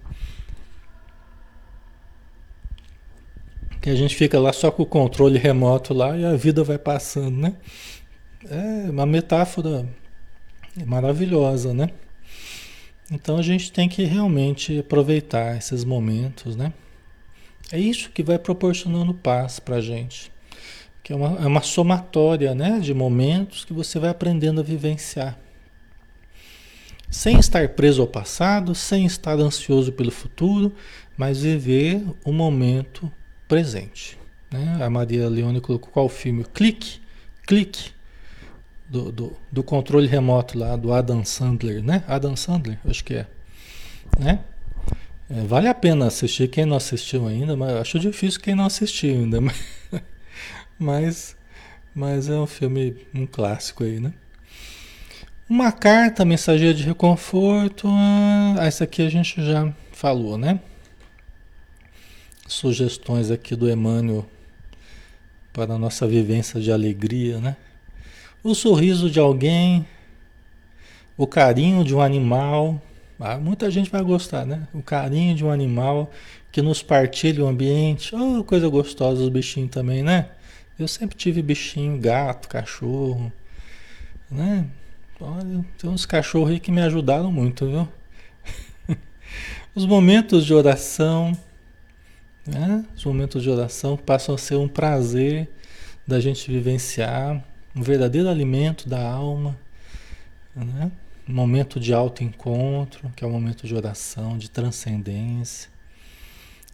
Que 3.81 3.89
a 3.89 3.95
gente 3.95 4.15
fica 4.15 4.39
lá 4.39 4.53
só 4.53 4.71
com 4.71 4.83
o 4.83 4.85
controle 4.85 5.37
remoto 5.37 5.93
lá 5.93 6.15
e 6.15 6.23
a 6.23 6.35
vida 6.35 6.63
vai 6.63 6.77
passando, 6.77 7.37
né? 7.37 7.55
É 8.49 8.89
uma 8.89 9.05
metáfora 9.05 9.87
maravilhosa, 10.85 11.73
né? 11.73 11.89
Então 13.11 13.37
a 13.37 13.41
gente 13.41 13.71
tem 13.71 13.89
que 13.89 14.03
realmente 14.03 14.79
aproveitar 14.79 15.57
esses 15.57 15.83
momentos, 15.83 16.55
né? 16.55 16.73
É 17.71 17.79
isso 17.79 18.09
que 18.11 18.23
vai 18.23 18.37
proporcionando 18.37 19.13
paz 19.13 19.59
para 19.59 19.77
a 19.77 19.81
gente. 19.81 20.31
Que 21.03 21.13
é 21.13 21.15
uma, 21.15 21.43
é 21.43 21.47
uma 21.47 21.61
somatória 21.61 22.53
né, 22.53 22.79
de 22.79 22.93
momentos 22.93 23.65
que 23.65 23.73
você 23.73 23.99
vai 23.99 24.09
aprendendo 24.09 24.61
a 24.61 24.63
vivenciar. 24.63 25.37
Sem 27.09 27.39
estar 27.39 27.69
preso 27.69 28.01
ao 28.01 28.07
passado, 28.07 28.73
sem 28.75 29.05
estar 29.05 29.39
ansioso 29.39 29.91
pelo 29.91 30.11
futuro, 30.11 30.73
mas 31.17 31.41
viver 31.41 32.03
o 32.23 32.31
momento 32.31 33.11
presente. 33.47 34.17
Né? 34.51 34.79
A 34.81 34.89
Maria 34.89 35.29
Leone 35.29 35.61
colocou 35.61 35.89
qual 35.91 36.09
filme? 36.09 36.43
Clique, 36.43 36.99
clique 37.45 37.91
do, 38.89 39.11
do, 39.11 39.37
do, 39.51 39.63
controle 39.63 40.07
remoto 40.07 40.57
lá 40.57 40.75
do 40.75 40.93
Adam 40.93 41.23
Sandler, 41.23 41.83
né? 41.83 42.03
Adam 42.07 42.35
Sandler, 42.35 42.79
acho 42.85 43.03
que 43.03 43.15
é, 43.15 43.27
né? 44.19 44.39
É, 45.29 45.41
vale 45.41 45.67
a 45.67 45.73
pena 45.73 46.05
assistir 46.05 46.47
quem 46.49 46.65
não 46.65 46.77
assistiu 46.77 47.27
ainda, 47.27 47.57
mas 47.57 47.73
acho 47.77 47.97
difícil 47.97 48.39
quem 48.39 48.53
não 48.53 48.65
assistiu 48.65 49.09
ainda, 49.09 49.39
mas, 50.77 51.35
mas 51.95 52.29
é 52.29 52.35
um 52.35 52.45
filme 52.45 52.95
um 53.13 53.25
clássico 53.25 53.83
aí, 53.83 53.99
né? 53.99 54.13
Uma 55.49 55.71
carta 55.71 56.23
mensageira 56.23 56.73
de 56.73 56.83
reconforto, 56.83 57.87
ah, 57.87 58.65
essa 58.65 58.83
aqui 58.83 59.01
a 59.01 59.09
gente 59.09 59.43
já 59.43 59.73
falou, 59.91 60.37
né? 60.37 60.59
Sugestões 62.47 63.31
aqui 63.31 63.55
do 63.55 63.69
Emmanuel 63.69 64.27
para 65.51 65.73
a 65.73 65.79
nossa 65.79 66.05
vivência 66.05 66.59
de 66.59 66.71
alegria, 66.71 67.39
né? 67.39 67.55
O 68.43 68.53
sorriso 68.53 69.09
de 69.09 69.19
alguém, 69.19 69.87
o 71.17 71.25
carinho 71.25 71.83
de 71.83 71.95
um 71.95 72.01
animal. 72.01 72.79
Ah, 73.19 73.37
muita 73.37 73.71
gente 73.71 73.89
vai 73.89 74.01
gostar, 74.01 74.45
né? 74.45 74.67
O 74.73 74.81
carinho 74.81 75.35
de 75.35 75.45
um 75.45 75.49
animal 75.49 76.11
que 76.51 76.61
nos 76.61 76.83
partilha 76.83 77.43
o 77.43 77.47
ambiente. 77.47 78.13
Oh, 78.15 78.43
coisa 78.43 78.67
gostosa 78.67 79.23
os 79.23 79.29
bichinhos 79.29 79.71
também, 79.71 80.03
né? 80.03 80.29
Eu 80.77 80.87
sempre 80.87 81.15
tive 81.15 81.41
bichinho, 81.41 81.97
gato, 81.97 82.49
cachorro, 82.49 83.31
né? 84.29 84.67
Olha, 85.19 85.63
tem 85.77 85.89
uns 85.89 86.05
cachorros 86.05 86.51
aí 86.51 86.59
que 86.59 86.71
me 86.71 86.81
ajudaram 86.81 87.31
muito, 87.31 87.65
viu? 87.65 87.87
Os 89.73 89.85
momentos 89.85 90.45
de 90.45 90.53
oração, 90.53 91.31
né? 92.45 92.83
Os 92.93 93.05
momentos 93.05 93.41
de 93.41 93.49
oração 93.49 93.95
passam 93.95 94.35
a 94.35 94.37
ser 94.37 94.55
um 94.55 94.67
prazer 94.67 95.49
da 96.05 96.19
gente 96.19 96.51
vivenciar 96.51 97.41
um 97.73 97.81
verdadeiro 97.81 98.27
alimento 98.27 98.89
da 98.89 99.01
alma, 99.09 99.57
né? 100.53 100.91
Momento 101.27 101.79
de 101.79 101.93
autoencontro, 101.93 103.11
que 103.15 103.23
é 103.23 103.27
um 103.27 103.31
momento 103.31 103.65
de 103.65 103.73
oração, 103.75 104.37
de 104.37 104.49
transcendência, 104.49 105.69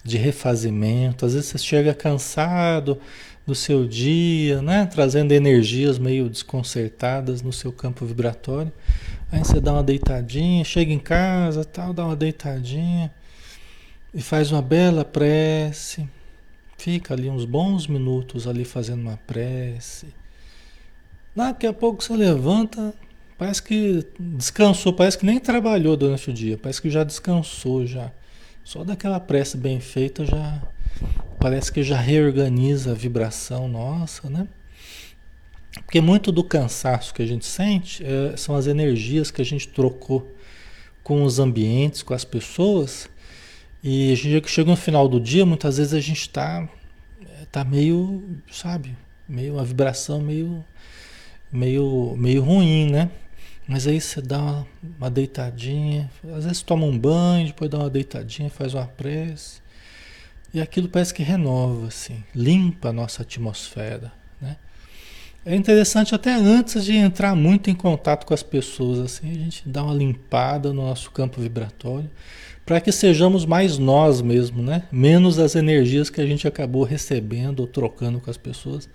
de 0.03 0.17
refazimento. 0.17 1.25
Às 1.25 1.33
vezes 1.33 1.49
você 1.49 1.57
chega 1.57 1.93
cansado 1.93 2.99
do 3.45 3.55
seu 3.55 3.87
dia, 3.87 4.61
né? 4.61 4.85
trazendo 4.85 5.31
energias 5.31 5.97
meio 5.97 6.29
desconcertadas 6.29 7.41
no 7.41 7.53
seu 7.53 7.71
campo 7.71 8.05
vibratório. 8.05 8.71
Aí 9.31 9.39
você 9.39 9.59
dá 9.59 9.73
uma 9.73 9.83
deitadinha, 9.83 10.63
chega 10.63 10.91
em 10.91 10.99
casa, 10.99 11.63
tal, 11.63 11.93
dá 11.93 12.05
uma 12.05 12.15
deitadinha 12.15 13.11
e 14.13 14.21
faz 14.21 14.51
uma 14.51 14.61
bela 14.61 15.05
prece. 15.05 16.07
Fica 16.77 17.13
ali 17.13 17.29
uns 17.29 17.45
bons 17.45 17.87
minutos 17.87 18.47
ali 18.47 18.65
fazendo 18.65 19.01
uma 19.01 19.17
prece 19.17 20.07
Daqui 21.33 21.65
a 21.65 21.71
pouco 21.71 22.03
você 22.03 22.13
levanta, 22.13 22.93
Parece 23.41 23.63
que 23.63 24.05
descansou, 24.19 24.93
parece 24.93 25.17
que 25.17 25.25
nem 25.25 25.39
trabalhou 25.39 25.97
durante 25.97 26.29
o 26.29 26.33
dia, 26.33 26.59
parece 26.59 26.79
que 26.79 26.91
já 26.91 27.03
descansou 27.03 27.87
já. 27.87 28.11
Só 28.63 28.83
daquela 28.83 29.19
prece 29.19 29.57
bem 29.57 29.79
feita 29.79 30.23
já 30.23 30.61
parece 31.39 31.71
que 31.71 31.81
já 31.81 31.99
reorganiza 31.99 32.91
a 32.91 32.93
vibração 32.93 33.67
nossa, 33.67 34.29
né? 34.29 34.47
Porque 35.73 35.99
muito 35.99 36.31
do 36.31 36.43
cansaço 36.43 37.15
que 37.15 37.23
a 37.23 37.25
gente 37.25 37.47
sente 37.47 38.05
é, 38.05 38.37
são 38.37 38.55
as 38.55 38.67
energias 38.67 39.31
que 39.31 39.41
a 39.41 39.45
gente 39.45 39.69
trocou 39.69 40.31
com 41.01 41.23
os 41.23 41.39
ambientes, 41.39 42.03
com 42.03 42.13
as 42.13 42.23
pessoas. 42.23 43.09
E 43.81 44.11
a 44.11 44.15
gente 44.15 44.51
chega 44.51 44.69
no 44.69 44.77
final 44.77 45.07
do 45.07 45.19
dia, 45.19 45.47
muitas 45.47 45.77
vezes 45.77 45.95
a 45.95 45.99
gente 45.99 46.21
está 46.21 46.69
tá 47.51 47.63
meio, 47.63 48.23
sabe, 48.51 48.95
meio 49.27 49.55
uma 49.55 49.65
vibração 49.65 50.21
meio 50.21 50.63
meio 51.51 52.15
meio 52.15 52.43
ruim, 52.43 52.91
né? 52.91 53.09
Mas 53.71 53.87
aí 53.87 54.01
você 54.01 54.21
dá 54.21 54.37
uma, 54.37 54.67
uma 54.99 55.09
deitadinha, 55.09 56.11
às 56.35 56.43
vezes 56.43 56.61
toma 56.61 56.85
um 56.85 56.99
banho, 56.99 57.47
depois 57.47 57.71
dá 57.71 57.77
uma 57.77 57.89
deitadinha, 57.89 58.49
faz 58.49 58.73
uma 58.73 58.85
prece. 58.85 59.61
E 60.53 60.59
aquilo 60.59 60.89
parece 60.89 61.13
que 61.13 61.23
renova, 61.23 61.87
assim, 61.87 62.21
limpa 62.35 62.89
a 62.89 62.91
nossa 62.93 63.21
atmosfera, 63.21 64.11
né? 64.41 64.57
É 65.45 65.55
interessante 65.55 66.13
até 66.13 66.33
antes 66.33 66.83
de 66.83 66.97
entrar 66.97 67.33
muito 67.33 67.69
em 67.69 67.73
contato 67.73 68.25
com 68.25 68.33
as 68.33 68.43
pessoas, 68.43 68.99
assim, 68.99 69.31
a 69.31 69.35
gente 69.35 69.63
dá 69.65 69.81
uma 69.83 69.93
limpada 69.93 70.73
no 70.73 70.85
nosso 70.85 71.09
campo 71.09 71.39
vibratório, 71.39 72.11
para 72.65 72.81
que 72.81 72.91
sejamos 72.91 73.45
mais 73.45 73.77
nós 73.77 74.21
mesmo, 74.21 74.61
né? 74.61 74.83
Menos 74.91 75.39
as 75.39 75.55
energias 75.55 76.09
que 76.09 76.19
a 76.19 76.25
gente 76.25 76.45
acabou 76.45 76.83
recebendo 76.83 77.61
ou 77.61 77.67
trocando 77.67 78.19
com 78.19 78.29
as 78.29 78.35
pessoas. 78.35 78.89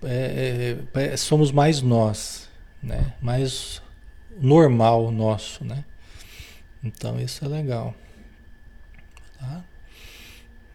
É, 0.00 0.76
é, 0.94 1.04
é 1.06 1.16
somos 1.16 1.50
mais 1.50 1.82
nós, 1.82 2.48
né? 2.82 3.14
Mais 3.20 3.82
normal 4.40 5.10
nosso, 5.10 5.64
né? 5.64 5.84
Então 6.82 7.20
isso 7.20 7.44
é 7.44 7.48
legal. 7.48 7.94
Tá? 9.38 9.64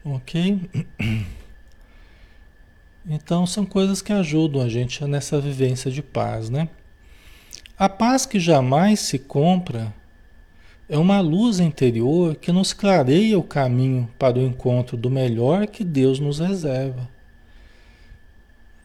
Ok? 0.03 0.61
Então 3.07 3.45
são 3.45 3.67
coisas 3.67 4.01
que 4.01 4.11
ajudam 4.11 4.63
a 4.63 4.67
gente 4.67 5.05
nessa 5.05 5.39
vivência 5.39 5.91
de 5.91 6.01
paz, 6.01 6.49
né? 6.49 6.67
A 7.77 7.87
paz 7.87 8.25
que 8.25 8.39
jamais 8.39 8.99
se 8.99 9.19
compra 9.19 9.93
é 10.89 10.97
uma 10.97 11.19
luz 11.19 11.59
interior 11.59 12.35
que 12.35 12.51
nos 12.51 12.73
clareia 12.73 13.37
o 13.37 13.43
caminho 13.43 14.09
para 14.17 14.39
o 14.39 14.41
encontro 14.41 14.97
do 14.97 15.09
melhor 15.09 15.67
que 15.67 15.83
Deus 15.83 16.19
nos 16.19 16.39
reserva. 16.39 17.07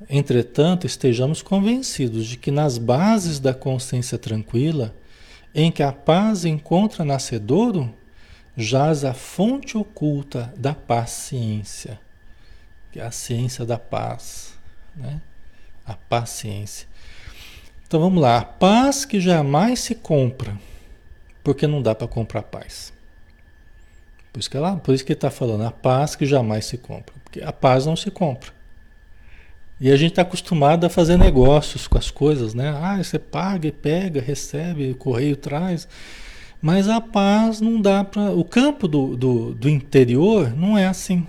Entretanto, 0.09 0.87
estejamos 0.87 1.43
convencidos 1.43 2.27
de 2.27 2.37
que 2.37 2.51
nas 2.51 2.79
bases 2.79 3.39
da 3.39 3.53
consciência 3.53 4.19
tranquila, 4.19 4.95
em 5.55 5.71
que 5.71 5.83
a 5.83 5.93
paz 5.93 6.45
encontra 6.45 7.05
nascedouro, 7.05 7.93
jaz 8.57 9.05
a 9.05 9.13
fonte 9.13 9.77
oculta 9.77 10.53
da 10.57 10.75
paciência 10.75 12.01
que 12.91 12.99
é 12.99 13.05
a 13.05 13.11
ciência 13.11 13.65
da 13.65 13.79
paz, 13.79 14.55
né? 14.97 15.21
A 15.87 15.95
paciência. 15.95 16.89
Então 17.87 18.01
vamos 18.01 18.21
lá, 18.21 18.39
a 18.39 18.45
paz 18.45 19.05
que 19.05 19.21
jamais 19.21 19.81
se 19.81 19.95
compra, 19.95 20.57
porque 21.43 21.67
não 21.67 21.83
dá 21.83 21.95
para 21.95 22.09
comprar 22.09 22.43
paz. 22.43 22.93
Por 24.33 24.39
isso 24.39 24.51
que 24.51 24.57
ela, 24.57 24.77
por 24.77 24.95
isso 24.95 25.05
que 25.05 25.13
está 25.13 25.31
falando, 25.31 25.65
a 25.65 25.73
paz 25.73 26.15
que 26.15 26.25
jamais 26.25 26.67
se 26.67 26.79
compra, 26.79 27.15
porque 27.25 27.43
a 27.43 27.53
paz 27.53 27.87
não 27.87 27.97
se 27.97 28.11
compra. 28.11 28.53
E 29.81 29.91
a 29.91 29.97
gente 29.97 30.11
está 30.11 30.23
acostumado 30.23 30.85
a 30.85 30.91
fazer 30.91 31.17
negócios 31.17 31.89
com 31.89 31.97
as 31.97 32.11
coisas, 32.11 32.53
né? 32.53 32.69
Ah, 32.69 33.03
você 33.03 33.19
paga 33.19 33.67
e 33.67 33.73
pega, 33.73 34.21
recebe, 34.21 34.91
o 34.91 34.95
correio 34.95 35.37
traz. 35.37 35.89
Mas 36.61 36.87
a 36.87 37.01
paz 37.01 37.63
não 37.63 37.81
dá 37.81 38.05
para. 38.05 38.31
O 38.33 38.45
campo 38.45 38.87
do, 38.87 39.17
do, 39.17 39.55
do 39.55 39.69
interior 39.71 40.55
não 40.55 40.77
é 40.77 40.87
assim. 40.87 41.27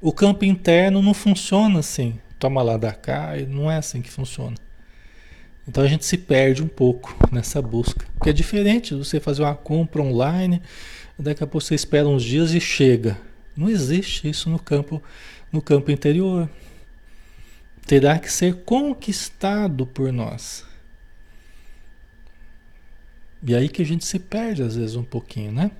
O 0.00 0.12
campo 0.12 0.44
interno 0.44 1.02
não 1.02 1.12
funciona 1.12 1.80
assim. 1.80 2.20
Toma 2.38 2.62
lá 2.62 2.76
da 2.76 2.92
cá, 2.92 3.32
não 3.48 3.68
é 3.68 3.76
assim 3.76 4.00
que 4.00 4.10
funciona. 4.10 4.54
Então 5.66 5.82
a 5.82 5.88
gente 5.88 6.04
se 6.04 6.16
perde 6.16 6.62
um 6.62 6.68
pouco 6.68 7.16
nessa 7.32 7.60
busca. 7.60 8.06
Porque 8.14 8.30
é 8.30 8.32
diferente 8.32 8.94
você 8.94 9.18
fazer 9.18 9.42
uma 9.42 9.56
compra 9.56 10.00
online, 10.00 10.62
daqui 11.18 11.42
a 11.42 11.46
pouco 11.46 11.66
você 11.66 11.74
espera 11.74 12.08
uns 12.08 12.22
dias 12.22 12.54
e 12.54 12.60
chega. 12.60 13.18
Não 13.56 13.68
existe 13.68 14.30
isso 14.30 14.48
no 14.48 14.58
campo, 14.58 15.02
no 15.52 15.60
campo 15.60 15.90
interior. 15.90 16.48
Terá 17.90 18.20
que 18.20 18.32
ser 18.32 18.62
conquistado 18.62 19.84
por 19.84 20.12
nós. 20.12 20.64
E 23.42 23.52
aí 23.52 23.68
que 23.68 23.82
a 23.82 23.84
gente 23.84 24.04
se 24.04 24.16
perde 24.20 24.62
às 24.62 24.76
vezes 24.76 24.94
um 24.94 25.02
pouquinho, 25.02 25.50
né? 25.50 25.72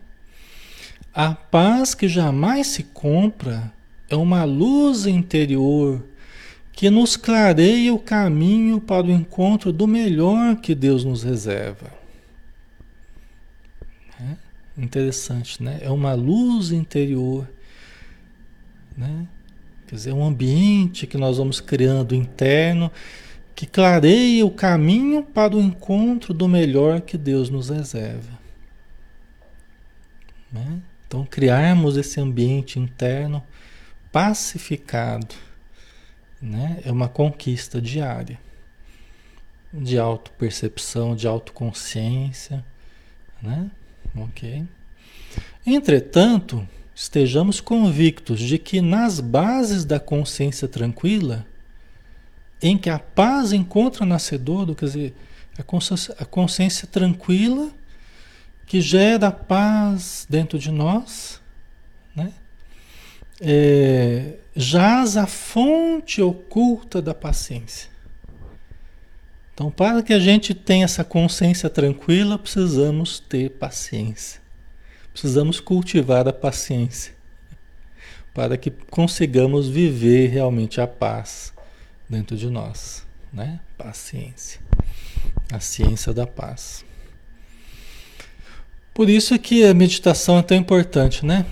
A 1.14 1.32
paz 1.32 1.94
que 1.94 2.08
jamais 2.08 2.66
se 2.66 2.82
compra 2.82 3.72
é 4.08 4.16
uma 4.16 4.42
luz 4.42 5.06
interior 5.06 6.04
que 6.72 6.90
nos 6.90 7.16
clareia 7.16 7.94
o 7.94 7.98
caminho 8.00 8.80
para 8.80 9.06
o 9.06 9.12
encontro 9.12 9.72
do 9.72 9.86
melhor 9.86 10.56
que 10.56 10.74
Deus 10.74 11.04
nos 11.04 11.22
reserva. 11.22 11.92
É 14.20 14.36
interessante, 14.76 15.62
né? 15.62 15.78
É 15.80 15.90
uma 15.92 16.14
luz 16.14 16.72
interior, 16.72 17.48
né? 18.96 19.28
Quer 19.90 19.96
dizer, 19.96 20.12
um 20.12 20.24
ambiente 20.24 21.04
que 21.04 21.18
nós 21.18 21.38
vamos 21.38 21.60
criando 21.60 22.14
interno 22.14 22.92
que 23.56 23.66
clareia 23.66 24.46
o 24.46 24.50
caminho 24.52 25.20
para 25.20 25.56
o 25.56 25.60
encontro 25.60 26.32
do 26.32 26.46
melhor 26.46 27.00
que 27.00 27.18
Deus 27.18 27.50
nos 27.50 27.70
reserva. 27.70 28.38
Né? 30.52 30.80
Então, 31.04 31.26
criarmos 31.26 31.96
esse 31.96 32.20
ambiente 32.20 32.78
interno 32.78 33.42
pacificado, 34.12 35.34
né? 36.40 36.80
É 36.84 36.92
uma 36.92 37.08
conquista 37.08 37.82
diária 37.82 38.38
de 39.74 39.98
autopercepção, 39.98 41.16
de 41.16 41.26
autoconsciência, 41.26 42.64
né? 43.42 43.68
OK? 44.14 44.64
Entretanto, 45.66 46.64
estejamos 47.00 47.62
convictos 47.62 48.38
de 48.38 48.58
que 48.58 48.82
nas 48.82 49.20
bases 49.20 49.86
da 49.86 49.98
consciência 49.98 50.68
tranquila, 50.68 51.46
em 52.60 52.76
que 52.76 52.90
a 52.90 52.98
paz 52.98 53.54
encontra 53.54 54.04
nascedor, 54.04 54.74
quer 54.74 54.84
dizer, 54.84 55.14
a 55.56 55.62
consciência, 55.62 56.14
a 56.18 56.26
consciência 56.26 56.86
tranquila 56.86 57.70
que 58.66 58.82
gera 58.82 59.30
paz 59.30 60.26
dentro 60.28 60.58
de 60.58 60.70
nós, 60.70 61.40
né? 62.14 62.34
é, 63.40 64.34
jaz 64.54 65.16
a 65.16 65.26
fonte 65.26 66.20
oculta 66.20 67.00
da 67.00 67.14
paciência. 67.14 67.88
Então, 69.54 69.70
para 69.70 70.02
que 70.02 70.12
a 70.12 70.18
gente 70.18 70.52
tenha 70.52 70.84
essa 70.84 71.02
consciência 71.02 71.70
tranquila, 71.70 72.38
precisamos 72.38 73.18
ter 73.20 73.52
paciência. 73.52 74.39
Precisamos 75.12 75.60
cultivar 75.60 76.26
a 76.28 76.32
paciência 76.32 77.14
para 78.32 78.56
que 78.56 78.70
consigamos 78.70 79.68
viver 79.68 80.28
realmente 80.28 80.80
a 80.80 80.86
paz 80.86 81.52
dentro 82.08 82.36
de 82.36 82.48
nós, 82.48 83.06
né? 83.32 83.60
Paciência. 83.76 84.60
A 85.52 85.60
ciência 85.60 86.12
da 86.12 86.26
paz. 86.26 86.84
Por 88.94 89.08
isso 89.08 89.38
que 89.38 89.64
a 89.64 89.74
meditação 89.74 90.38
é 90.38 90.42
tão 90.42 90.56
importante, 90.56 91.24
né? 91.24 91.44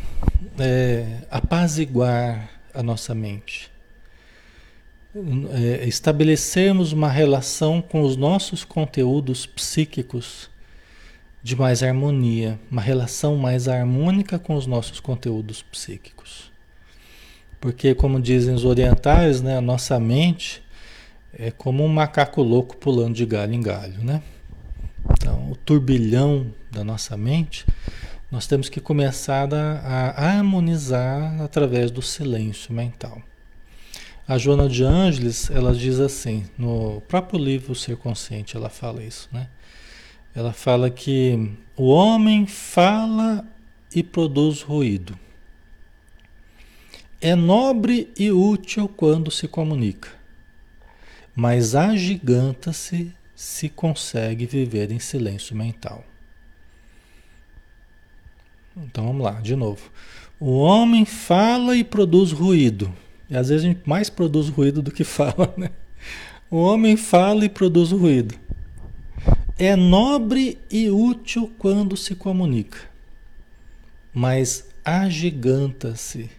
é, 0.58 1.04
apaziguar 1.30 2.50
a 2.74 2.82
nossa 2.82 3.14
mente. 3.14 3.70
É, 5.52 5.86
estabelecermos 5.86 6.92
uma 6.92 7.08
relação 7.08 7.80
com 7.80 8.02
os 8.02 8.16
nossos 8.16 8.64
conteúdos 8.64 9.46
psíquicos 9.46 10.50
de 11.42 11.56
mais 11.56 11.82
harmonia, 11.82 12.58
uma 12.70 12.82
relação 12.82 13.36
mais 13.36 13.68
harmônica 13.68 14.38
com 14.38 14.54
os 14.54 14.66
nossos 14.66 15.00
conteúdos 15.00 15.62
psíquicos. 15.62 16.50
Porque, 17.60 17.94
como 17.94 18.20
dizem 18.20 18.54
os 18.54 18.64
orientais, 18.64 19.42
né, 19.42 19.56
a 19.56 19.60
nossa 19.60 19.98
mente 19.98 20.62
é 21.32 21.50
como 21.50 21.84
um 21.84 21.88
macaco 21.88 22.42
louco 22.42 22.76
pulando 22.76 23.14
de 23.14 23.26
galho 23.26 23.54
em 23.54 23.60
galho, 23.60 24.02
né? 24.02 24.22
Então, 25.12 25.50
o 25.50 25.56
turbilhão 25.56 26.52
da 26.70 26.84
nossa 26.84 27.16
mente 27.16 27.64
nós 28.30 28.46
temos 28.46 28.68
que 28.68 28.80
começar 28.80 29.48
a, 29.54 30.10
a 30.10 30.36
harmonizar 30.36 31.40
através 31.40 31.90
do 31.90 32.02
silêncio 32.02 32.74
mental. 32.74 33.22
A 34.26 34.36
Joana 34.36 34.68
de 34.68 34.84
Ângeles, 34.84 35.50
ela 35.50 35.74
diz 35.74 35.98
assim, 35.98 36.44
no 36.58 37.00
próprio 37.08 37.42
livro 37.42 37.74
Ser 37.74 37.96
Consciente, 37.96 38.54
ela 38.54 38.68
fala 38.68 39.02
isso, 39.02 39.28
né? 39.32 39.48
Ela 40.34 40.52
fala 40.52 40.90
que 40.90 41.50
o 41.76 41.88
homem 41.88 42.46
fala 42.46 43.46
e 43.94 44.02
produz 44.02 44.62
ruído. 44.62 45.18
É 47.20 47.34
nobre 47.34 48.12
e 48.16 48.30
útil 48.30 48.88
quando 48.88 49.30
se 49.30 49.48
comunica, 49.48 50.10
mas 51.34 51.74
agiganta-se 51.74 53.12
se 53.34 53.68
consegue 53.68 54.46
viver 54.46 54.92
em 54.92 54.98
silêncio 54.98 55.56
mental. 55.56 56.04
Então 58.76 59.06
vamos 59.06 59.24
lá, 59.24 59.40
de 59.40 59.56
novo. 59.56 59.90
O 60.38 60.58
homem 60.58 61.04
fala 61.04 61.76
e 61.76 61.82
produz 61.82 62.30
ruído. 62.30 62.92
E 63.28 63.36
às 63.36 63.48
vezes 63.48 63.64
a 63.64 63.68
gente 63.68 63.88
mais 63.88 64.08
produz 64.08 64.48
ruído 64.48 64.80
do 64.80 64.90
que 64.90 65.02
fala, 65.04 65.52
né? 65.56 65.70
O 66.50 66.56
homem 66.56 66.96
fala 66.96 67.44
e 67.44 67.48
produz 67.48 67.90
ruído. 67.90 68.34
É 69.60 69.74
nobre 69.74 70.56
e 70.70 70.88
útil 70.88 71.52
quando 71.58 71.96
se 71.96 72.14
comunica, 72.14 72.78
mas 74.14 74.68
agiganta-se 74.84 76.30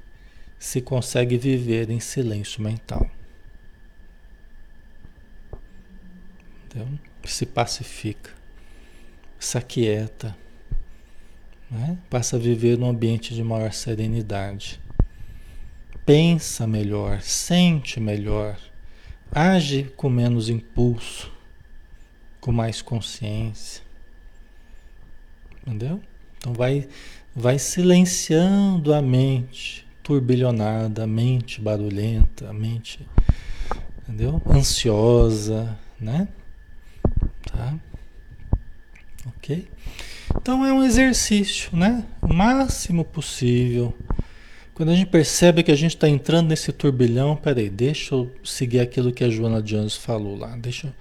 se 0.58 0.80
consegue 0.80 1.38
viver 1.38 1.90
em 1.90 2.00
silêncio 2.00 2.62
mental. 2.62 3.12
Entendeu? 6.66 6.98
Se 7.26 7.46
pacifica, 7.46 8.32
se 9.38 9.58
aquieta, 9.58 10.34
né? 11.70 11.98
passa 12.10 12.38
a 12.38 12.40
viver 12.40 12.78
num 12.78 12.90
ambiente 12.90 13.36
de 13.36 13.44
maior 13.44 13.74
serenidade. 13.74 14.80
Pensa 16.06 16.66
melhor, 16.66 17.22
sente 17.22 18.00
melhor, 18.00 18.58
age 19.30 19.92
com 19.98 20.10
menos 20.10 20.48
impulso, 20.48 21.38
com 22.40 22.52
mais 22.52 22.82
consciência. 22.82 23.82
Entendeu? 25.66 26.02
Então 26.38 26.54
vai, 26.54 26.88
vai 27.36 27.60
silenciando 27.60 28.94
a 28.94 29.02
mente 29.02 29.88
turbilhonada, 30.10 31.04
a 31.04 31.08
mente 31.08 31.62
barulhenta, 31.62 32.50
a 32.50 32.54
mente, 32.54 33.00
entendeu? 34.02 34.42
Ansiosa, 34.50 35.78
né? 36.00 36.28
Tá? 37.46 37.78
Ok? 39.28 39.68
Então 40.36 40.66
é 40.66 40.74
um 40.74 40.84
exercício, 40.84 41.76
né? 41.78 42.04
O 42.22 42.34
máximo 42.34 43.06
possível. 43.06 43.96
Quando 44.74 44.90
a 44.90 44.96
gente 44.96 45.10
percebe 45.10 45.62
que 45.62 45.72
a 45.72 45.76
gente 45.76 45.96
está 45.96 46.08
entrando 46.08 46.48
nesse 46.48 46.72
turbilhão, 46.72 47.36
peraí, 47.36 47.70
deixa 47.70 48.16
eu 48.16 48.32
seguir 48.44 48.80
aquilo 48.80 49.12
que 49.12 49.24
a 49.24 49.30
Joana 49.30 49.62
Jones 49.62 49.96
falou 49.96 50.36
lá. 50.36 50.56
Deixa, 50.56 50.92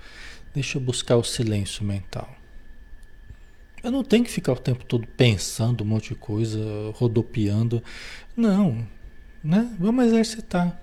deixa 0.59 0.77
eu 0.77 0.83
buscar 0.83 1.17
o 1.17 1.23
silêncio 1.23 1.85
mental. 1.85 2.29
Eu 3.81 3.93
não 3.93 4.03
tenho 4.03 4.25
que 4.25 4.31
ficar 4.31 4.53
o 4.53 4.59
tempo 4.59 4.85
todo 4.85 5.07
pensando 5.07 5.85
um 5.85 5.87
monte 5.87 6.09
de 6.09 6.15
coisa, 6.17 6.59
rodopiando. 6.95 7.81
Não, 8.37 8.85
né? 9.43 9.73
Vamos 9.79 10.07
exercitar. 10.07 10.77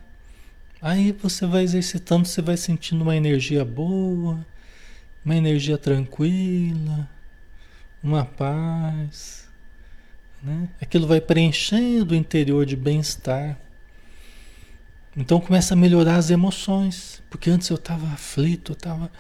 Aí 0.82 1.11
você 1.11 1.45
vai 1.45 1.63
exercitando, 1.63 2.26
você 2.26 2.41
vai 2.41 2.55
sentindo 2.55 3.01
uma 3.01 3.17
energia 3.17 3.65
boa, 3.65 4.45
uma 5.26 5.36
energia 5.36 5.78
tranquila, 5.78 7.09
uma 8.01 8.23
paz. 8.23 9.45
Né? 10.41 10.69
Aquilo 10.80 11.05
vai 11.05 11.19
preenchendo 11.19 12.13
o 12.13 12.17
interior 12.17 12.65
de 12.65 12.78
bem-estar. 12.78 13.59
Então 15.17 15.41
começa 15.41 15.73
a 15.73 15.78
melhorar 15.78 16.15
as 16.15 16.30
emoções, 16.30 17.21
porque 17.30 17.49
antes 17.49 17.69
eu 17.69 17.76
estava 17.76 18.07
aflito, 18.13 18.71
eu 18.71 18.76
estava 18.76 19.11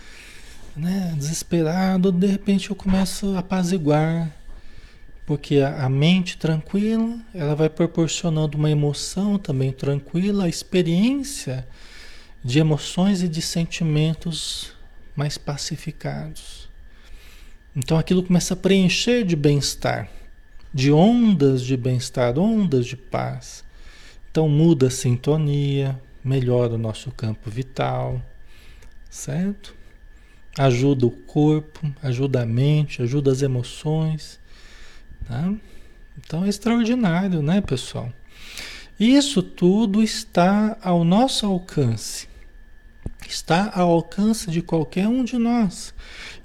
né, 0.75 1.13
desesperado, 1.17 2.11
de 2.11 2.27
repente 2.27 2.69
eu 2.69 2.75
começo 2.75 3.35
a 3.35 3.39
apaziguar, 3.39 4.35
porque 5.25 5.57
a, 5.57 5.85
a 5.85 5.89
mente 5.89 6.37
tranquila, 6.37 7.17
ela 7.33 7.55
vai 7.55 7.69
proporcionando 7.69 8.57
uma 8.57 8.69
emoção 8.69 9.37
também 9.37 9.71
tranquila, 9.71 10.45
a 10.45 10.49
experiência 10.49 11.67
de 12.43 12.59
emoções 12.59 13.23
e 13.23 13.27
de 13.27 13.41
sentimentos 13.41 14.73
mais 15.15 15.37
pacificados. 15.37 16.69
Então 17.75 17.97
aquilo 17.97 18.23
começa 18.23 18.53
a 18.53 18.57
preencher 18.57 19.25
de 19.25 19.35
bem-estar, 19.35 20.09
de 20.73 20.91
ondas 20.91 21.61
de 21.61 21.75
bem-estar, 21.75 22.37
ondas 22.37 22.85
de 22.85 22.95
paz. 22.95 23.63
Então 24.31 24.47
muda 24.47 24.87
a 24.87 24.91
sintonia, 24.91 25.99
melhora 26.23 26.75
o 26.75 26.77
nosso 26.77 27.11
campo 27.11 27.49
vital, 27.49 28.21
certo? 29.09 29.74
Ajuda 30.57 31.05
o 31.05 31.11
corpo, 31.11 31.91
ajuda 32.01 32.43
a 32.43 32.45
mente, 32.45 33.01
ajuda 33.01 33.31
as 33.31 33.41
emoções. 33.41 34.39
Tá? 35.27 35.53
Então 36.17 36.45
é 36.45 36.49
extraordinário, 36.49 37.41
né, 37.41 37.61
pessoal? 37.61 38.11
Isso 38.99 39.43
tudo 39.43 40.01
está 40.01 40.77
ao 40.81 41.03
nosso 41.03 41.45
alcance. 41.45 42.27
Está 43.27 43.71
ao 43.73 43.91
alcance 43.91 44.49
de 44.49 44.61
qualquer 44.61 45.07
um 45.07 45.23
de 45.23 45.37
nós. 45.37 45.93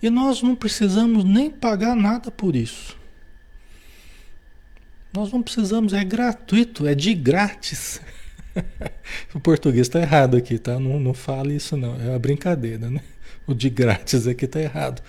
E 0.02 0.10
nós 0.10 0.42
não 0.42 0.56
precisamos 0.56 1.24
nem 1.24 1.50
pagar 1.50 1.94
nada 1.94 2.30
por 2.30 2.56
isso. 2.56 2.96
Nós 5.12 5.32
não 5.32 5.42
precisamos, 5.42 5.92
é 5.92 6.04
gratuito, 6.04 6.86
é 6.86 6.94
de 6.94 7.14
grátis. 7.14 8.00
o 9.34 9.40
português 9.40 9.86
está 9.86 10.00
errado 10.00 10.36
aqui, 10.36 10.58
tá? 10.58 10.78
Não, 10.78 10.98
não 10.98 11.14
fale 11.14 11.56
isso 11.56 11.76
não, 11.76 12.00
é 12.00 12.10
uma 12.10 12.18
brincadeira, 12.18 12.88
né? 12.90 13.00
O 13.50 13.54
de 13.54 13.68
grátis 13.68 14.28
aqui 14.28 14.44
está 14.44 14.60
errado. 14.60 15.02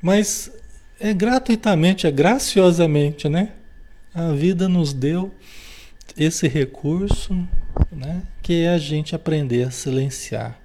Mas 0.00 0.50
é 0.98 1.12
gratuitamente, 1.12 2.06
é 2.06 2.10
graciosamente, 2.10 3.28
né? 3.28 3.50
A 4.14 4.32
vida 4.32 4.70
nos 4.70 4.94
deu 4.94 5.34
esse 6.16 6.48
recurso, 6.48 7.46
né? 7.90 8.22
Que 8.42 8.62
é 8.62 8.70
a 8.70 8.78
gente 8.78 9.14
aprender 9.14 9.64
a 9.64 9.70
silenciar 9.70 10.58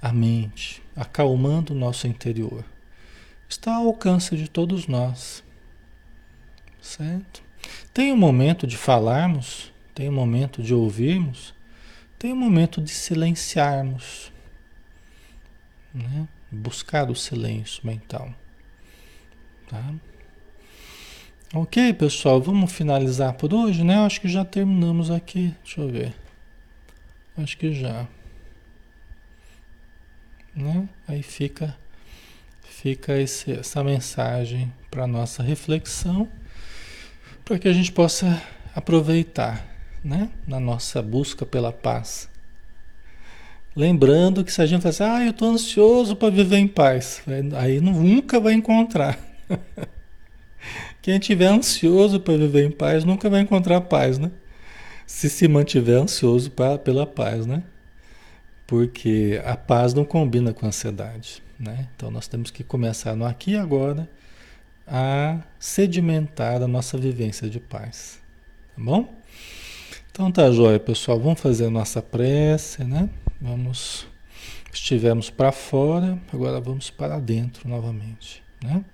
a 0.00 0.12
mente, 0.12 0.80
acalmando 0.94 1.72
o 1.72 1.76
nosso 1.76 2.06
interior. 2.06 2.64
Está 3.48 3.74
ao 3.74 3.88
alcance 3.88 4.36
de 4.36 4.48
todos 4.48 4.86
nós. 4.86 5.42
Certo? 6.80 7.42
Tem 7.92 8.12
um 8.12 8.16
momento 8.16 8.64
de 8.64 8.76
falarmos, 8.76 9.72
tem 9.92 10.08
um 10.08 10.14
momento 10.14 10.62
de 10.62 10.72
ouvirmos, 10.72 11.52
tem 12.16 12.32
um 12.32 12.36
momento 12.36 12.80
de 12.80 12.90
silenciarmos. 12.90 14.31
Né? 15.94 16.28
Buscar 16.50 17.10
o 17.10 17.14
silêncio 17.14 17.86
mental. 17.86 18.32
Tá? 19.68 19.94
Ok, 21.54 21.92
pessoal, 21.94 22.40
vamos 22.40 22.72
finalizar 22.72 23.34
por 23.34 23.52
hoje, 23.52 23.84
né? 23.84 23.98
Acho 23.98 24.20
que 24.20 24.28
já 24.28 24.44
terminamos 24.44 25.10
aqui. 25.10 25.54
Deixa 25.62 25.80
eu 25.80 25.88
ver. 25.88 26.14
Acho 27.36 27.56
que 27.58 27.74
já. 27.74 28.06
Né? 30.54 30.88
Aí 31.06 31.22
fica 31.22 31.76
fica 32.82 33.16
esse, 33.16 33.52
essa 33.52 33.84
mensagem 33.84 34.72
para 34.90 35.06
nossa 35.06 35.40
reflexão, 35.40 36.28
para 37.44 37.56
que 37.56 37.68
a 37.68 37.72
gente 37.72 37.92
possa 37.92 38.42
aproveitar, 38.74 39.64
né? 40.02 40.30
Na 40.46 40.58
nossa 40.58 41.00
busca 41.00 41.46
pela 41.46 41.72
paz. 41.72 42.28
Lembrando 43.74 44.44
que 44.44 44.52
se 44.52 44.60
a 44.60 44.66
gente 44.66 44.82
falar 44.82 44.90
assim, 44.90 45.04
ah, 45.04 45.24
eu 45.24 45.30
estou 45.30 45.50
ansioso 45.50 46.14
para 46.14 46.28
viver 46.28 46.58
em 46.58 46.68
paz, 46.68 47.22
aí 47.56 47.80
nunca 47.80 48.38
vai 48.38 48.52
encontrar. 48.52 49.18
Quem 51.00 51.16
estiver 51.16 51.46
ansioso 51.46 52.20
para 52.20 52.36
viver 52.36 52.66
em 52.66 52.70
paz 52.70 53.02
nunca 53.02 53.30
vai 53.30 53.40
encontrar 53.40 53.80
paz, 53.80 54.18
né? 54.18 54.30
Se 55.06 55.28
se 55.28 55.48
mantiver 55.48 56.00
ansioso 56.00 56.50
pra, 56.50 56.78
pela 56.78 57.06
paz, 57.06 57.46
né? 57.46 57.62
Porque 58.66 59.40
a 59.44 59.56
paz 59.56 59.94
não 59.94 60.04
combina 60.04 60.52
com 60.52 60.66
a 60.66 60.68
ansiedade, 60.68 61.42
né? 61.58 61.88
Então 61.96 62.10
nós 62.10 62.28
temos 62.28 62.50
que 62.50 62.62
começar 62.62 63.16
no 63.16 63.24
aqui 63.24 63.52
e 63.52 63.56
agora 63.56 64.08
a 64.86 65.40
sedimentar 65.58 66.62
a 66.62 66.68
nossa 66.68 66.98
vivência 66.98 67.48
de 67.48 67.58
paz, 67.58 68.20
tá 68.76 68.82
bom? 68.82 69.12
Então 70.10 70.30
tá 70.30 70.50
joia, 70.50 70.78
pessoal. 70.78 71.18
Vamos 71.18 71.40
fazer 71.40 71.66
a 71.66 71.70
nossa 71.70 72.02
prece, 72.02 72.84
né? 72.84 73.08
Vamos. 73.42 74.06
Estivemos 74.72 75.28
para 75.28 75.50
fora, 75.50 76.16
agora 76.32 76.60
vamos 76.60 76.90
para 76.90 77.18
dentro 77.18 77.68
novamente, 77.68 78.40
né? 78.62 78.84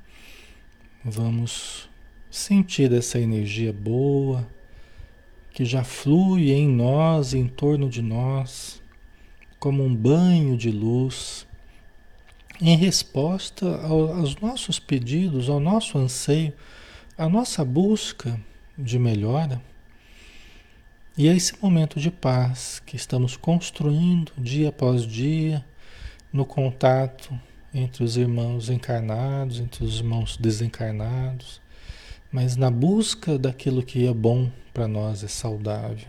Vamos 1.05 1.87
sentir 2.31 2.91
essa 2.95 3.19
energia 3.19 3.75
boa 3.75 4.49
que 5.53 5.67
já 5.67 5.85
flui 5.85 6.51
em 6.51 6.67
nós, 6.67 7.35
em 7.35 7.47
torno 7.47 7.91
de 7.91 8.01
nós, 8.01 8.83
como 9.61 9.85
um 9.85 9.95
banho 9.95 10.57
de 10.57 10.71
luz, 10.71 11.47
em 12.59 12.75
resposta 12.75 13.67
ao, 13.83 14.15
aos 14.15 14.35
nossos 14.37 14.79
pedidos, 14.79 15.51
ao 15.51 15.61
nosso 15.61 15.99
anseio, 15.99 16.55
à 17.19 17.29
nossa 17.29 17.63
busca 17.67 18.41
de 18.79 18.99
melhora. 18.99 19.61
E 21.19 21.27
é 21.27 21.35
esse 21.35 21.61
momento 21.61 21.99
de 21.99 22.13
paz 22.13 22.81
que 22.87 22.95
estamos 22.95 23.37
construindo 23.37 24.31
dia 24.39 24.69
após 24.69 25.03
dia, 25.05 25.65
no 26.33 26.47
contato 26.47 27.37
entre 27.75 28.05
os 28.05 28.17
irmãos 28.17 28.71
encarnados, 28.71 29.59
entre 29.59 29.83
os 29.83 29.99
irmãos 29.99 30.37
desencarnados, 30.37 31.61
mas 32.31 32.55
na 32.55 32.71
busca 32.71 33.37
daquilo 33.37 33.83
que 33.83 34.07
é 34.07 34.15
bom 34.15 34.49
para 34.73 34.87
nós, 34.87 35.25
é 35.25 35.27
saudável. 35.27 36.09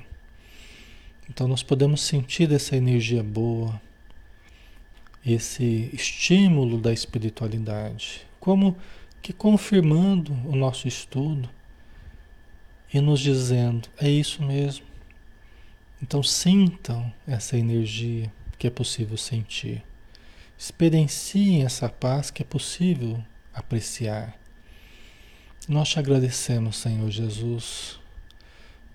Então 1.28 1.47
nós 1.47 1.64
podemos 1.64 2.01
sentir 2.01 2.51
essa 2.53 2.78
energia 2.78 3.24
boa 3.24 3.82
esse 5.26 5.89
estímulo 5.91 6.80
da 6.80 6.93
espiritualidade, 6.93 8.22
como 8.39 8.78
que 9.24 9.34
confirmando 9.34 10.32
o 10.45 10.55
nosso 10.55 10.88
estudo 10.88 11.49
e 12.93 13.01
nos 13.01 13.20
dizendo: 13.20 13.89
é 13.99 14.07
isso 14.07 14.43
mesmo. 14.43 14.88
Então 16.02 16.24
sintam 16.24 17.12
essa 17.28 17.58
energia 17.58 18.32
que 18.58 18.68
é 18.68 18.70
possível 18.70 19.18
sentir. 19.18 19.84
Experienciem 20.58 21.64
essa 21.64 21.89
paz 21.89 22.32
que 22.32 22.41
é 22.41 22.45
possível 22.45 23.24
apreciar. 23.54 24.38
Nós 25.68 25.89
te 25.89 26.00
agradecemos, 26.00 26.78
Senhor 26.78 27.10
Jesus, 27.10 28.00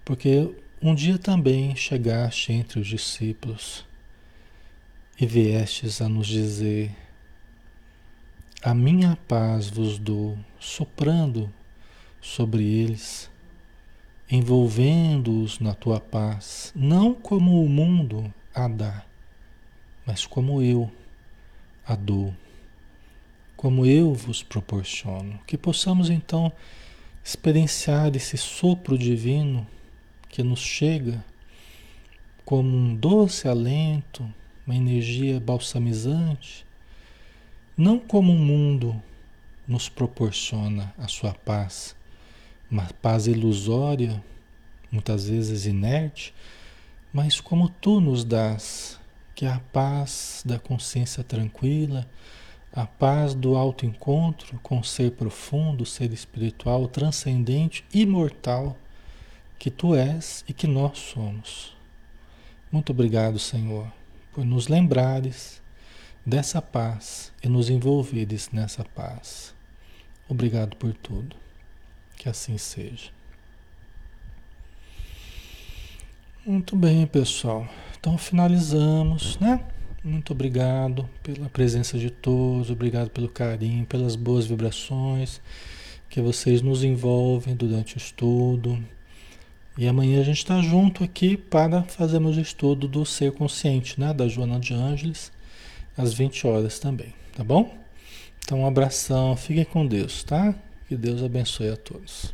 porque 0.05 0.55
um 0.83 0.95
dia 0.95 1.19
também 1.19 1.75
chegaste 1.77 2.53
entre 2.53 2.81
os 2.81 2.87
discípulos 2.87 3.87
e 5.19 5.27
viestes 5.27 6.03
a 6.03 6.09
nos 6.09 6.27
dizer: 6.27 6.95
A 8.63 8.75
minha 8.75 9.17
paz 9.29 9.69
vos 9.69 9.99
dou, 9.99 10.39
soprando 10.59 11.53
sobre 12.21 12.65
eles, 12.65 13.31
envolvendo-os 14.31 15.59
na 15.61 15.75
tua 15.75 16.01
paz, 16.01 16.73
não 16.75 17.15
como 17.15 17.63
o 17.65 17.69
mundo 17.69 18.33
a 18.55 18.69
dá, 18.69 19.05
mas 20.07 20.27
como 20.27 20.63
eu 20.63 20.91
a 21.87 21.95
dou, 21.95 22.35
como 23.57 23.85
eu 23.85 24.15
vos 24.15 24.43
proporciono. 24.43 25.39
Que 25.47 25.57
possamos 25.57 26.11
então 26.11 26.53
experienciar 27.25 28.15
esse 28.17 28.37
sopro 28.37 28.97
divino 28.97 29.67
que 30.29 30.43
nos 30.43 30.61
chega 30.61 31.25
como 32.45 32.77
um 32.77 32.95
doce 32.95 33.49
alento 33.49 34.29
uma 34.67 34.75
energia 34.75 35.39
balsamizante, 35.39 36.65
não 37.77 37.99
como 37.99 38.33
o 38.33 38.39
mundo 38.39 39.01
nos 39.67 39.89
proporciona 39.89 40.95
a 40.99 41.09
sua 41.09 41.35
paz, 41.35 41.95
uma 42.71 42.87
paz 43.03 43.27
ilusória, 43.27 44.23
muitas 44.91 45.29
vezes 45.29 45.67
inerte, 45.67 46.35
mas 47.13 47.41
como 47.41 47.69
tu 47.69 48.01
nos 48.01 48.25
dás, 48.25 48.99
que 49.35 49.47
é 49.47 49.49
a 49.51 49.61
paz 49.73 50.43
da 50.45 50.59
consciência 50.59 51.23
tranquila, 51.23 52.09
a 52.73 52.87
paz 52.87 53.35
do 53.35 53.57
autoencontro 53.57 54.59
com 54.63 54.81
o 54.81 54.85
ser 54.85 55.13
profundo, 55.13 55.83
o 55.83 55.87
ser 55.87 56.13
espiritual, 56.13 56.89
transcendente, 56.89 57.85
imortal, 57.93 58.77
que 59.59 59.71
tu 59.71 59.95
és 59.95 60.45
e 60.49 60.53
que 60.53 60.67
nós 60.67 60.99
somos. 60.99 61.77
Muito 62.73 62.91
obrigado, 62.91 63.39
Senhor 63.39 63.87
por 64.35 64.45
nos 64.45 64.67
lembrares 64.67 65.63
dessa 66.27 66.61
paz 66.61 67.33
e 67.43 67.49
nos 67.49 67.71
envolveres 67.71 68.51
nessa 68.51 68.85
paz. 68.85 69.55
Obrigado 70.29 70.77
por 70.77 70.93
tudo. 70.93 71.44
Que 72.25 72.31
assim 72.31 72.57
seja. 72.57 73.11
Muito 76.47 76.75
bem, 76.75 77.07
pessoal. 77.07 77.69
Então 78.01 78.17
finalizamos, 78.17 79.39
né? 79.39 79.63
Muito 80.03 80.33
obrigado 80.33 81.07
pela 81.23 81.51
presença 81.51 81.99
de 81.99 82.09
todos, 82.09 82.71
obrigado 82.71 83.11
pelo 83.11 83.29
carinho, 83.29 83.85
pelas 83.85 84.17
boas 84.17 84.47
vibrações 84.47 85.39
que 86.09 86.23
vocês 86.23 86.63
nos 86.63 86.83
envolvem 86.83 87.55
durante 87.55 87.97
o 87.97 87.99
estudo. 87.99 88.83
E 89.77 89.87
amanhã 89.87 90.23
a 90.23 90.25
gente 90.25 90.39
está 90.39 90.63
junto 90.63 91.05
aqui 91.05 91.37
para 91.37 91.83
fazermos 91.83 92.39
o 92.39 92.41
estudo 92.41 92.89
do 92.89 93.05
ser 93.05 93.33
consciente, 93.33 94.01
né? 94.01 94.15
Da 94.15 94.27
Joana 94.29 94.59
de 94.59 94.73
Ângeles, 94.73 95.31
às 95.95 96.15
20 96.15 96.47
horas 96.47 96.79
também, 96.79 97.13
tá 97.37 97.45
bom? 97.45 97.77
Então 98.43 98.61
um 98.61 98.67
abração, 98.67 99.37
fiquem 99.37 99.67
com 99.67 99.87
Deus, 99.87 100.25
tá? 100.25 100.55
Que 100.95 100.99
Deus 100.99 101.25
abençoe 101.25 101.71
a 101.71 101.77
todos. 101.77 102.33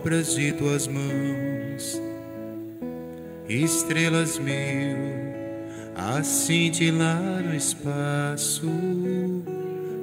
Obras 0.00 0.36
de 0.36 0.52
tuas 0.52 0.86
mãos, 0.86 2.00
estrelas 3.48 4.38
mil 4.38 4.96
a 5.96 6.22
cintilar 6.22 7.42
no 7.42 7.56
espaço 7.56 8.70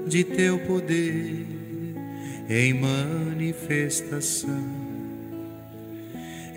de 0.09 0.25
teu 0.25 0.59
poder 0.67 1.47
em 2.49 2.73
manifestação. 2.73 4.86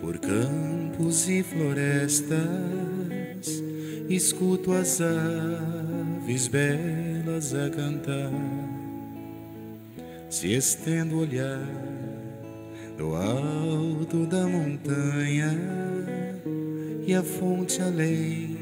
por 0.00 0.18
campos 0.18 1.28
e 1.28 1.42
florestas, 1.42 2.36
escuto 4.08 4.72
as 4.72 5.00
aves 5.00 6.48
belas 6.48 7.54
a 7.54 7.70
cantar. 7.70 8.32
Se 10.28 10.52
estendo 10.52 11.16
o 11.16 11.20
olhar 11.20 11.66
do 12.96 13.14
alto 13.14 14.26
da 14.26 14.46
montanha 14.46 15.56
e 17.06 17.14
a 17.14 17.22
fonte 17.22 17.80
além, 17.80 18.56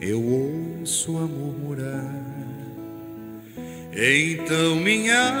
eu 0.00 0.22
ouço 0.22 1.16
a 1.18 1.26
murmurar. 1.26 2.24
Então 3.92 4.76
minha 4.76 5.34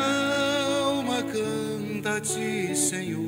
alma 0.84 1.22
canta 1.22 2.16
a 2.16 2.20
ti, 2.20 2.76
Senhor. 2.76 3.27